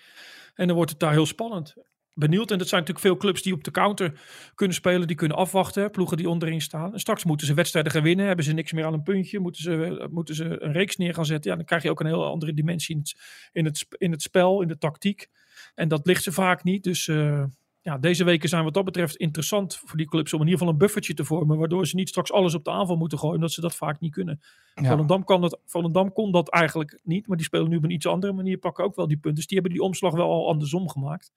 En 0.54 0.66
dan 0.66 0.76
wordt 0.76 0.90
het 0.90 1.00
daar 1.00 1.12
heel 1.12 1.26
spannend. 1.26 1.74
Benieuwd. 2.14 2.50
En 2.50 2.58
dat 2.58 2.68
zijn 2.68 2.80
natuurlijk 2.80 3.06
veel 3.06 3.16
clubs 3.16 3.42
die 3.42 3.52
op 3.52 3.64
de 3.64 3.70
counter 3.70 4.20
kunnen 4.54 4.76
spelen. 4.76 5.06
Die 5.06 5.16
kunnen 5.16 5.36
afwachten. 5.36 5.90
Ploegen 5.90 6.16
die 6.16 6.28
onderin 6.28 6.60
staan. 6.60 6.92
En 6.92 7.00
straks 7.00 7.24
moeten 7.24 7.46
ze 7.46 7.54
wedstrijden 7.54 7.92
gaan 7.92 8.02
winnen. 8.02 8.26
Hebben 8.26 8.44
ze 8.44 8.52
niks 8.52 8.72
meer 8.72 8.84
aan 8.84 8.92
een 8.92 9.02
puntje. 9.02 9.38
Moeten 9.38 9.62
ze, 9.62 10.08
moeten 10.10 10.34
ze 10.34 10.62
een 10.62 10.72
reeks 10.72 10.96
neer 10.96 11.14
gaan 11.14 11.26
zetten. 11.26 11.50
Ja, 11.50 11.56
dan 11.56 11.66
krijg 11.66 11.82
je 11.82 11.90
ook 11.90 12.00
een 12.00 12.06
heel 12.06 12.24
andere 12.24 12.54
dimensie 12.54 12.94
in 12.94 13.00
het, 13.00 13.16
in 13.52 13.64
het, 13.64 13.86
in 13.98 14.10
het 14.10 14.22
spel, 14.22 14.62
in 14.62 14.68
de 14.68 14.78
tactiek. 14.78 15.28
En 15.74 15.88
dat 15.88 16.06
ligt 16.06 16.22
ze 16.22 16.32
vaak 16.32 16.64
niet. 16.64 16.84
Dus... 16.84 17.06
Uh, 17.06 17.44
ja, 17.82 17.98
deze 17.98 18.24
weken 18.24 18.48
zijn 18.48 18.64
wat 18.64 18.74
dat 18.74 18.84
betreft 18.84 19.16
interessant 19.16 19.76
voor 19.76 19.96
die 19.96 20.08
clubs 20.08 20.32
om 20.32 20.40
in 20.40 20.44
ieder 20.44 20.58
geval 20.58 20.74
een 20.74 20.80
buffertje 20.80 21.14
te 21.14 21.24
vormen, 21.24 21.58
waardoor 21.58 21.86
ze 21.86 21.96
niet 21.96 22.08
straks 22.08 22.32
alles 22.32 22.54
op 22.54 22.64
de 22.64 22.70
aanval 22.70 22.96
moeten 22.96 23.18
gooien, 23.18 23.34
omdat 23.34 23.52
ze 23.52 23.60
dat 23.60 23.74
vaak 23.74 24.00
niet 24.00 24.12
kunnen. 24.12 24.40
Ja. 24.74 24.88
Volendam, 24.88 25.24
kan 25.24 25.40
dat, 25.40 25.60
Volendam 25.66 26.12
kon 26.12 26.32
dat 26.32 26.48
eigenlijk 26.48 27.00
niet, 27.02 27.26
maar 27.26 27.36
die 27.36 27.46
spelen 27.46 27.68
nu 27.68 27.76
op 27.76 27.84
een 27.84 27.90
iets 27.90 28.06
andere 28.06 28.32
manier, 28.32 28.58
pakken 28.58 28.84
ook 28.84 28.96
wel 28.96 29.06
die 29.06 29.16
punten. 29.16 29.34
Dus 29.34 29.46
die 29.46 29.58
hebben 29.58 29.76
die 29.76 29.86
omslag 29.86 30.12
wel 30.12 30.30
al 30.30 30.48
andersom 30.48 30.88
gemaakt. 30.88 31.32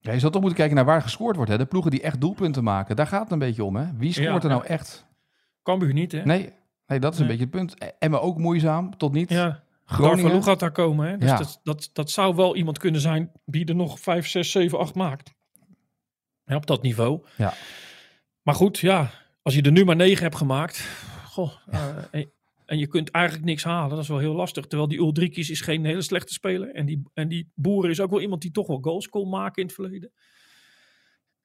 Ja, 0.00 0.12
je 0.12 0.18
zou 0.18 0.32
toch 0.32 0.40
moeten 0.40 0.58
kijken 0.58 0.76
naar 0.76 0.84
waar 0.84 1.02
gescoord 1.02 1.36
wordt. 1.36 1.50
Hè? 1.50 1.58
De 1.58 1.66
ploegen 1.66 1.90
die 1.90 2.02
echt 2.02 2.20
doelpunten 2.20 2.64
maken, 2.64 2.96
daar 2.96 3.06
gaat 3.06 3.22
het 3.22 3.32
een 3.32 3.38
beetje 3.38 3.64
om. 3.64 3.76
Hè? 3.76 3.86
Wie 3.96 4.12
scoort 4.12 4.42
ja, 4.42 4.48
er 4.48 4.48
nou 4.48 4.64
echt? 4.64 5.06
Cambuur 5.62 5.92
niet, 5.92 6.12
hè? 6.12 6.24
Nee, 6.24 6.52
nee 6.86 7.00
dat 7.00 7.12
is 7.12 7.18
nee. 7.18 7.28
een 7.28 7.36
beetje 7.36 7.58
het 7.58 7.76
punt. 7.78 7.94
Emma 7.98 8.18
ook 8.18 8.38
moeizame, 8.38 8.96
tot 8.96 9.12
niet. 9.12 9.30
Ja. 9.30 9.62
Groningen 9.84 10.42
gaat 10.42 10.60
daar 10.60 10.72
komen. 10.72 11.08
Hè? 11.08 11.18
Dus 11.18 11.30
dat, 11.30 11.60
dat, 11.62 11.90
dat 11.92 12.10
zou 12.10 12.34
wel 12.34 12.56
iemand 12.56 12.78
kunnen 12.78 13.00
zijn 13.00 13.32
die 13.44 13.64
er 13.64 13.74
nog 13.74 14.00
5, 14.00 14.28
6, 14.28 14.50
7, 14.50 14.78
8 14.78 14.94
maakt 14.94 15.36
op 16.56 16.66
dat 16.66 16.82
niveau. 16.82 17.20
Ja. 17.36 17.54
Maar 18.42 18.54
goed, 18.54 18.78
ja, 18.78 19.10
als 19.42 19.54
je 19.54 19.62
er 19.62 19.72
nu 19.72 19.84
maar 19.84 19.96
negen 19.96 20.22
hebt 20.22 20.36
gemaakt. 20.36 20.88
Goh, 21.24 21.52
uh, 21.70 21.80
en, 22.10 22.30
en, 22.66 22.78
je 22.78 22.86
kunt 22.86 23.10
eigenlijk 23.10 23.44
niks 23.44 23.64
halen. 23.64 23.90
Dat 23.90 23.98
is 23.98 24.08
wel 24.08 24.18
heel 24.18 24.34
lastig. 24.34 24.66
Terwijl 24.66 24.88
die 24.88 24.98
Ulrikis 24.98 25.50
is 25.50 25.60
geen 25.60 25.84
hele 25.84 26.02
slechte 26.02 26.32
speler. 26.32 26.74
En 26.74 26.86
die, 26.86 27.02
en 27.14 27.28
die 27.28 27.50
Boeren 27.54 27.90
is 27.90 28.00
ook 28.00 28.10
wel 28.10 28.20
iemand 28.20 28.42
die 28.42 28.50
toch 28.50 28.66
wel 28.66 28.78
goals 28.80 29.08
kon 29.08 29.28
maken 29.28 29.62
in 29.62 29.66
het 29.66 29.74
verleden. 29.76 30.12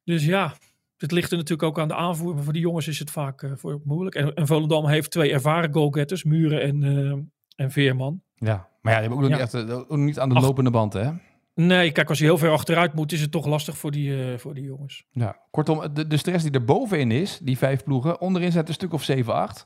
Dus 0.04 0.26
ja, 0.26 0.54
het 0.98 1.12
ligt 1.12 1.32
er 1.32 1.38
natuurlijk 1.38 1.70
ook 1.70 1.80
aan 1.80 1.88
de 1.88 1.96
aanvoer. 1.96 2.34
Maar 2.36 2.44
voor 2.44 2.54
die 2.54 2.62
jongens 2.62 2.88
is 2.88 3.00
het 3.00 3.12
vaak 3.12 3.42
uh, 3.42 3.52
voor 3.56 3.82
moeilijk. 3.84 4.16
En, 4.16 4.34
en 4.34 4.48
Volendam 4.48 4.88
heeft 4.88 5.12
twee 5.12 5.32
ervaren 5.32 5.74
goalgetters. 5.74 6.24
Muren 6.24 6.62
en, 6.62 6.82
uh, 6.82 7.14
en 7.56 7.72
Veerman. 7.72 8.22
Ja, 8.36 8.70
maar 8.82 8.94
ja, 8.94 9.00
die 9.00 9.10
hebben 9.10 9.12
ook 9.12 9.30
nog 9.30 9.40
ja. 9.40 9.44
niet, 9.44 9.70
echt, 9.70 9.90
ook 9.90 9.98
niet 9.98 10.20
aan 10.20 10.30
de 10.30 10.36
Ach, 10.36 10.42
lopende 10.42 10.72
band, 10.72 10.94
hè? 10.94 11.12
Nee, 11.56 11.92
kijk, 11.92 12.10
als 12.10 12.20
je 12.20 12.24
heel 12.24 12.38
ver 12.38 12.52
achteruit 12.52 12.94
moet, 12.94 13.12
is 13.12 13.22
het 13.22 13.32
toch 13.32 13.46
lastig 13.46 13.78
voor 13.78 13.92
die, 13.92 14.10
uh, 14.10 14.38
voor 14.38 14.54
die 14.54 14.64
jongens. 14.64 15.06
Ja, 15.12 15.38
kortom, 15.52 15.94
de, 15.94 16.08
de 16.08 16.18
stress 16.18 16.44
die 16.44 16.52
er 16.54 16.66
bovenin 16.66 17.12
is, 17.12 17.40
die 17.42 17.58
vijf 17.58 17.84
ploegen, 17.84 18.22
onderin 18.22 18.52
zit 18.52 18.68
een 18.68 18.74
stuk 18.74 18.94
of 18.94 19.04
7, 19.04 19.34
8. 19.34 19.66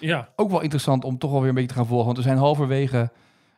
Ja. 0.00 0.28
Ook 0.36 0.50
wel 0.50 0.60
interessant 0.60 1.04
om 1.04 1.18
toch 1.18 1.30
wel 1.30 1.40
weer 1.40 1.48
een 1.48 1.54
beetje 1.54 1.70
te 1.70 1.76
gaan 1.76 1.86
volgen, 1.86 2.06
want 2.06 2.16
we 2.16 2.22
zijn 2.22 2.38
halverwege 2.38 3.10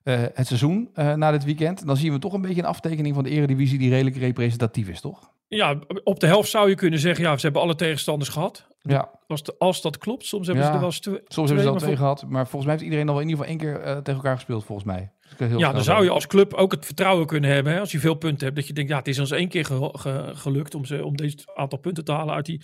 uh, 0.05 0.21
het 0.35 0.47
seizoen 0.47 0.91
uh, 0.95 1.15
na 1.15 1.31
dit 1.31 1.45
weekend. 1.45 1.87
Dan 1.87 1.97
zien 1.97 2.13
we 2.13 2.19
toch 2.19 2.33
een 2.33 2.41
beetje 2.41 2.63
een 2.63 2.69
aftekening 2.69 3.15
van 3.15 3.25
de 3.25 3.31
eredivisie 3.31 3.79
die 3.79 3.91
redelijk 3.91 4.17
representatief 4.17 4.89
is, 4.89 5.01
toch? 5.01 5.31
Ja, 5.49 5.79
op 6.05 6.21
de 6.21 6.27
helft 6.27 6.51
zou 6.51 6.69
je 6.69 6.75
kunnen 6.75 6.99
zeggen, 6.99 7.25
ja, 7.25 7.37
ze 7.37 7.43
hebben 7.43 7.63
alle 7.63 7.75
tegenstanders 7.75 8.31
gehad. 8.31 8.67
Ja. 8.83 9.11
Als, 9.27 9.43
de, 9.43 9.55
als 9.59 9.83
dat 9.83 9.99
klopt, 9.99 10.27
soms 10.27 10.47
hebben 10.47 10.65
ja. 10.65 10.71
ze 10.71 10.75
er 10.75 10.83
wel 10.83 10.91
eens 10.91 11.01
twee. 11.01 11.21
Soms 11.27 11.49
hebben 11.49 11.67
ze 11.67 11.73
al 11.73 11.79
twee 11.79 11.97
gehad, 11.97 12.25
maar 12.29 12.43
volgens 12.43 12.65
mij 12.65 12.73
heeft 12.73 12.85
iedereen 12.85 13.09
al 13.09 13.21
in 13.21 13.29
ieder 13.29 13.45
geval 13.45 13.51
één 13.51 13.59
keer 13.59 13.83
tegen 13.83 14.15
elkaar 14.15 14.35
gespeeld, 14.35 14.65
volgens 14.65 14.87
mij. 14.87 15.11
Ja, 15.39 15.73
dan 15.73 15.83
zou 15.83 16.05
je 16.05 16.11
als 16.11 16.27
club 16.27 16.55
ook 16.55 16.73
het 16.73 16.87
vertrouwen 16.87 17.27
kunnen 17.27 17.51
hebben. 17.51 17.73
Hè, 17.73 17.81
als 17.81 17.93
je 17.93 17.99
veel 17.99 18.15
punten 18.15 18.45
hebt, 18.45 18.57
dat 18.57 18.67
je 18.67 18.73
denkt, 18.73 18.91
ja, 18.91 18.97
het 18.97 19.09
is 19.09 19.19
ons 19.19 19.31
één 19.31 19.49
keer 19.49 19.65
ge, 19.65 19.89
ge, 19.93 20.31
gelukt 20.35 20.75
om, 20.75 20.85
ze, 20.85 21.05
om 21.05 21.17
deze 21.17 21.37
aantal 21.55 21.79
punten 21.79 22.05
te 22.05 22.13
halen 22.13 22.35
uit, 22.35 22.47
die, 22.47 22.63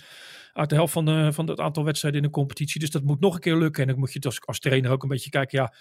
uit 0.53 0.69
de 0.69 0.75
helft 0.75 0.93
van, 0.93 1.05
de, 1.05 1.33
van 1.33 1.47
het 1.47 1.59
aantal 1.59 1.83
wedstrijden 1.83 2.21
in 2.21 2.27
de 2.27 2.33
competitie. 2.33 2.79
Dus 2.79 2.91
dat 2.91 3.03
moet 3.03 3.19
nog 3.19 3.33
een 3.33 3.39
keer 3.39 3.57
lukken. 3.57 3.81
En 3.81 3.89
dan 3.89 3.99
moet 3.99 4.13
je 4.13 4.19
als, 4.19 4.45
als 4.45 4.59
trainer 4.59 4.91
ook 4.91 5.03
een 5.03 5.09
beetje 5.09 5.29
kijken, 5.29 5.59
ja, 5.59 5.73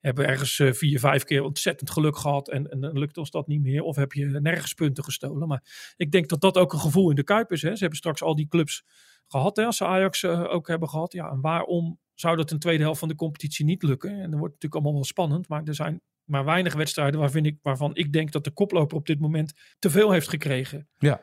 hebben 0.00 0.24
we 0.24 0.30
ergens 0.30 0.58
uh, 0.58 0.72
vier, 0.72 0.98
vijf 0.98 1.24
keer 1.24 1.42
ontzettend 1.42 1.90
geluk 1.90 2.16
gehad 2.16 2.50
en, 2.50 2.70
en 2.70 2.80
dan 2.80 2.98
lukt 2.98 3.16
ons 3.16 3.30
dat 3.30 3.46
niet 3.46 3.62
meer. 3.62 3.82
Of 3.82 3.96
heb 3.96 4.12
je 4.12 4.26
nergens 4.26 4.74
punten 4.74 5.04
gestolen. 5.04 5.48
Maar 5.48 5.94
ik 5.96 6.10
denk 6.10 6.28
dat 6.28 6.40
dat 6.40 6.58
ook 6.58 6.72
een 6.72 6.80
gevoel 6.80 7.10
in 7.10 7.16
de 7.16 7.24
Kuip 7.24 7.52
is. 7.52 7.62
Hè. 7.62 7.72
Ze 7.72 7.78
hebben 7.78 7.98
straks 7.98 8.22
al 8.22 8.34
die 8.34 8.48
clubs 8.48 8.84
gehad, 9.26 9.56
hè, 9.56 9.64
als 9.64 9.76
ze 9.76 9.84
Ajax 9.84 10.22
uh, 10.22 10.44
ook 10.48 10.68
hebben 10.68 10.88
gehad. 10.88 11.12
Ja, 11.12 11.30
en 11.30 11.40
waarom 11.40 11.98
zou 12.14 12.36
dat 12.36 12.50
in 12.50 12.56
de 12.56 12.62
tweede 12.62 12.82
helft 12.82 12.98
van 12.98 13.08
de 13.08 13.14
competitie 13.14 13.64
niet 13.64 13.82
lukken? 13.82 14.10
En 14.10 14.30
dan 14.30 14.38
wordt 14.38 14.54
het 14.54 14.62
natuurlijk 14.62 14.74
allemaal 14.74 14.94
wel 14.94 15.04
spannend, 15.04 15.48
maar 15.48 15.62
er 15.64 15.74
zijn 15.74 16.00
maar 16.24 16.44
weinig 16.44 16.74
wedstrijden 16.74 17.20
waarvan 17.20 17.44
ik, 17.44 17.58
waarvan 17.62 17.90
ik 17.94 18.12
denk 18.12 18.32
dat 18.32 18.44
de 18.44 18.50
koploper 18.50 18.96
op 18.96 19.06
dit 19.06 19.20
moment 19.20 19.52
te 19.78 19.90
veel 19.90 20.10
heeft 20.10 20.28
gekregen. 20.28 20.88
Ja. 20.98 21.20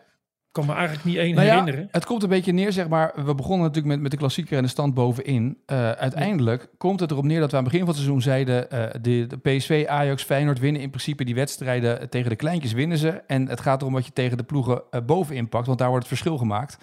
Ik 0.51 0.57
kan 0.57 0.65
me 0.65 0.73
eigenlijk 0.73 1.05
niet 1.05 1.17
één 1.17 1.35
nou 1.35 1.47
ja, 1.47 1.51
herinneren. 1.51 1.87
Het 1.91 2.05
komt 2.05 2.23
een 2.23 2.29
beetje 2.29 2.51
neer, 2.51 2.71
zeg 2.71 2.87
maar. 2.87 3.11
We 3.15 3.35
begonnen 3.35 3.59
natuurlijk 3.59 3.93
met, 3.93 4.01
met 4.01 4.11
de 4.11 4.17
klassieker 4.17 4.57
en 4.57 4.63
de 4.63 4.69
stand 4.69 4.93
bovenin. 4.93 5.57
Uh, 5.67 5.91
uiteindelijk 5.91 6.61
ja. 6.61 6.67
komt 6.77 6.99
het 6.99 7.11
erop 7.11 7.23
neer 7.23 7.39
dat 7.39 7.51
we 7.51 7.57
aan 7.57 7.63
het 7.63 7.71
begin 7.71 7.85
van 7.85 7.95
het 7.95 8.03
seizoen 8.03 8.21
zeiden... 8.21 8.67
Uh, 8.73 8.85
de, 9.01 9.27
de, 9.27 9.37
PSV, 9.37 9.85
Ajax, 9.87 10.23
Feyenoord 10.23 10.59
winnen 10.59 10.81
in 10.81 10.89
principe 10.89 11.23
die 11.23 11.35
wedstrijden 11.35 12.09
tegen 12.09 12.29
de 12.29 12.35
kleintjes 12.35 12.73
winnen 12.73 12.97
ze. 12.97 13.09
En 13.09 13.47
het 13.47 13.61
gaat 13.61 13.81
erom 13.81 13.93
wat 13.93 14.05
je 14.05 14.13
tegen 14.13 14.37
de 14.37 14.43
ploegen 14.43 14.81
uh, 14.91 15.01
bovenin 15.05 15.49
pakt, 15.49 15.65
want 15.67 15.79
daar 15.79 15.89
wordt 15.89 16.07
het 16.07 16.17
verschil 16.17 16.37
gemaakt. 16.37 16.77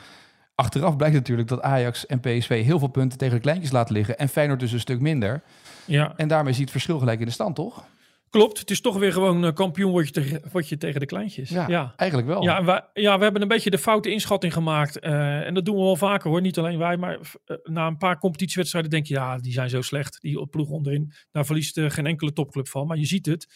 Achteraf 0.55 0.97
blijkt 0.97 1.15
natuurlijk 1.15 1.49
dat 1.49 1.63
Ajax 1.63 2.07
en 2.07 2.21
PSV 2.21 2.65
heel 2.65 2.79
veel 2.79 2.89
punten 2.89 3.19
tegen 3.19 3.35
de 3.35 3.41
kleintjes 3.41 3.73
laten 3.73 3.95
liggen. 3.95 4.19
En 4.19 4.29
Feyenoord 4.29 4.61
dus 4.61 4.73
een 4.73 4.81
stuk 4.81 5.01
minder. 5.01 5.43
Ja. 5.85 6.13
En 6.17 6.29
daarmee 6.29 6.53
zie 6.53 6.61
je 6.61 6.71
het 6.71 6.73
verschil 6.73 6.99
gelijk 6.99 7.21
in 7.21 7.27
de 7.27 7.33
stand, 7.33 7.55
toch? 7.55 7.85
Klopt, 8.31 8.59
het 8.59 8.71
is 8.71 8.81
toch 8.81 8.99
weer 8.99 9.13
gewoon 9.13 9.45
uh, 9.45 9.53
kampioen 9.53 9.91
word 9.91 10.15
je, 10.15 10.41
word 10.53 10.69
je 10.69 10.77
tegen 10.77 11.01
de 11.01 11.07
kleintjes. 11.07 11.49
Ja, 11.49 11.69
ja. 11.69 11.93
eigenlijk 11.97 12.29
wel. 12.29 12.43
Ja, 12.43 12.65
wij, 12.65 12.85
ja, 12.93 13.17
we 13.17 13.23
hebben 13.23 13.43
een 13.43 13.49
beetje 13.49 13.71
de 13.71 13.79
foute 13.79 14.11
inschatting 14.11 14.53
gemaakt. 14.53 15.05
Uh, 15.05 15.47
en 15.47 15.55
dat 15.55 15.65
doen 15.65 15.77
we 15.77 15.83
wel 15.83 15.97
vaker 15.97 16.31
hoor, 16.31 16.41
niet 16.41 16.59
alleen 16.59 16.79
wij. 16.79 16.97
Maar 16.97 17.19
uh, 17.47 17.57
na 17.63 17.87
een 17.87 17.97
paar 17.97 18.19
competitiewedstrijden 18.19 18.91
denk 18.91 19.07
je, 19.07 19.15
ja, 19.15 19.39
die 19.39 19.53
zijn 19.53 19.71
zo 19.71 19.83
slecht. 19.83 20.21
Die 20.21 20.47
ploeg 20.47 20.69
onderin, 20.69 21.13
daar 21.31 21.47
verliest 21.47 21.81
geen 21.81 22.07
enkele 22.07 22.33
topclub 22.33 22.69
van. 22.69 22.87
Maar 22.87 22.99
je 22.99 23.07
ziet 23.07 23.27
het, 23.27 23.47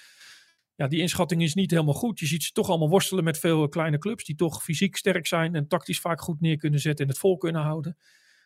ja, 0.75 0.89
die 0.89 1.01
inschatting 1.01 1.43
is 1.43 1.55
niet 1.55 1.71
helemaal 1.71 1.95
goed. 1.95 2.19
Je 2.19 2.27
ziet 2.27 2.43
ze 2.43 2.53
toch 2.53 2.69
allemaal 2.69 2.89
worstelen 2.89 3.25
met 3.25 3.39
veel 3.39 3.69
kleine 3.69 3.99
clubs. 3.99 4.25
Die 4.25 4.37
toch 4.37 4.63
fysiek 4.63 4.97
sterk 4.97 5.27
zijn 5.27 5.55
en 5.55 5.69
tactisch 5.69 6.01
vaak 6.01 6.21
goed 6.21 6.41
neer 6.41 6.57
kunnen 6.57 6.81
zetten 6.81 7.05
en 7.05 7.11
het 7.11 7.21
vol 7.21 7.37
kunnen 7.37 7.63
houden. 7.63 7.97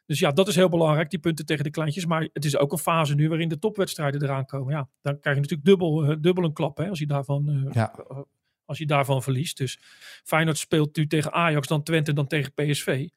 Dus 0.07 0.19
ja, 0.19 0.33
dat 0.33 0.49
is 0.49 0.55
heel 0.55 0.69
belangrijk, 0.69 1.11
die 1.11 1.19
punten 1.19 1.47
tegen 1.47 1.65
de 1.65 1.71
kleintjes. 1.71 2.07
Maar 2.07 2.29
het 2.33 2.45
is 2.45 2.57
ook 2.57 2.73
een 2.73 2.79
fase 2.79 3.15
nu 3.15 3.29
waarin 3.29 3.49
de 3.49 3.59
topwedstrijden 3.59 4.23
eraan 4.23 4.47
komen. 4.47 4.75
Ja, 4.75 4.89
dan 5.03 5.21
krijg 5.21 5.37
je 5.37 5.43
natuurlijk 5.43 5.69
dubbel, 5.69 6.11
uh, 6.11 6.17
dubbel 6.21 6.45
een 6.45 6.53
klap 6.53 6.77
hè, 6.77 6.89
als, 6.89 6.99
je 6.99 7.07
daarvan, 7.07 7.51
uh, 7.51 7.73
ja. 7.73 7.95
als 8.65 8.79
je 8.79 8.87
daarvan 8.87 9.23
verliest. 9.23 9.57
Dus 9.57 9.79
Feyenoord 10.25 10.59
speelt 10.59 10.97
nu 10.97 11.07
tegen 11.07 11.33
Ajax, 11.33 11.67
dan 11.67 11.83
Twente, 11.83 12.13
dan 12.13 12.27
tegen 12.27 12.53
PSV. 12.53 13.09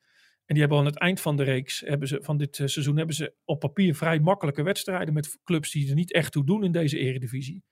En 0.45 0.55
die 0.55 0.59
hebben 0.59 0.77
aan 0.77 0.85
het 0.85 0.97
eind 0.97 1.21
van 1.21 1.37
de 1.37 1.43
reeks, 1.43 1.79
hebben 1.79 2.07
ze, 2.07 2.19
van 2.21 2.37
dit 2.37 2.55
seizoen, 2.55 2.97
hebben 2.97 3.15
ze 3.15 3.33
op 3.45 3.59
papier 3.59 3.95
vrij 3.95 4.19
makkelijke 4.19 4.63
wedstrijden 4.63 5.13
met 5.13 5.39
clubs 5.43 5.71
die 5.71 5.89
er 5.89 5.95
niet 5.95 6.13
echt 6.13 6.31
toe 6.31 6.45
doen 6.45 6.63
in 6.63 6.71
deze 6.71 6.97
eredivisie. 6.97 7.63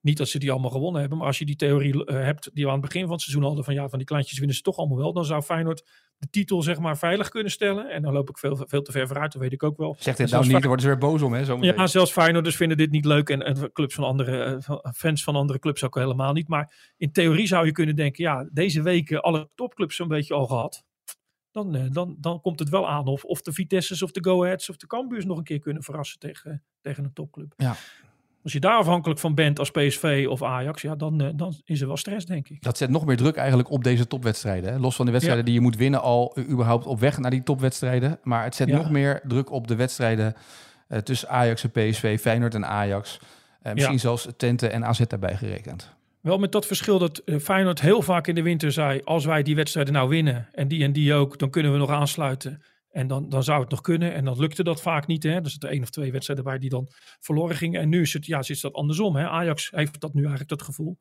Niet 0.00 0.18
dat 0.18 0.28
ze 0.28 0.38
die 0.38 0.50
allemaal 0.50 0.70
gewonnen 0.70 1.00
hebben, 1.00 1.18
maar 1.18 1.26
als 1.26 1.38
je 1.38 1.44
die 1.44 1.56
theorie 1.56 1.94
uh, 1.94 2.04
hebt 2.04 2.50
die 2.54 2.64
we 2.64 2.70
aan 2.70 2.76
het 2.76 2.86
begin 2.86 3.02
van 3.02 3.12
het 3.12 3.20
seizoen 3.20 3.44
hadden, 3.44 3.64
van 3.64 3.74
ja, 3.74 3.88
van 3.88 3.98
die 3.98 4.06
kleintjes 4.06 4.38
winnen 4.38 4.56
ze 4.56 4.62
toch 4.62 4.76
allemaal 4.76 4.98
wel, 4.98 5.12
dan 5.12 5.24
zou 5.24 5.42
Feyenoord 5.42 5.84
de 6.18 6.30
titel 6.30 6.62
zeg 6.62 6.78
maar 6.78 6.98
veilig 6.98 7.28
kunnen 7.28 7.52
stellen. 7.52 7.90
En 7.90 8.02
dan 8.02 8.12
loop 8.12 8.28
ik 8.28 8.38
veel, 8.38 8.64
veel 8.66 8.82
te 8.82 8.92
ver 8.92 9.06
vooruit, 9.06 9.32
dat 9.32 9.42
weet 9.42 9.52
ik 9.52 9.62
ook 9.62 9.76
wel. 9.76 9.96
Zegt 9.98 10.16
dit 10.16 10.30
nou 10.30 10.42
niet, 10.42 10.52
dan 10.52 10.62
worden 10.62 10.80
ze 10.80 10.86
weer 10.86 10.98
boos 10.98 11.22
om, 11.22 11.32
hè? 11.32 11.44
Zo 11.44 11.58
ja, 11.60 11.86
zelfs 11.86 12.12
Feyenoorders 12.12 12.56
vinden 12.56 12.76
dit 12.76 12.90
niet 12.90 13.04
leuk 13.04 13.28
en, 13.28 13.42
en 13.42 13.72
clubs 13.72 13.94
van 13.94 14.04
andere, 14.04 14.62
uh, 14.68 14.76
fans 14.94 15.24
van 15.24 15.36
andere 15.36 15.58
clubs 15.58 15.84
ook 15.84 15.94
helemaal 15.94 16.32
niet. 16.32 16.48
Maar 16.48 16.92
in 16.96 17.12
theorie 17.12 17.46
zou 17.46 17.66
je 17.66 17.72
kunnen 17.72 17.96
denken, 17.96 18.24
ja, 18.24 18.48
deze 18.52 18.82
weken 18.82 19.20
alle 19.20 19.50
topclubs 19.54 19.96
zo'n 19.96 20.08
beetje 20.08 20.34
al 20.34 20.46
gehad. 20.46 20.84
Dan, 21.50 21.76
uh, 21.76 21.84
dan, 21.90 22.16
dan 22.20 22.40
komt 22.40 22.58
het 22.58 22.68
wel 22.68 22.88
aan 22.88 23.06
of, 23.06 23.24
of 23.24 23.42
de 23.42 23.52
Vitesse's 23.52 24.02
of 24.02 24.10
de 24.10 24.24
Go 24.24 24.44
Aheads 24.44 24.70
of 24.70 24.76
de 24.76 24.86
Cambuurs 24.86 25.24
nog 25.24 25.38
een 25.38 25.44
keer 25.44 25.58
kunnen 25.58 25.82
verrassen 25.82 26.18
tegen, 26.18 26.64
tegen 26.80 27.04
een 27.04 27.12
topclub. 27.12 27.54
Ja. 27.56 27.76
Als 28.42 28.52
je 28.52 28.60
daar 28.60 28.76
afhankelijk 28.76 29.20
van 29.20 29.34
bent 29.34 29.58
als 29.58 29.70
PSV 29.70 30.26
of 30.28 30.42
Ajax, 30.42 30.82
ja, 30.82 30.96
dan, 30.96 31.22
uh, 31.22 31.28
dan 31.34 31.54
is 31.64 31.80
er 31.80 31.86
wel 31.86 31.96
stress, 31.96 32.26
denk 32.26 32.48
ik. 32.48 32.62
Dat 32.62 32.76
zet 32.76 32.90
nog 32.90 33.06
meer 33.06 33.16
druk 33.16 33.36
eigenlijk 33.36 33.70
op 33.70 33.84
deze 33.84 34.06
topwedstrijden. 34.06 34.72
Hè? 34.72 34.78
Los 34.78 34.96
van 34.96 35.06
de 35.06 35.12
wedstrijden 35.12 35.44
ja. 35.44 35.50
die 35.50 35.60
je 35.60 35.66
moet 35.66 35.76
winnen 35.76 36.00
al 36.00 36.32
uh, 36.34 36.48
überhaupt 36.48 36.86
op 36.86 37.00
weg 37.00 37.18
naar 37.18 37.30
die 37.30 37.42
topwedstrijden. 37.42 38.18
Maar 38.22 38.44
het 38.44 38.54
zet 38.54 38.68
ja. 38.68 38.76
nog 38.76 38.90
meer 38.90 39.20
druk 39.24 39.50
op 39.50 39.68
de 39.68 39.76
wedstrijden 39.76 40.34
uh, 40.88 40.98
tussen 40.98 41.28
Ajax 41.28 41.64
en 41.64 41.70
PSV, 41.70 42.20
Feyenoord 42.20 42.54
en 42.54 42.66
Ajax. 42.66 43.20
misschien 43.62 43.92
ja. 43.92 43.98
zelfs 43.98 44.28
Twente 44.36 44.68
en 44.68 44.84
AZ 44.84 45.00
daarbij 45.06 45.36
gerekend. 45.36 45.90
Wel 46.20 46.38
met 46.38 46.52
dat 46.52 46.66
verschil 46.66 46.98
dat 46.98 47.22
Feyenoord 47.40 47.80
heel 47.80 48.02
vaak 48.02 48.26
in 48.26 48.34
de 48.34 48.42
winter 48.42 48.72
zei... 48.72 49.00
als 49.04 49.24
wij 49.24 49.42
die 49.42 49.54
wedstrijden 49.54 49.92
nou 49.92 50.08
winnen 50.08 50.48
en 50.52 50.68
die 50.68 50.84
en 50.84 50.92
die 50.92 51.14
ook, 51.14 51.38
dan 51.38 51.50
kunnen 51.50 51.72
we 51.72 51.78
nog 51.78 51.90
aansluiten... 51.90 52.62
En 52.90 53.06
dan, 53.06 53.28
dan 53.28 53.42
zou 53.42 53.60
het 53.60 53.70
nog 53.70 53.80
kunnen. 53.80 54.14
En 54.14 54.24
dan 54.24 54.38
lukte 54.38 54.62
dat 54.62 54.80
vaak 54.80 55.06
niet. 55.06 55.22
Hè? 55.22 55.40
Dus 55.40 55.56
er 55.58 55.68
één 55.68 55.82
of 55.82 55.90
twee 55.90 56.12
wedstrijden 56.12 56.44
bij 56.44 56.58
die 56.58 56.70
dan 56.70 56.88
verloren 57.20 57.56
gingen. 57.56 57.80
En 57.80 57.88
nu 57.88 58.00
is 58.00 58.12
het, 58.12 58.26
ja, 58.26 58.38
is 58.46 58.60
dat 58.60 58.72
andersom. 58.72 59.16
Hè? 59.16 59.28
Ajax 59.28 59.70
heeft 59.70 60.00
dat 60.00 60.14
nu 60.14 60.20
eigenlijk 60.20 60.50
dat 60.50 60.62
gevoel. 60.62 60.98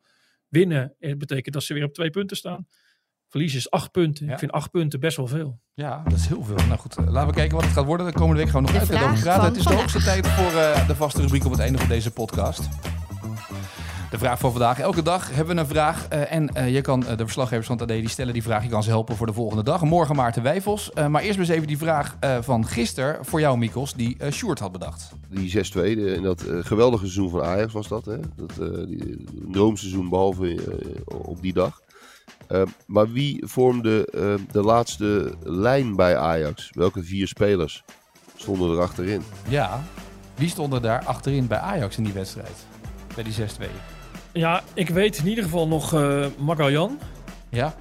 Winnen 0.47 0.95
betekent 0.99 1.53
dat 1.53 1.63
ze 1.63 1.73
weer 1.73 1.83
op 1.83 1.93
twee 1.93 2.09
punten 2.09 2.37
staan. 2.37 2.67
Verlies 3.27 3.55
is 3.55 3.69
acht 3.69 3.91
punten. 3.91 4.25
Ja. 4.25 4.31
Ik 4.31 4.39
vind 4.39 4.51
acht 4.51 4.71
punten 4.71 4.99
best 4.99 5.17
wel 5.17 5.27
veel. 5.27 5.59
Ja, 5.73 6.03
dat 6.03 6.13
is 6.13 6.27
heel 6.27 6.43
veel. 6.43 6.55
Nou 6.55 6.77
goed, 6.77 6.95
laten 6.97 7.27
we 7.27 7.35
kijken 7.35 7.55
wat 7.55 7.65
het 7.65 7.73
gaat 7.73 7.85
worden. 7.85 8.05
De 8.05 8.13
komende 8.13 8.41
week 8.41 8.51
gaan 8.51 8.65
we 8.65 8.71
nog 8.71 8.81
uit 8.81 9.03
over 9.03 9.19
praten. 9.19 9.43
Het 9.43 9.57
is 9.57 9.63
de 9.63 9.73
hoogste 9.73 10.03
tijd 10.03 10.27
voor 10.27 10.51
uh, 10.51 10.87
de 10.87 10.95
vaste 10.95 11.21
rubriek 11.21 11.45
op 11.45 11.51
het 11.51 11.59
einde 11.59 11.77
van 11.77 11.87
deze 11.87 12.11
podcast. 12.11 12.67
De 14.09 14.17
vraag 14.17 14.39
van 14.39 14.51
vandaag. 14.51 14.79
Elke 14.79 15.01
dag 15.01 15.35
hebben 15.35 15.55
we 15.55 15.61
een 15.61 15.67
vraag. 15.67 16.07
Uh, 16.13 16.31
en 16.31 16.49
uh, 16.57 16.73
je 16.73 16.81
kan 16.81 17.03
uh, 17.03 17.17
de 17.17 17.23
verslaggevers 17.23 17.67
van 17.67 17.77
het 17.77 17.91
AD 17.91 17.97
die 17.97 18.09
stellen 18.09 18.33
die 18.33 18.43
vraag. 18.43 18.63
Je 18.63 18.69
kan 18.69 18.83
ze 18.83 18.89
helpen 18.89 19.15
voor 19.15 19.27
de 19.27 19.33
volgende 19.33 19.63
dag. 19.63 19.81
Morgen 19.81 20.15
Maarten 20.15 20.43
Wijfels. 20.43 20.91
maar 21.09 21.21
eerst 21.21 21.39
eens 21.39 21.49
even 21.49 21.67
die 21.67 21.77
vraag 21.77 22.17
van 22.41 22.67
gisteren 22.67 23.25
voor 23.25 23.39
jou, 23.39 23.57
Mikos, 23.57 23.93
die 23.93 24.17
Sjoerd 24.31 24.59
had 24.59 24.71
bedacht. 24.71 25.11
Die 25.29 25.71
6-2, 25.73 25.81
in 25.81 26.23
dat 26.23 26.43
geweldige 26.61 27.03
seizoen 27.03 27.29
van 27.29 27.43
Ajax 27.43 27.73
was 27.73 27.87
dat. 27.87 28.05
Hè? 28.05 28.17
dat 28.35 28.55
die, 28.87 29.25
droomseizoen 29.51 30.09
behalve 30.09 30.57
op 31.05 31.41
die 31.41 31.53
dag. 31.53 31.81
maar 32.85 33.11
wie 33.11 33.43
vormde 33.45 34.07
de 34.51 34.61
laatste 34.61 35.33
lijn 35.43 35.95
bij 35.95 36.17
Ajax? 36.17 36.69
Welke 36.73 37.03
vier 37.03 37.27
spelers 37.27 37.83
stonden 38.35 38.71
er 38.71 38.81
achterin? 38.81 39.21
Ja, 39.47 39.83
wie 40.35 40.49
stonden 40.49 40.81
daar 40.81 41.05
achterin 41.05 41.47
bij 41.47 41.59
Ajax 41.59 41.97
in 41.97 42.03
die 42.03 42.13
wedstrijd? 42.13 42.65
Bij 43.15 43.23
die 43.23 43.33
6-2. 43.33 43.98
Ja, 44.33 44.63
ik 44.73 44.89
weet 44.89 45.17
in 45.17 45.27
ieder 45.27 45.43
geval 45.43 45.67
nog 45.67 45.93
uh, 45.93 46.25
Magallan. 46.37 46.99
Ja. 47.49 47.75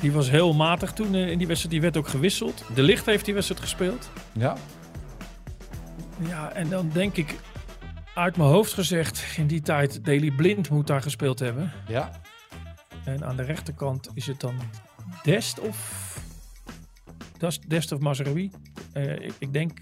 Die 0.00 0.12
was 0.12 0.30
heel 0.30 0.54
matig 0.54 0.92
toen 0.92 1.14
uh, 1.14 1.30
in 1.30 1.38
die 1.38 1.46
wedstrijd. 1.46 1.74
Die 1.74 1.82
werd 1.82 1.96
ook 1.96 2.08
gewisseld. 2.08 2.64
De 2.74 2.82
Licht 2.82 3.06
heeft 3.06 3.24
die 3.24 3.34
wedstrijd 3.34 3.60
gespeeld. 3.60 4.10
Ja. 4.32 4.56
Ja, 6.18 6.52
en 6.52 6.68
dan 6.68 6.90
denk 6.92 7.16
ik 7.16 7.38
uit 8.14 8.36
mijn 8.36 8.50
hoofd 8.50 8.72
gezegd... 8.72 9.24
in 9.36 9.46
die 9.46 9.60
tijd, 9.60 10.04
Daley 10.04 10.30
Blind 10.30 10.70
moet 10.70 10.86
daar 10.86 11.02
gespeeld 11.02 11.38
hebben. 11.38 11.72
Ja. 11.88 12.10
En 13.04 13.24
aan 13.24 13.36
de 13.36 13.42
rechterkant 13.42 14.08
is 14.14 14.26
het 14.26 14.40
dan 14.40 14.54
Dest 15.22 15.60
of... 15.60 16.04
Dest 17.66 17.92
of 17.92 18.00
Mazraoui. 18.00 18.50
Uh, 18.94 19.12
ik, 19.12 19.32
ik, 19.38 19.52
denk, 19.52 19.78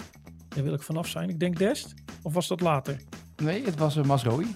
daar 0.49 0.65
wil 0.65 0.75
ik 0.75 0.83
vanaf 0.83 1.09
zijn. 1.09 1.29
Ik 1.29 1.41
denk 1.41 1.59
Dest. 1.59 1.95
Of 2.23 2.35
was 2.35 2.49
dat 2.49 2.61
later? 2.61 3.01
Nee, 3.37 3.65
het 3.65 3.79
was 3.79 3.97
uh, 3.97 4.05
Mazraoui. 4.05 4.47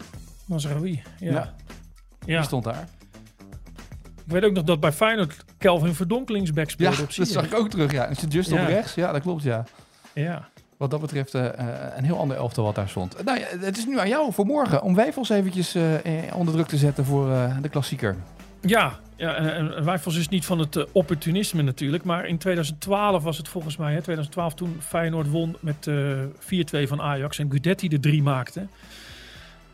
Mazraoui, 0.49 1.03
ja. 1.19 1.31
ja. 1.33 1.55
ja. 2.27 2.37
Die 2.37 2.43
stond 2.43 2.65
daar. 2.65 2.89
Ik 4.27 4.35
weet 4.35 4.45
ook 4.45 4.53
nog 4.53 4.65
dat 4.65 4.81
bij 4.81 4.93
Feyenoord 4.93 5.37
Kelvin 5.59 5.95
Verdonkelingsback 5.95 6.65
Ja, 6.67 6.71
speelde 6.71 7.03
op 7.03 7.15
dat 7.17 7.29
zag 7.29 7.45
ik 7.45 7.55
ook 7.55 7.71
terug. 7.71 7.93
Ja. 7.93 8.07
Is 8.07 8.21
het 8.21 8.33
just 8.33 8.51
Ja. 8.51 8.61
op 8.63 8.67
rechts? 8.69 8.95
Ja, 8.95 9.13
dat 9.13 9.23
klopt, 9.23 9.43
ja. 9.43 9.65
Ja. 10.15 10.49
Wat 10.77 10.91
dat 10.91 11.01
betreft 11.01 11.35
eh, 11.35 11.47
eh, 11.59 11.67
een 11.97 12.05
heel 12.05 12.19
ander 12.19 12.37
elftal 12.37 12.65
wat 12.65 12.75
daar 12.75 12.89
stond. 12.89 13.25
Nou 13.25 13.39
ja, 13.39 13.47
het 13.61 13.77
is 13.79 13.87
nu 13.87 13.99
aan 13.99 14.09
jou 14.09 14.33
voor 14.33 14.47
morgen 14.47 14.83
om 14.83 14.95
Wijfels 14.95 15.29
eventjes 15.29 15.75
eh, 15.75 16.27
eh, 16.29 16.37
onder 16.37 16.55
druk 16.55 16.67
te 16.67 16.77
zetten 16.77 17.05
voor 17.05 17.33
eh, 17.33 17.57
de 17.63 17.69
klassieker. 17.69 18.17
Ja, 18.61 18.99
ja 19.17 19.35
en, 19.35 19.55
en- 19.55 19.77
en 19.77 19.85
Wijfels 19.85 20.17
is 20.17 20.29
niet 20.29 20.45
van 20.47 20.59
het 20.59 20.77
eh, 20.77 20.85
opportunisme 20.93 21.63
natuurlijk. 21.63 22.05
Maar 22.05 22.27
in 22.27 22.39
2012 22.39 23.23
was 23.23 23.37
het 23.39 23.49
volgens 23.49 23.77
mij, 23.77 23.93
hè, 23.93 24.03
2012 24.03 24.55
toen 24.55 24.77
Feyenoord 24.81 25.31
won 25.31 25.57
met 25.61 25.87
eh 25.87 26.19
4-2 26.85 26.89
van 26.89 27.01
Ajax 27.01 27.39
en 27.39 27.51
Gudetti 27.51 27.89
de 27.89 28.01
drie 28.01 28.23
maakte. 28.23 28.67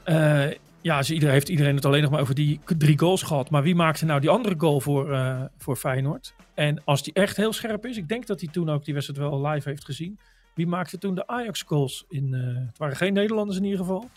Eh, 0.05 0.47
ja, 0.81 1.03
iedereen, 1.03 1.35
heeft 1.35 1.49
iedereen 1.49 1.75
het 1.75 1.85
alleen 1.85 2.03
nog 2.03 2.11
maar 2.11 2.21
over 2.21 2.35
die 2.35 2.61
drie 2.79 2.99
goals 2.99 3.23
gehad. 3.23 3.51
Maar 3.51 3.63
wie 3.63 3.75
maakte 3.75 4.05
nou 4.05 4.21
die 4.21 4.31
andere 4.31 4.55
goal 4.59 4.81
voor, 4.81 5.13
eh, 5.13 5.43
voor 5.59 5.77
Feyenoord? 5.77 6.35
En 6.55 6.83
als 6.85 7.03
die 7.03 7.13
echt 7.13 7.37
heel 7.37 7.53
scherp 7.53 7.87
is, 7.87 7.97
ik 7.97 8.09
denk 8.09 8.27
dat 8.27 8.41
hij 8.41 8.49
toen 8.53 8.71
ook 8.71 8.85
die 8.85 8.95
wedstrijd 8.95 9.21
wel 9.21 9.47
live 9.47 9.69
heeft 9.69 9.85
gezien. 9.85 10.19
Wie 10.55 10.67
maakte 10.67 10.99
toen 10.99 11.15
de 11.15 11.27
Ajax 11.27 11.63
goals? 11.63 12.05
In, 12.09 12.35
eh, 12.35 12.67
het 12.67 12.79
waren 12.79 12.97
geen 12.97 13.13
Nederlanders 13.13 13.59
in 13.59 13.65
ieder 13.65 13.79
geval. 13.79 14.11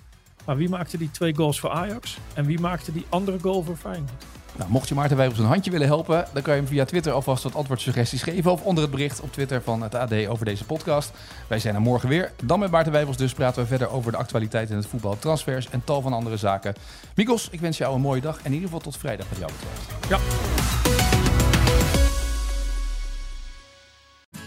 Maar 0.45 0.57
wie 0.57 0.69
maakte 0.69 0.97
die 0.97 1.11
twee 1.11 1.35
goals 1.35 1.59
voor 1.59 1.69
Ajax? 1.69 2.17
En 2.33 2.45
wie 2.45 2.59
maakte 2.59 2.91
die 2.93 3.05
andere 3.09 3.39
goal 3.39 3.63
voor 3.63 3.75
Feyenoord? 3.75 4.25
Nou, 4.57 4.69
mocht 4.69 4.87
je 4.87 4.95
Maarten 4.95 5.17
Wijfels 5.17 5.39
een 5.39 5.45
handje 5.45 5.71
willen 5.71 5.87
helpen, 5.87 6.27
dan 6.33 6.41
kan 6.41 6.53
je 6.53 6.59
hem 6.59 6.69
via 6.69 6.85
Twitter 6.85 7.11
alvast 7.11 7.43
wat 7.43 7.55
antwoordsuggesties 7.55 8.23
geven. 8.23 8.51
Of 8.51 8.61
onder 8.61 8.83
het 8.83 8.91
bericht 8.91 9.21
op 9.21 9.31
Twitter 9.31 9.61
van 9.61 9.81
het 9.81 9.95
AD 9.95 10.27
over 10.27 10.45
deze 10.45 10.63
podcast. 10.63 11.11
Wij 11.47 11.59
zijn 11.59 11.75
er 11.75 11.81
morgen 11.81 12.09
weer. 12.09 12.31
Dan 12.43 12.59
met 12.59 12.71
Maarten 12.71 12.91
Wijfels 12.91 13.17
dus 13.17 13.33
praten 13.33 13.61
we 13.61 13.67
verder 13.67 13.89
over 13.89 14.11
de 14.11 14.17
actualiteit 14.17 14.69
in 14.69 14.75
het 14.75 14.85
voetbal, 14.85 15.19
transfers 15.19 15.69
en 15.69 15.81
tal 15.83 16.01
van 16.01 16.13
andere 16.13 16.37
zaken. 16.37 16.75
Mikos, 17.15 17.47
ik 17.51 17.59
wens 17.59 17.77
jou 17.77 17.95
een 17.95 18.01
mooie 18.01 18.21
dag 18.21 18.37
en 18.37 18.45
in 18.45 18.53
ieder 18.53 18.65
geval 18.65 18.83
tot 18.83 18.97
vrijdag 18.97 19.25
wat 19.29 19.37
jou 19.37 19.51
betreft. 19.51 20.09
Ja. 20.09 20.19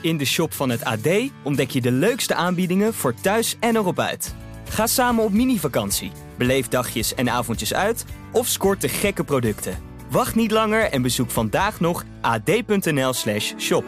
In 0.03 0.17
de 0.17 0.25
shop 0.25 0.53
van 0.53 0.71
het 0.71 0.85
AD 0.85 1.09
ontdek 1.43 1.71
je 1.71 1.81
de 1.81 1.93
leukste 1.93 2.35
aanbiedingen 2.35 2.95
voor 2.95 3.15
thuis 3.15 3.57
en 3.61 3.77
erop 3.77 3.99
uit. 3.99 4.35
Ga 4.69 4.87
samen 4.87 5.25
op 5.25 5.33
mini-vakantie, 5.33 6.13
beleef 6.39 6.69
dagjes 6.69 7.15
en 7.15 7.31
avondjes 7.31 7.75
uit 7.75 8.05
of 8.33 8.47
scoort 8.47 8.81
de 8.81 8.89
gekke 8.89 9.25
producten. 9.25 9.90
Wacht 10.11 10.35
niet 10.35 10.51
langer 10.51 10.83
en 10.83 11.03
bezoek 11.03 11.31
vandaag 11.31 11.81
nog 11.81 12.05
ad.nl/shop. 12.21 13.85